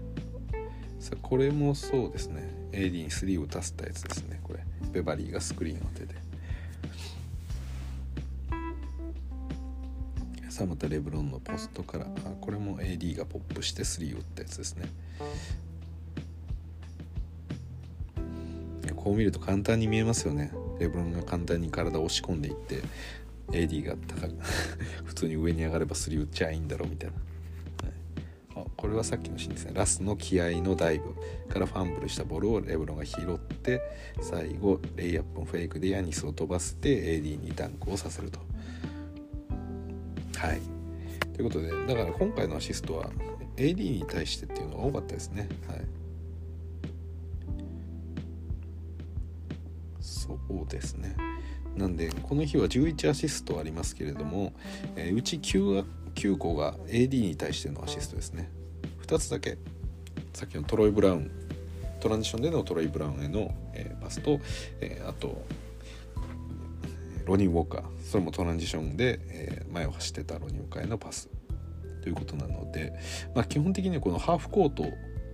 [1.00, 2.50] さあこれもそうですね。
[2.72, 4.40] AD に3を打たせたやつですね。
[4.44, 4.60] これ。
[4.91, 6.16] ベバリーがスクリーンを当てて。
[10.50, 12.06] さあまたレブロンのポストから。
[12.06, 12.10] あ
[12.41, 14.90] これも AD がポップして3打ったやつですね。
[18.95, 20.52] こう見ると簡単に見えますよね。
[20.80, 22.82] レブロンが簡単に体を押し込んでいって。
[23.52, 24.28] AD が高
[25.03, 29.72] 普通に上に上がれば3打っちゃいいんだろうみたいな、はい、あこれはさっきのシーンですね。
[29.74, 31.14] ラスの気合のダイブ
[31.52, 33.82] からファンブルしたボールをレブロンが拾って
[34.22, 38.40] 最後レイアップのフェイクでヤニスを飛ばせて AD にダンクをさせると。
[40.38, 40.61] はい。
[41.34, 43.10] ということでだから今回のアシストは
[43.56, 45.48] AD に対してっていうのが多かったですね。
[45.68, 45.82] はい。
[49.99, 51.15] そうですね。
[51.78, 54.54] なんでこの日は11アシストありますけれども、
[54.95, 55.86] えー、うち 9,
[56.16, 58.52] 9個が AD に対してのアシストですね。
[59.08, 59.58] 2つだけ。
[60.34, 61.32] さっきのトロイ・ブラウン。
[62.00, 64.40] トランジションでのトロイ・ブラウンへの、えー、パスと、
[64.82, 65.41] えー、あと
[67.26, 67.84] ロニー・ウォーカー。
[68.04, 71.30] それもトランジションで、え前を走ってたロニー・ウォーカーへのパス。
[72.04, 72.94] ということなので、
[73.34, 74.84] まあ、基本的にはこのハーフコート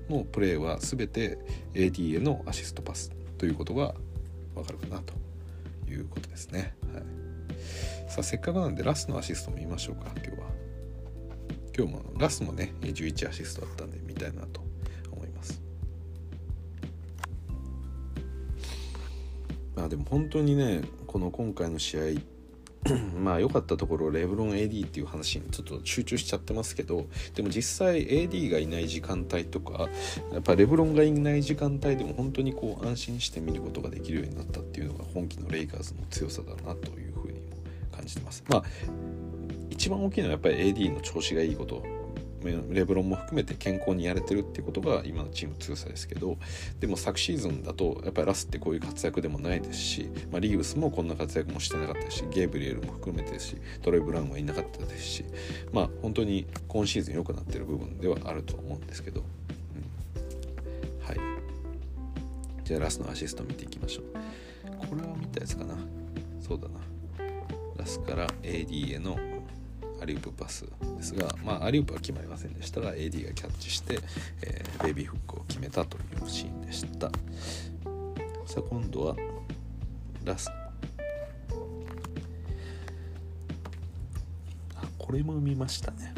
[0.08, 1.40] のプレーは全て
[1.74, 3.96] AD へのアシストパスということが
[4.54, 5.14] わかるかなと。
[5.90, 6.76] いうことですね。
[6.94, 7.04] はい、
[8.10, 10.70] さあせっかくなんでラスのアシストも見ましょうか今日は。
[11.78, 14.62] 今日もラスもね11アシストだったんで見たいなと
[15.12, 15.62] 思います。
[19.76, 22.02] まあでも本当にねこの今回の試合
[23.22, 29.90] まあ良かったところレブロン AD っていう話にちょっと集中しちゃってますけどでも実際 AD がいない時間帯とか
[30.32, 37.40] やっぱレブロンがいない時間帯でも本当にこう安心して見ることができるようになったっていうのが本気のレイカーズの強さだなというふうにも
[37.96, 38.44] 感じてます。
[38.48, 38.64] まあ
[39.70, 41.84] 一番大きいのはやっぱり AD の調子がいいこと
[42.44, 46.38] レブロンも含めて健康にやれてるっていうことが今のチーム強さですけど
[46.80, 55.26] でも昨シーズンだとやっぱりラスってこういう活躍でもないですし、まあ、リーブスもこんな活躍もしてなかったしゲーブリエルも含めてですしトロイ・ブラウンはいなかったですし
[55.72, 61.20] まあ本当に今シーズン良くなってる部分ではあると思うんですけど、うん、はい。
[62.64, 64.88] じゃあラスのアシスト見ていきましょう。
[64.88, 65.76] これは見たやつかな。
[66.40, 66.80] そうだな。
[67.78, 69.18] ラスから AD への
[70.02, 70.66] アリウープパス
[70.98, 74.00] ですが、まあ、アリウープは決まりませんでしたが AD がキャッチして、
[74.42, 77.10] えー、ベビーフックを決めたというシーンでした。
[78.46, 79.16] さあ今度は
[80.26, 80.50] ラス
[84.76, 86.14] あこれも見ましたね。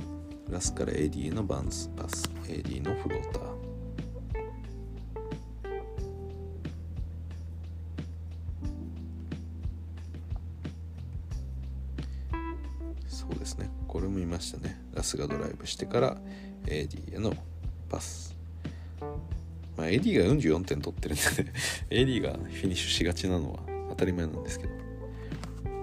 [0.50, 2.30] ラスから AD のバンスパス。
[2.48, 3.61] AD のフローター。
[15.12, 16.18] スがドライブしてから
[16.66, 17.34] AD への
[17.90, 18.36] パス。
[19.78, 21.54] まあ AD が44点取ってるんで、ね、
[21.90, 23.60] AD がフィニッシュしがちなのは
[23.90, 24.74] 当たり前なんですけど。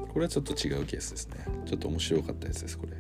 [0.09, 1.45] これはちょっと違うケースですね。
[1.67, 2.93] ちょっと面白かったやつですこれ。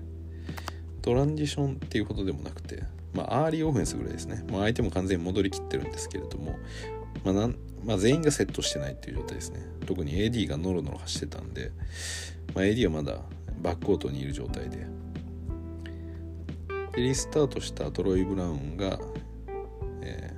[1.02, 2.82] トランジションっていうことでもなくて
[3.14, 6.59] まあアーリーオフェンスぐらいですね、まあ、相手も完全に戻りきってるんですけれども
[7.24, 9.60] まあなんまあ、全員がセットしてないっていう状態ですね。
[9.86, 11.70] 特に AD がノロノロ走ってたんで、
[12.55, 13.20] まあ、AD はまだ
[13.62, 14.86] バックコートにいる状態で
[16.99, 18.99] でリスタートしたトロイ・ブラウンが、
[20.03, 20.35] え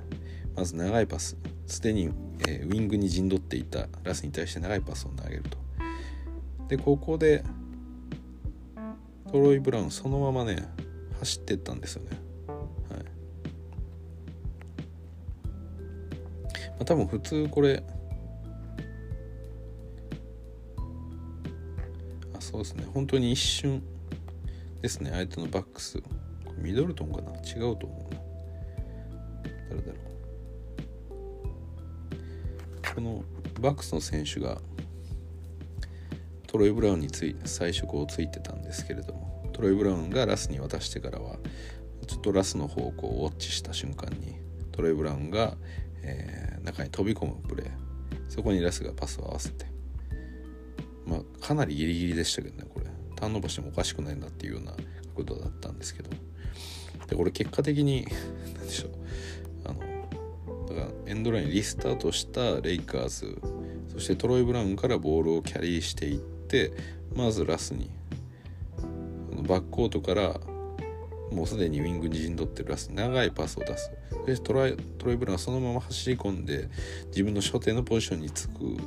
[0.53, 1.35] ー、まず長いパス
[1.65, 2.11] すでに、
[2.47, 5.57] えー、ウィングに陣取っていたラスに対して長いパスを投げると。
[6.67, 7.43] でここで
[9.31, 10.67] トロイ・ブラウンそのままね
[11.19, 12.09] 走ってったんですよね。
[12.47, 12.57] はい、
[12.99, 13.05] ま
[16.81, 17.81] あ、多分普通これ
[22.35, 22.85] あそうですね。
[22.93, 23.81] 本当に一瞬
[24.83, 25.09] ですね。
[25.09, 26.03] 相手のバックス。
[26.61, 27.31] ミドルトンかな？
[27.39, 28.21] 違うと思うな。
[29.69, 30.01] 誰だろう。
[32.95, 33.23] この
[33.59, 34.59] バックスの選手が
[36.47, 41.37] トロイ・ブラウンについ最初こうついてたんですけれどもトロイ・ブラウンがラスに渡してからは
[42.07, 44.35] ちょっとラスの方向をウォッチした瞬間に
[44.73, 45.55] トロイ・ブラウンが、
[46.03, 47.69] えー、中に飛び込むプレー。
[48.27, 49.65] そこにラスがパスを合わせて。
[51.05, 52.87] まあかなりギリギリでしたけどねこれ。
[53.15, 54.73] ターンオーバーしてもおかしくないんだっていうような
[55.15, 56.09] 角度だったんですけど。
[57.11, 58.07] でこれ結果的に
[58.57, 58.91] 何でしょう。
[59.65, 59.79] あの
[60.67, 63.37] だからエンドラインリスタートしたレイカーズ
[63.89, 66.71] そしてトロイ・ブラウンからボールをキャリーしていって
[67.13, 67.89] まずラスに
[69.45, 70.39] バックコートから
[71.31, 73.91] もうすでにウィングに陣取ってるラス長いパスを出す。
[74.09, 76.69] そしてトロイトロイ・ブラウンはそのまま走り込んで
[77.07, 78.77] 自分の所定のポジションにつく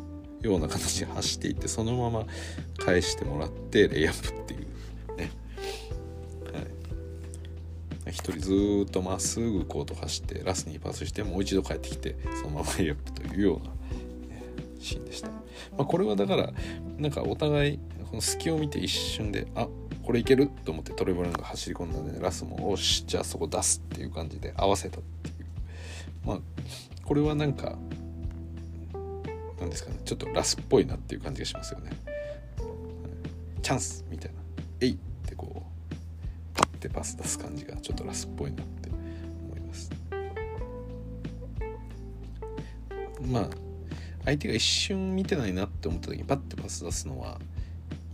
[0.40, 2.26] ような形で走っていってそのまま
[2.78, 4.63] 返してもらってレイアップっていう。
[8.06, 13.72] 一人ずっとまっすぐコート走ってラスにパスしてもう一度帰ってきてそのままレイアップというような、
[14.80, 15.34] シーンでした、ま
[15.78, 16.52] あ、これはだから
[16.98, 17.78] なんかお互い
[18.10, 19.66] この隙を見て一瞬であ
[20.02, 25.46] これいけると思ってトレブランが走り込んだんで、ラスもおしじゃあそこ出すっていう感じで合わせたっていう。
[26.26, 26.38] まあ
[27.04, 27.78] これはなんか
[29.58, 31.90] なんですかねちょっとラスっぽいなっていう感じがしますよね。
[33.62, 34.40] チャンスみたいな
[34.80, 34.98] 「えい!」
[36.84, 39.90] てパス出す感じがちょっとラスっぽいなって思います
[43.22, 43.48] まあ
[44.26, 47.38] 相手が一瞬見てないなって思った時にパッてパス出すのは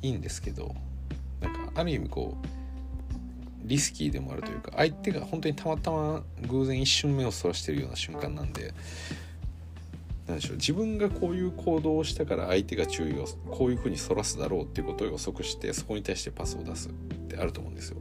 [0.03, 0.75] いいんですけど
[1.41, 2.47] なんかある意味こう
[3.65, 8.73] リスキーでもあるというか相手が本当にたまたま偶然一瞬目をそらしてるような瞬間なんで
[10.27, 16.93] 何でしょう自分がこういう行動をしたから相手が注意をこういうふうにそらすだろうっていうことを予測してそこに対してパスを出すっ
[17.29, 17.99] てあると思うんですよ。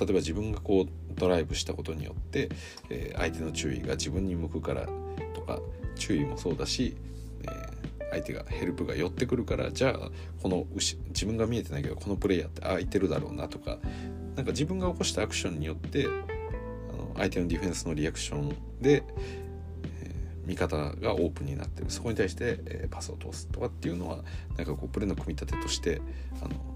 [0.00, 2.48] 例えば自分がこうドライブしたことによって、
[2.88, 4.88] えー、相手の注意が自分に向くから
[5.34, 5.60] とか
[5.96, 6.96] 注意もそうだし、
[7.42, 10.10] えー、相手がヘルプが寄ってくるからじゃあ
[10.42, 13.78] この自分が見えてないけどこのプレイヤーって空いてるだろうなとか
[14.36, 16.08] なんか自分が起こしたアクションによってあ
[16.96, 18.48] の相手のディフェンスのリアクション
[18.80, 19.04] で、
[19.84, 21.90] えー、味方がオープンになってる。
[21.90, 24.24] そこに対して、えー、パスを通すとかっていうのは
[24.56, 26.00] なんかこうプレーの組み立てとして
[26.42, 26.69] あの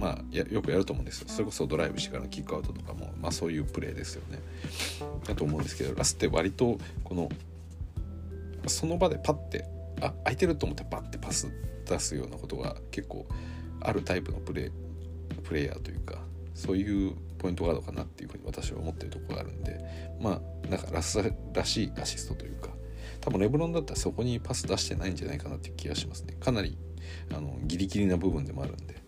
[0.00, 1.28] まあ、よくやると思うんですよ。
[1.28, 4.38] それこそドライブしてからのキックアウトとかも、まあ、そういうプレーですよね。
[5.26, 7.28] だと思うんですけどラスって割とこの
[8.66, 9.66] その場でパッて
[10.00, 11.52] あ空いてると思ってパッてパス
[11.84, 13.26] 出すようなことが結構
[13.80, 14.70] あるタイプのプレー
[15.42, 16.18] プレイヤーというか
[16.54, 19.80] そういうポイントガードかなっていうふうに私は思ってるところがあるんで
[20.20, 21.22] まあなんかラス
[21.52, 22.70] らしいアシストというか
[23.20, 26.36] 多分レブロンだったらそこにパス出してないんじゃないかなっていう気がしますね。
[26.40, 26.78] かなり
[27.34, 28.99] あのギリギリな部分でもあるんで、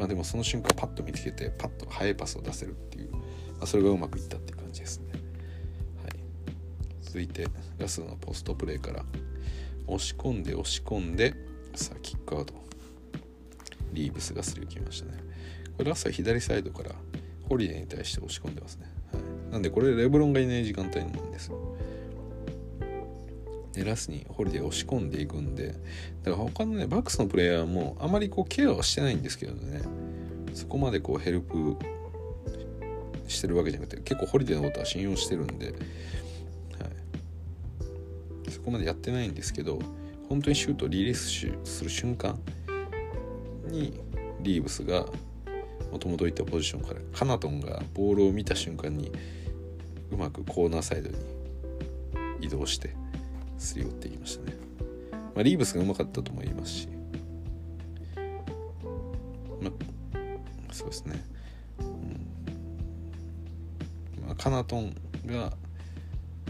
[0.00, 3.18] まあでもその瞬間パッと見つけてパッと速いパスを出せるっていう、ま
[3.60, 5.12] あ、それがうまくいったっていう感じですね、
[6.02, 6.12] はい、
[7.02, 7.46] 続いて
[7.78, 9.04] ラスのポストプレーから
[9.86, 11.34] 押し込んで押し込んで
[11.74, 12.54] さあキックアウト。
[13.92, 15.18] リーブスがスリーを決めましたね。
[15.76, 16.92] これラスは左サイドから
[17.48, 21.69] ホリデーに対して押し込んでますね、はい、なんでこれレブロンがいない時間帯なんですよ。
[23.80, 25.80] でラスにホリデー押し込んでいくんでだか
[26.30, 29.80] ら他のねバックスのプレイヤーもあまりこうケアはしてないんですけどね。
[30.52, 31.76] そこまでこうヘルプ
[33.28, 35.76] してるわけじゃなくて結構ホリデーのことは信用してるんで、はい、
[38.50, 39.78] そこまでやってないんですけど
[40.28, 42.38] 本当にシュートをリリースする瞬間
[43.68, 44.00] に
[44.40, 45.06] リーブスが
[45.92, 49.12] もともといたポジションからカナトンがボールを見た瞬間に
[50.10, 51.16] うまくコーナーサイドに
[52.40, 52.99] 移動して
[53.60, 54.56] すり寄っていきましたね、
[55.12, 56.88] まあ、リーブスがうまかったと思いますし、
[59.60, 59.72] まあ、
[60.72, 61.24] そうですね、
[61.80, 62.26] うん。
[64.26, 64.94] まあ、カナトン
[65.26, 65.52] が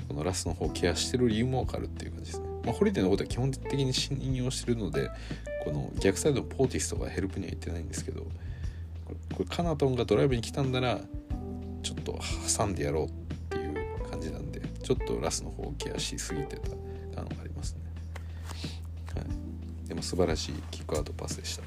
[0.09, 5.11] このラスの方をケアしてる理由もわかるっていう感じですね、まあ、ホリデーのことは基本的に信用してるので
[5.65, 8.23] この逆サイドのポーティスとかヘルプには行ってないんですけど
[9.35, 11.01] これカナトンがドライブに来たんなら
[11.83, 12.19] ちょっと
[12.59, 13.11] 挟んでやろうっ
[13.49, 16.80] ていう感じなんでちょっとラスの方をケアしすぎてた。
[20.01, 21.63] も素晴らしいキックアウトパスでした。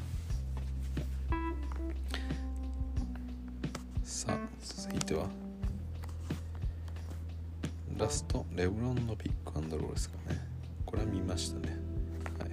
[4.04, 5.28] さあ続いては。
[7.96, 10.42] ラストレブロンのピックアンドロールですかね。
[10.84, 11.78] これは見ましたね。
[12.40, 12.50] はい。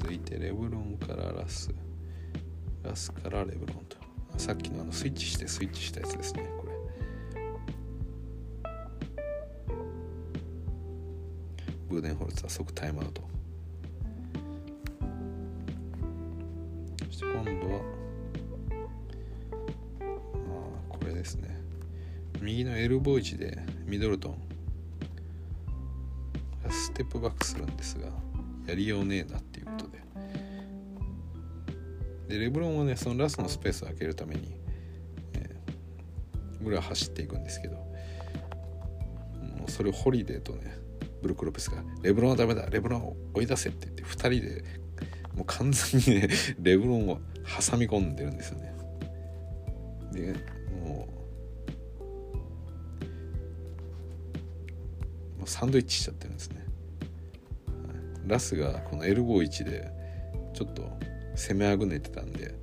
[0.00, 1.68] 続いてレブロンからラス。
[2.82, 3.98] ラスからレブロンと。
[4.38, 6.48] さっきのあのスイッチしてスイッチしたやつですね。
[11.94, 13.22] ブーデンホルツは即タイムアウト
[17.06, 17.80] そして今度は
[20.90, 21.56] あこれですね。
[22.40, 23.56] 右のエルボー位置で
[23.86, 24.38] ミドルトン。
[26.68, 28.08] ステップバックするんですが
[28.66, 30.02] やりようねえなっていうことで。
[32.28, 34.56] でレブロンはねそのラストのスペースを空けるために、
[35.34, 37.84] えー、裏走っていくんですけども
[39.68, 40.83] うそれをホリデーとね
[41.24, 44.64] ブルック・ロペスが「レブロンはダメだレブロンを追い出せ」って言って2人で
[45.34, 46.28] もう完全にね
[46.60, 48.74] レブロンを挟み込んでるんですよね。
[50.12, 50.34] で
[50.84, 51.08] も
[55.42, 56.64] うサンドイッチしちゃってるんですね、
[58.26, 59.90] ラスがこのエルボー位置で
[60.54, 60.90] ちょっと
[61.34, 62.54] 攻めあぐねてたんで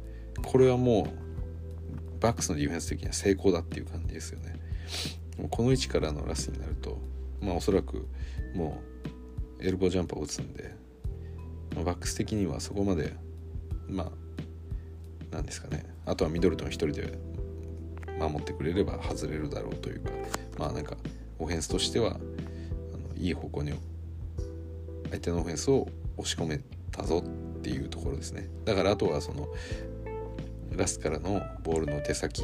[0.43, 4.55] これはもうバックスのディフェンス的には成功だっていう感じですよね。
[5.49, 6.99] この位置からのラスになると
[7.41, 8.07] まあおそらく
[8.53, 8.81] も
[9.59, 10.75] うエルボージャンパーを打つんで、
[11.75, 13.13] まあ、バックス的にはそこまで
[13.87, 14.11] ま
[15.31, 15.85] あなんですかね。
[16.05, 17.17] あとはミドルトン一人で
[18.19, 20.11] 守ってくれれば外れるだろうというか
[20.57, 20.97] まあなんか
[21.39, 23.73] オフェンスとしてはあのいい方向に
[25.09, 25.87] 相手のオフェンスを
[26.17, 26.59] 押し込め
[26.91, 28.49] たぞっていうところですね。
[28.65, 29.47] だからあとはその
[30.75, 32.43] ラスからのボールの手先、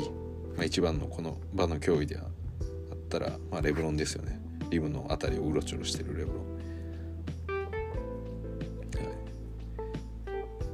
[0.55, 4.47] まあ、一番のこの場の脅威であったら、まあ、レブロンですよね。
[4.69, 6.44] リムの辺りをうろちょろしてるレブロン、
[9.03, 9.14] は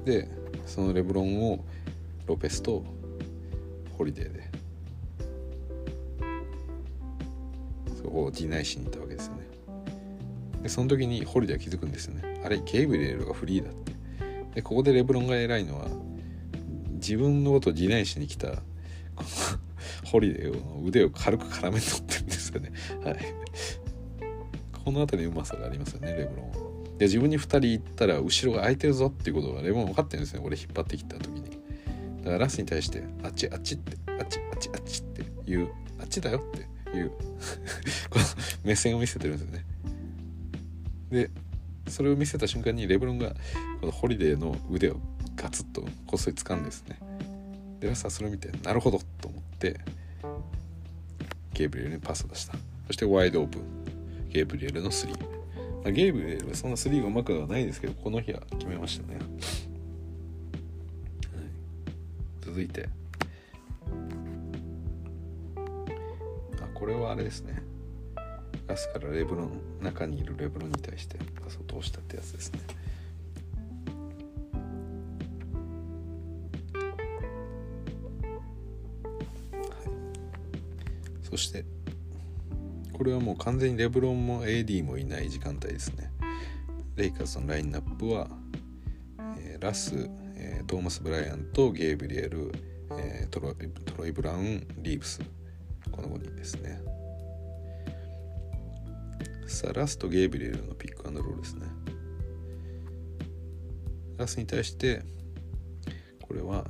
[0.03, 0.27] い、で
[0.65, 1.63] そのレブロンを
[2.25, 2.83] ロペスと
[3.97, 4.51] ホリデーで。
[7.95, 9.47] そこをディナイしに行ったわけですよね。
[10.61, 12.41] でその時にホリデーは気づくんですよね。
[12.43, 13.93] あれゲイブリエルがフリーだって。
[14.55, 15.87] でここでレブロンが偉いのは
[16.93, 18.57] 自分のことをディナイしに来たこ
[19.23, 19.25] の
[20.05, 22.71] ホリデーの腕を軽く絡め取ってるんですよね。
[23.03, 23.42] はい。
[24.83, 31.63] この辺りうまさがありますよねレブロンで自分に2人行ったら後ろが空いてるぞっていうことがレブロン分かってるんですね俺引っ張ってきた時に。
[32.23, 35.69] だからラスに対してあっちあっちってあっちあっちあっちっていう
[35.99, 37.09] あっちだよっていう
[38.09, 38.25] この
[38.63, 39.65] 目線を見せてるんですよね。
[41.11, 41.29] で
[41.89, 43.35] それを見せた瞬間にレブロンが
[43.81, 44.99] このホリデーの腕を
[45.35, 46.97] ガツッとこっそり掴んでですね。
[47.81, 49.81] でラスはそれを見てなるほどと思って
[51.53, 52.53] ゲイブリエルにパスを出した。
[52.87, 53.82] そしてワイドオープン。
[54.33, 59.25] ゲイブリエルのスリー、まあ、ゲイブリエルはそんなスリーがうまくはないですけどこの日は決めましたね、はい、
[62.41, 62.89] 続いて。
[66.59, 67.61] あこれはあれですね。
[68.67, 72.59] ラスからレブロン中にいるレブロンに対してパスを通したってやつですね。
[81.21, 81.65] そして
[83.03, 86.09] これはもう完全にレブロンも AD もいない時間帯ですね。
[86.95, 88.29] レイカーズのラインナップは、
[89.39, 92.53] えー、ラス、えー、トーマス・ブライアントゲイブリエル、
[92.97, 95.19] えー、トロトロイ・ブラウンリーブス。
[95.91, 96.81] この5人ですね。
[99.47, 101.67] さあラスとゲイブリエルのピックアンドロールですね。
[104.17, 105.03] ラスに対して
[106.21, 106.63] これは、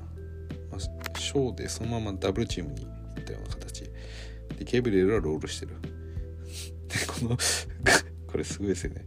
[0.72, 2.86] まあ、ショーでそのままダブルチームにい
[3.20, 3.84] ったような形。
[4.58, 5.76] でケーブリエルはロールしてる。
[7.08, 7.38] この
[8.28, 9.06] これすごいですよね。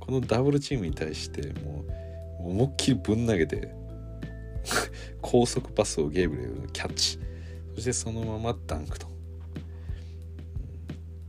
[0.00, 1.84] このダブルチームに対しても
[2.40, 3.72] う思いっきりぶん投げて
[5.22, 7.18] 高速パスをゲーブリルがキャッチ。
[7.74, 9.06] そしてそのままダンクと。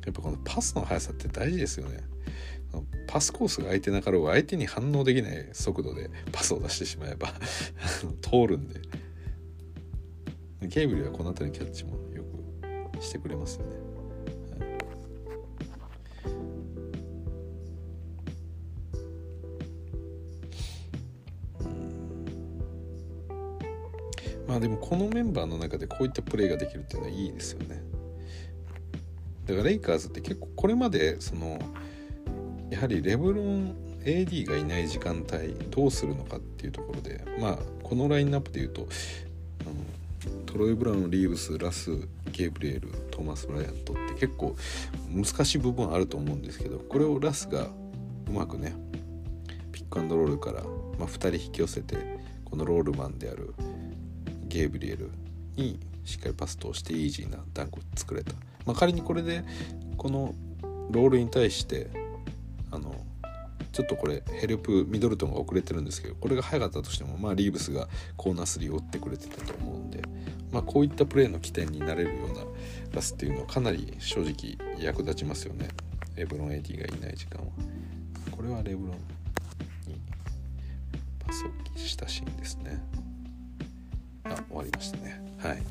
[0.05, 2.03] やっぱこのパスの速さって大事ですよね。
[3.07, 7.31] パスコースが空いてなかろうが相手に反応できない速度でパスを出してしまえば
[8.21, 8.81] 通るんで。
[10.69, 12.23] ケーブルはこの辺りのキャッチもよ
[12.97, 13.92] くしてくれますよね。
[24.93, 27.81] このメンバーの中でこういったプレーができるっていうのはいいですよね。
[29.47, 31.57] だからレイカーズって結構これまでその
[32.69, 38.87] やはりレブロン AD がいない時間帯どうするのかっていうところでまあこのラインナップで言うと
[40.45, 41.89] トロイ・ブラウンリーブスラス
[42.31, 44.55] ゲイブリエルトーマス・ブライアントって結構
[45.09, 47.63] 難しい部分あると思うんですけどこれをラスが
[48.27, 48.75] うまくね
[49.71, 50.61] ピックアンドロールから、
[50.99, 51.97] まあ、2人引き寄せて
[52.45, 53.55] このロールマンである
[54.53, 55.09] ゲイブリエル
[55.55, 58.33] にしっかりパス通してイージーなダンクを作れた、
[58.65, 59.43] まあ、仮にこれで
[59.97, 60.33] この
[60.91, 61.89] ロールに対して
[62.71, 62.95] あの
[63.71, 70.01] ちょっとこれヘルプミドルトンが遅れてるんですけどこれが早かったとしてもまあリーブスがコーナー3を打ってくれてたと思うんで
[70.53, 72.43] まあ、こういったプレーの起点になれるような
[72.93, 75.67] ラスっていうのはかなり正直役立ちますよね。
[76.15, 77.51] レブロン AD がいない時間は。
[78.29, 78.97] これはレブロン
[79.89, 79.99] に
[81.25, 82.79] パスをしたシーンですね。
[84.23, 85.21] あ終わりましたね。
[85.39, 85.63] はい。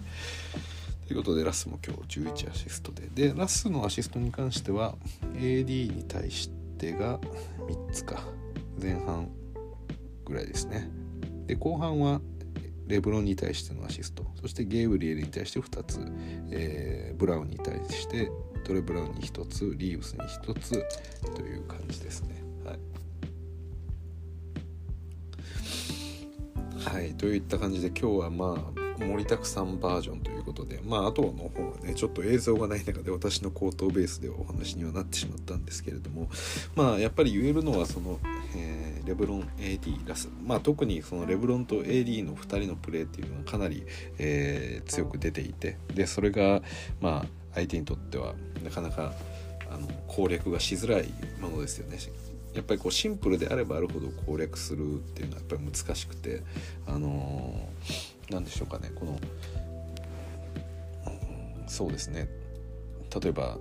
[1.07, 3.09] ということでラスも今日11アシストで。
[3.15, 4.95] でラスのアシストに関しては
[5.35, 8.23] AD に対してが3つか。
[8.81, 9.29] 前半
[10.25, 10.89] ぐらいですね。
[11.47, 12.21] で後半は
[12.87, 14.27] レブロンに対してのアシスト。
[14.41, 16.01] そしてゲイブリエルに対して2つ、
[16.51, 18.31] えー、ブラウンに対して
[18.65, 20.71] トレ・ブラウンに1つリーブスに1つ
[21.35, 22.43] という感じですね。
[26.85, 36.29] はい、といった感じで今日はまあ盛りだくさんバージョンということでまああとの方はねちょっと映像がない中で私の口頭ベースでお話にはなってしまったんですけれども
[36.75, 38.19] まあやっぱり言えるのはその、
[38.57, 43.85] えー、レブロン AD ラスまあ特にそのレブロンと AD の2人のプレーっていうのはかなり、
[44.19, 46.63] えー、強く出ていてでそれが
[47.01, 48.35] まあ相手にとっては
[48.65, 49.13] なかなか
[49.71, 51.09] あの攻略がしづらい
[51.41, 51.99] ものですよね。
[52.55, 56.43] やっぱりこうシンプルであればあるほど攻略するっていうのはやっぱり難しくて
[56.87, 57.69] あの
[58.31, 59.19] 何でしょうかねこの、
[61.67, 62.29] そうですね。
[63.23, 63.59] 例えば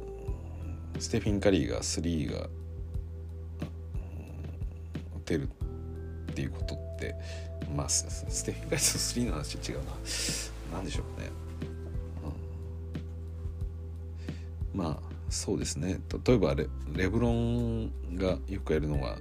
[0.99, 2.47] ステフィン・カリーが3が、うん、
[5.17, 5.49] 打てる
[6.31, 7.15] っていうことって
[7.75, 9.91] まあステフィン・カリーと3の話違うな。
[10.71, 11.29] 何でしょうかね、
[14.73, 15.99] うん、まあそうですね。
[16.25, 19.17] 例えばレレブロンがよくやるのは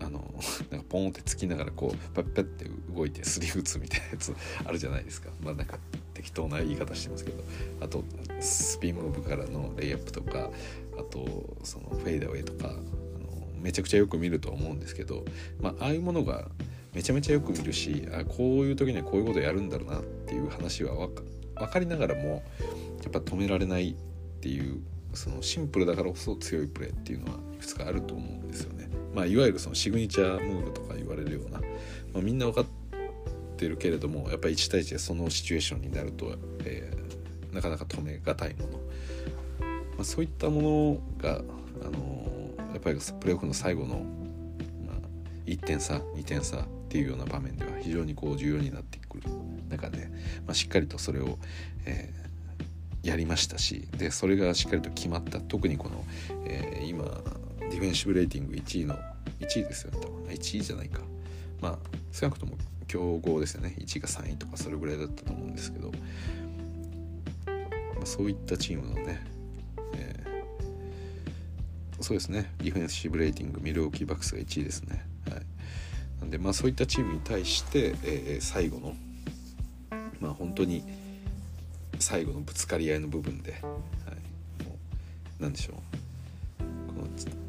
[0.00, 0.34] あの
[0.70, 5.30] なんかポンってつきながらこうパッパッて動いてスリー打つみたいなやつあるじゃないですか。
[5.42, 5.78] まあなんか
[6.14, 7.44] 適当な言い方してますけど。
[7.80, 8.02] あと
[8.40, 10.50] スピンムーブからのレイアップとか
[10.98, 12.80] あとそのフェイダーウェイとかあの
[13.60, 15.24] めちゃくちゃよく見ると思うんですけど、
[15.60, 16.48] まあ、ああいうものが
[16.94, 21.14] めちゃめちゃよく見るしあこういう時にはこういうことやるんだろうなっていう話は分
[21.68, 22.42] かりながらも
[23.02, 23.94] やっぱ止められない
[24.36, 24.82] っていう
[25.14, 28.88] そのシンプルだからこそ強いプレーっていうのはいくつかあると思うんですよね。
[29.14, 31.60] まあ、いわゆるそのシグニチャームーブとか言われるような、
[32.12, 32.64] まあ、みんな分かっ
[33.56, 36.34] てるけれどもやっぱり1対1でそのシチュエーションになると、
[36.64, 38.78] えー、なかなか止めがたいもの、ま
[40.00, 41.38] あ、そういったものが、
[41.80, 44.04] あのー、やっぱりプレーオフの最後の、
[44.86, 44.96] まあ、
[45.46, 49.30] 1点差2点差っていうような場面では非常にこう重要になってくる
[49.70, 50.08] 中で、
[50.46, 51.38] まあ、しっかりとそれを、
[51.86, 52.25] えー、
[53.06, 55.40] やりましたしでそれがしっかりと決まった。
[55.40, 56.04] 特にこの、
[56.44, 57.04] えー、今
[57.60, 58.96] ディフェンシブレーティング1位の
[59.40, 59.98] 1位ですよね
[60.30, 61.00] 1位じゃないか。
[61.60, 61.78] まあ
[62.12, 62.56] 少なくとも
[62.88, 63.74] 強豪ですよね。
[63.78, 65.94] 1位が3位とかそれぐらいだったと思うんですけど、ま
[68.02, 69.24] あ、そういったチームのね、
[69.94, 72.52] えー、そうですね。
[72.58, 75.42] ディフェンシブレーティングミルウォーキーバックスが1位ですね、はい、
[76.20, 78.94] なんでまあそういったチームに対して、えー、最後の
[80.20, 80.82] まあ本当に
[82.02, 83.68] 最後のぶつかり合いの部分で、はい、も
[85.38, 85.76] う何でしょう。
[86.88, 87.46] このうん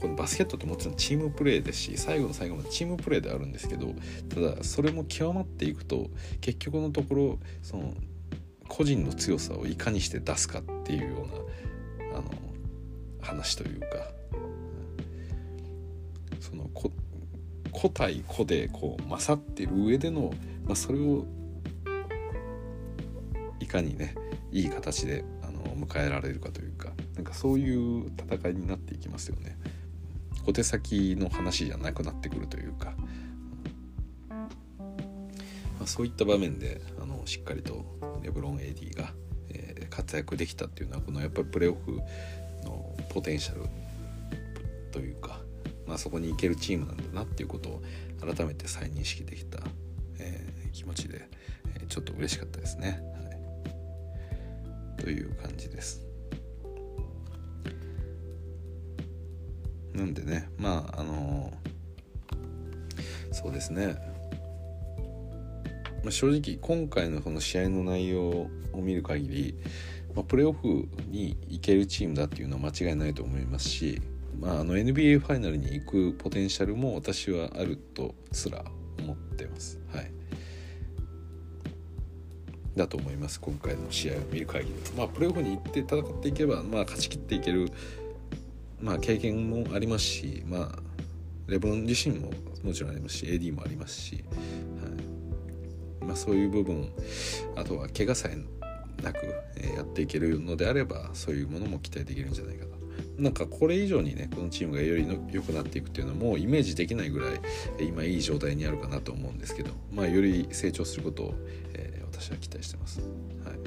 [0.00, 3.94] このバスケットってもちろんチームプレーですし最後の最後までチームプレーであるんですけど
[4.28, 6.08] ただそれも極まっていくと
[6.40, 7.94] 結局のところその
[8.68, 11.26] 個人の強さをいかにして出すかっていうよ
[12.02, 12.30] うなあの
[13.20, 13.86] 話というか
[16.40, 16.92] その個
[17.72, 20.32] 個対個でこう勝ってる上での、
[20.64, 21.26] まあ、それを
[23.60, 24.14] いかにね
[24.50, 29.58] いい形であの迎えられるかというかなんかそういう戦いになっていきますよね。
[30.48, 32.94] 小手先の話じゃなくなってくるというか、
[34.30, 34.48] ま
[35.82, 37.84] あ、そういった場面であのしっかりと
[38.22, 39.12] レブロン AD が、
[39.50, 42.00] えー、活躍できたっていうのはこのやっぱりプレーオフ
[42.64, 43.68] のポテンシャル
[44.90, 45.40] というか、
[45.86, 47.82] まあ、そこに行けるチームなんだなっていうことを
[48.18, 49.58] 改めて再認識できた、
[50.18, 51.28] えー、気持ちで、
[51.74, 53.02] えー、ちょっと嬉しかったですね。
[54.98, 56.08] という感じです。
[59.94, 61.52] なんでねまああの
[63.32, 63.96] そうですね、
[66.02, 69.54] まあ、正直今回のその試合の内容を見る限り、
[70.14, 74.00] まあ、プレーオフに行けるチームだっていうのは間違いないと思いますし、
[74.40, 78.64] まあ、あの NBA ファイナルに行くポテンシャルも私はあるとすら
[79.00, 79.80] 思ってます。
[79.92, 80.17] はい
[82.78, 87.70] だと思います今回の試合を見る限りまあプレーオフに行って戦っていけば、まあ、勝ち切っていける。
[88.80, 90.78] まあ、経験もありますし、まあ、
[91.48, 92.30] レブロン自身も
[92.62, 94.24] もちろんありますし AD もありますし、
[94.80, 96.04] はい。
[96.04, 96.88] まあ、そういう部分
[97.56, 98.38] あとは怪我さえ
[99.02, 99.18] なく、
[99.56, 102.78] えやっていけるのであればそういうものも期待できるんじゃないかと。
[103.16, 107.40] なんかこれ以上にねこのチームがより良くなっていくっていうのはもうイメージできないぐらい
[107.84, 111.34] 今いい状態にあるかなと思うんですけど、まあ、より成長することを、
[111.74, 113.00] えー、私は期待してます。
[113.00, 113.58] はい、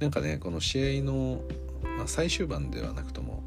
[0.00, 1.42] なんかねこの試合の、
[1.98, 3.44] まあ、最終盤ではなくとも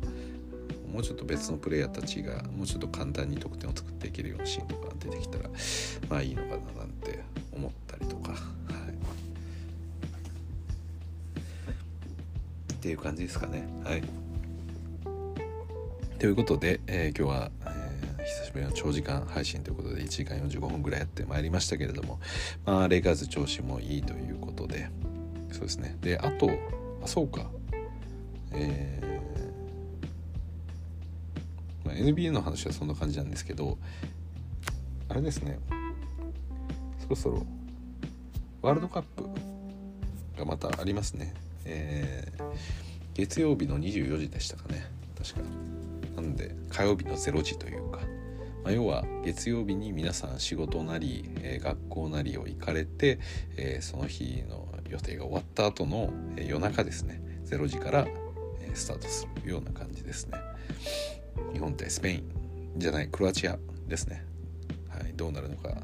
[0.92, 5.50] もうちょっと別のプレイヤーたちがもうちょっと簡単に得点を作っていけるようなシーンとか出てきたら
[6.10, 8.40] まあいいのかななんて思ったりとか、はい、
[12.74, 13.68] っていう感じですかね。
[13.84, 14.04] はい。
[16.20, 17.52] ということで、えー、今日は、
[18.30, 22.20] 久しぶりの長時間配信ということで1時間45分ぐらいやってまいりましたけれども
[22.64, 24.90] まあレイカーズ調子もいいということで
[25.52, 25.98] そうですね。
[26.02, 26.50] であと
[27.04, 27.50] あそうか。
[28.52, 29.10] えー
[31.86, 33.78] まあ、NBA の話はそんな感じなんですけど
[35.08, 35.60] あれですね。
[37.00, 37.46] そろそろ
[38.62, 39.24] ワールドカップ
[40.38, 41.34] がまたありますね、
[41.66, 42.44] えー、
[43.16, 44.86] 月曜日の24時でしたかね。
[45.18, 45.42] 確か。
[46.16, 48.00] なので火曜日の0時というか、
[48.64, 53.20] まあ、要は月曜日に皆さん仕事なり、えー、学校なりを行かれて、
[53.58, 57.22] えー、その日の予定が終わった後の、え夜中ですね。
[57.46, 58.08] 0時から、
[58.62, 60.38] えスタートするような感じですね。
[61.54, 62.24] 日本対スペイン
[62.78, 63.58] じゃないクロアチア
[63.88, 64.26] ですね、
[64.90, 65.78] はい、どうなるのか。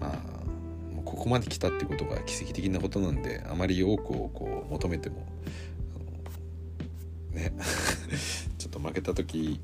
[0.00, 0.36] まあ
[1.04, 5.24] ここまで来たってことが奇跡的なことなんであまり多くをこう求めても
[7.32, 7.52] ね。
[8.58, 9.60] ちょっと負けた時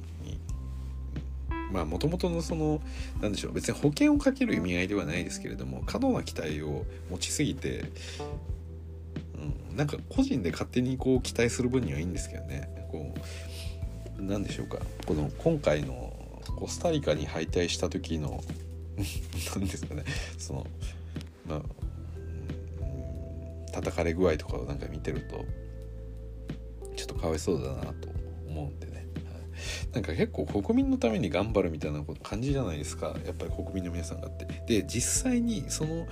[1.72, 2.80] まあもともとのその
[3.20, 7.84] 何でしょう別に保険をかける意味合いではないですけれども過度な期待を持ちすぎて、
[9.70, 12.68] うん、なんか個人で勝手にこう期待する分にはいいんですけどね。
[12.90, 13.14] こ
[14.18, 14.78] う何でしょうか。
[15.06, 16.12] この今回の
[16.56, 18.42] コスタリカに敗退した時の
[19.56, 20.04] 何ですかね。
[20.38, 20.66] その
[21.46, 21.62] まあ
[23.72, 25.44] 叩かれ具合とかをなんか見てると
[26.94, 28.08] ちょっとかわいそうだなと
[28.46, 28.91] 思うんで、
[29.92, 33.14] なんか結構国民のために頑張るみたいな感じじゃないですか。
[33.24, 34.46] やっぱり国民の皆さんがって。
[34.66, 36.06] で実際にその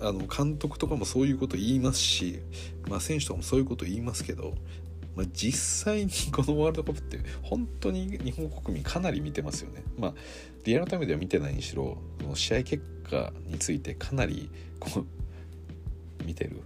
[0.00, 2.40] あの監督とかもそういうこと言いますし、
[2.88, 4.54] まあ、選手とかもそういうこと言いますけど、
[5.14, 9.82] まあ、実際にこのワールドカップって本当に日本国民かなり見てますよね。
[9.98, 10.14] まあ、
[10.64, 16.60] リアルタイムでは見てないにしろこの試合結果についてかなりこう見てる。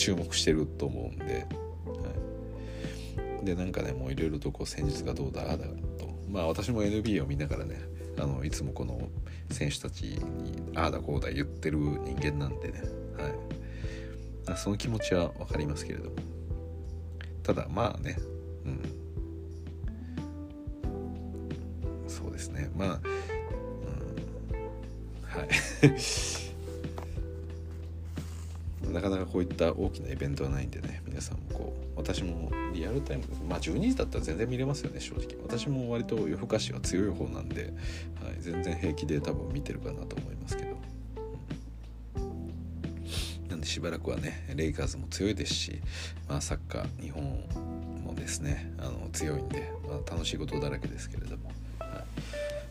[0.00, 1.46] 注目してると思うんで、
[3.42, 5.74] でなんかねもういろいろとこう戦術がどうだああだと。
[6.28, 7.80] まあ私も NBA を見ながらね
[8.18, 9.08] あのいつもこの
[9.50, 10.20] 選手たちに
[10.76, 12.82] ああだこうだ言ってる人間なんでね、
[14.46, 16.16] はい、その気持ちは分かりますけれども。
[17.42, 18.16] ただまあね
[18.64, 18.82] うん。
[22.08, 22.70] そうですね。
[22.76, 22.92] まあ、う
[25.38, 25.48] ん、はい。
[28.88, 35.36] なかなかこういった大きなイベントはないんでね皆さんもこう私もリアルタイムまあ12時だったら全然見れますよね正直。
[35.42, 37.72] 私も割と夜更かしは強い方なんで、はい、
[38.40, 40.76] 全然平気で多分見てるかなと思いますけど、
[42.16, 45.80] うん、なんでしばらくはねレイカーズも強いですし、
[46.28, 47.22] まあ、サッカー日本
[48.04, 51.88] もですねあの強いんで、まあ、楽しいことだらけですけれども、はい。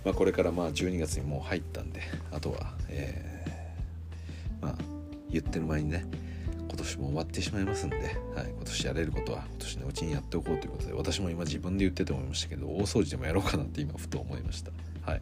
[0.03, 4.98] まあ、これからまあ12月にもう入ったんであとは、えー、まあ
[5.31, 6.05] 言ってる前にね
[6.67, 8.05] 今年も終わってしまいますんで、はい、
[8.49, 14.71] 今年やれることは今年のうちにやっておこうということで私も今自分で言ってて思いましたけど大掃除でもやろうかなって今ふと思いました。
[15.09, 15.21] はい、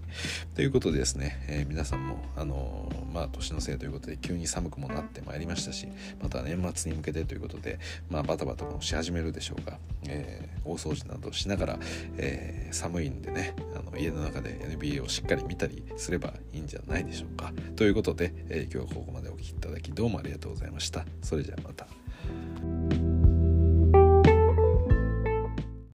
[0.54, 5.88] ということでですね、えー、皆さんも、あのー、まあ、年のせいということで急に寒くもなってまいりましたし
[6.22, 9.78] また年末に向けてということで、まあ、バタバタもし始めるでしょうが、
[10.10, 11.80] えー、大掃除などしながら、
[12.18, 17.54] え寒いんでねあの家の中で NBA をしっかり見たりすればいいんじゃないでしょうか。
[17.78, 21.06] ということで、え今日はここまでお聴きいただきどうもありがとうございました。
[21.22, 23.17] それじゃあまた。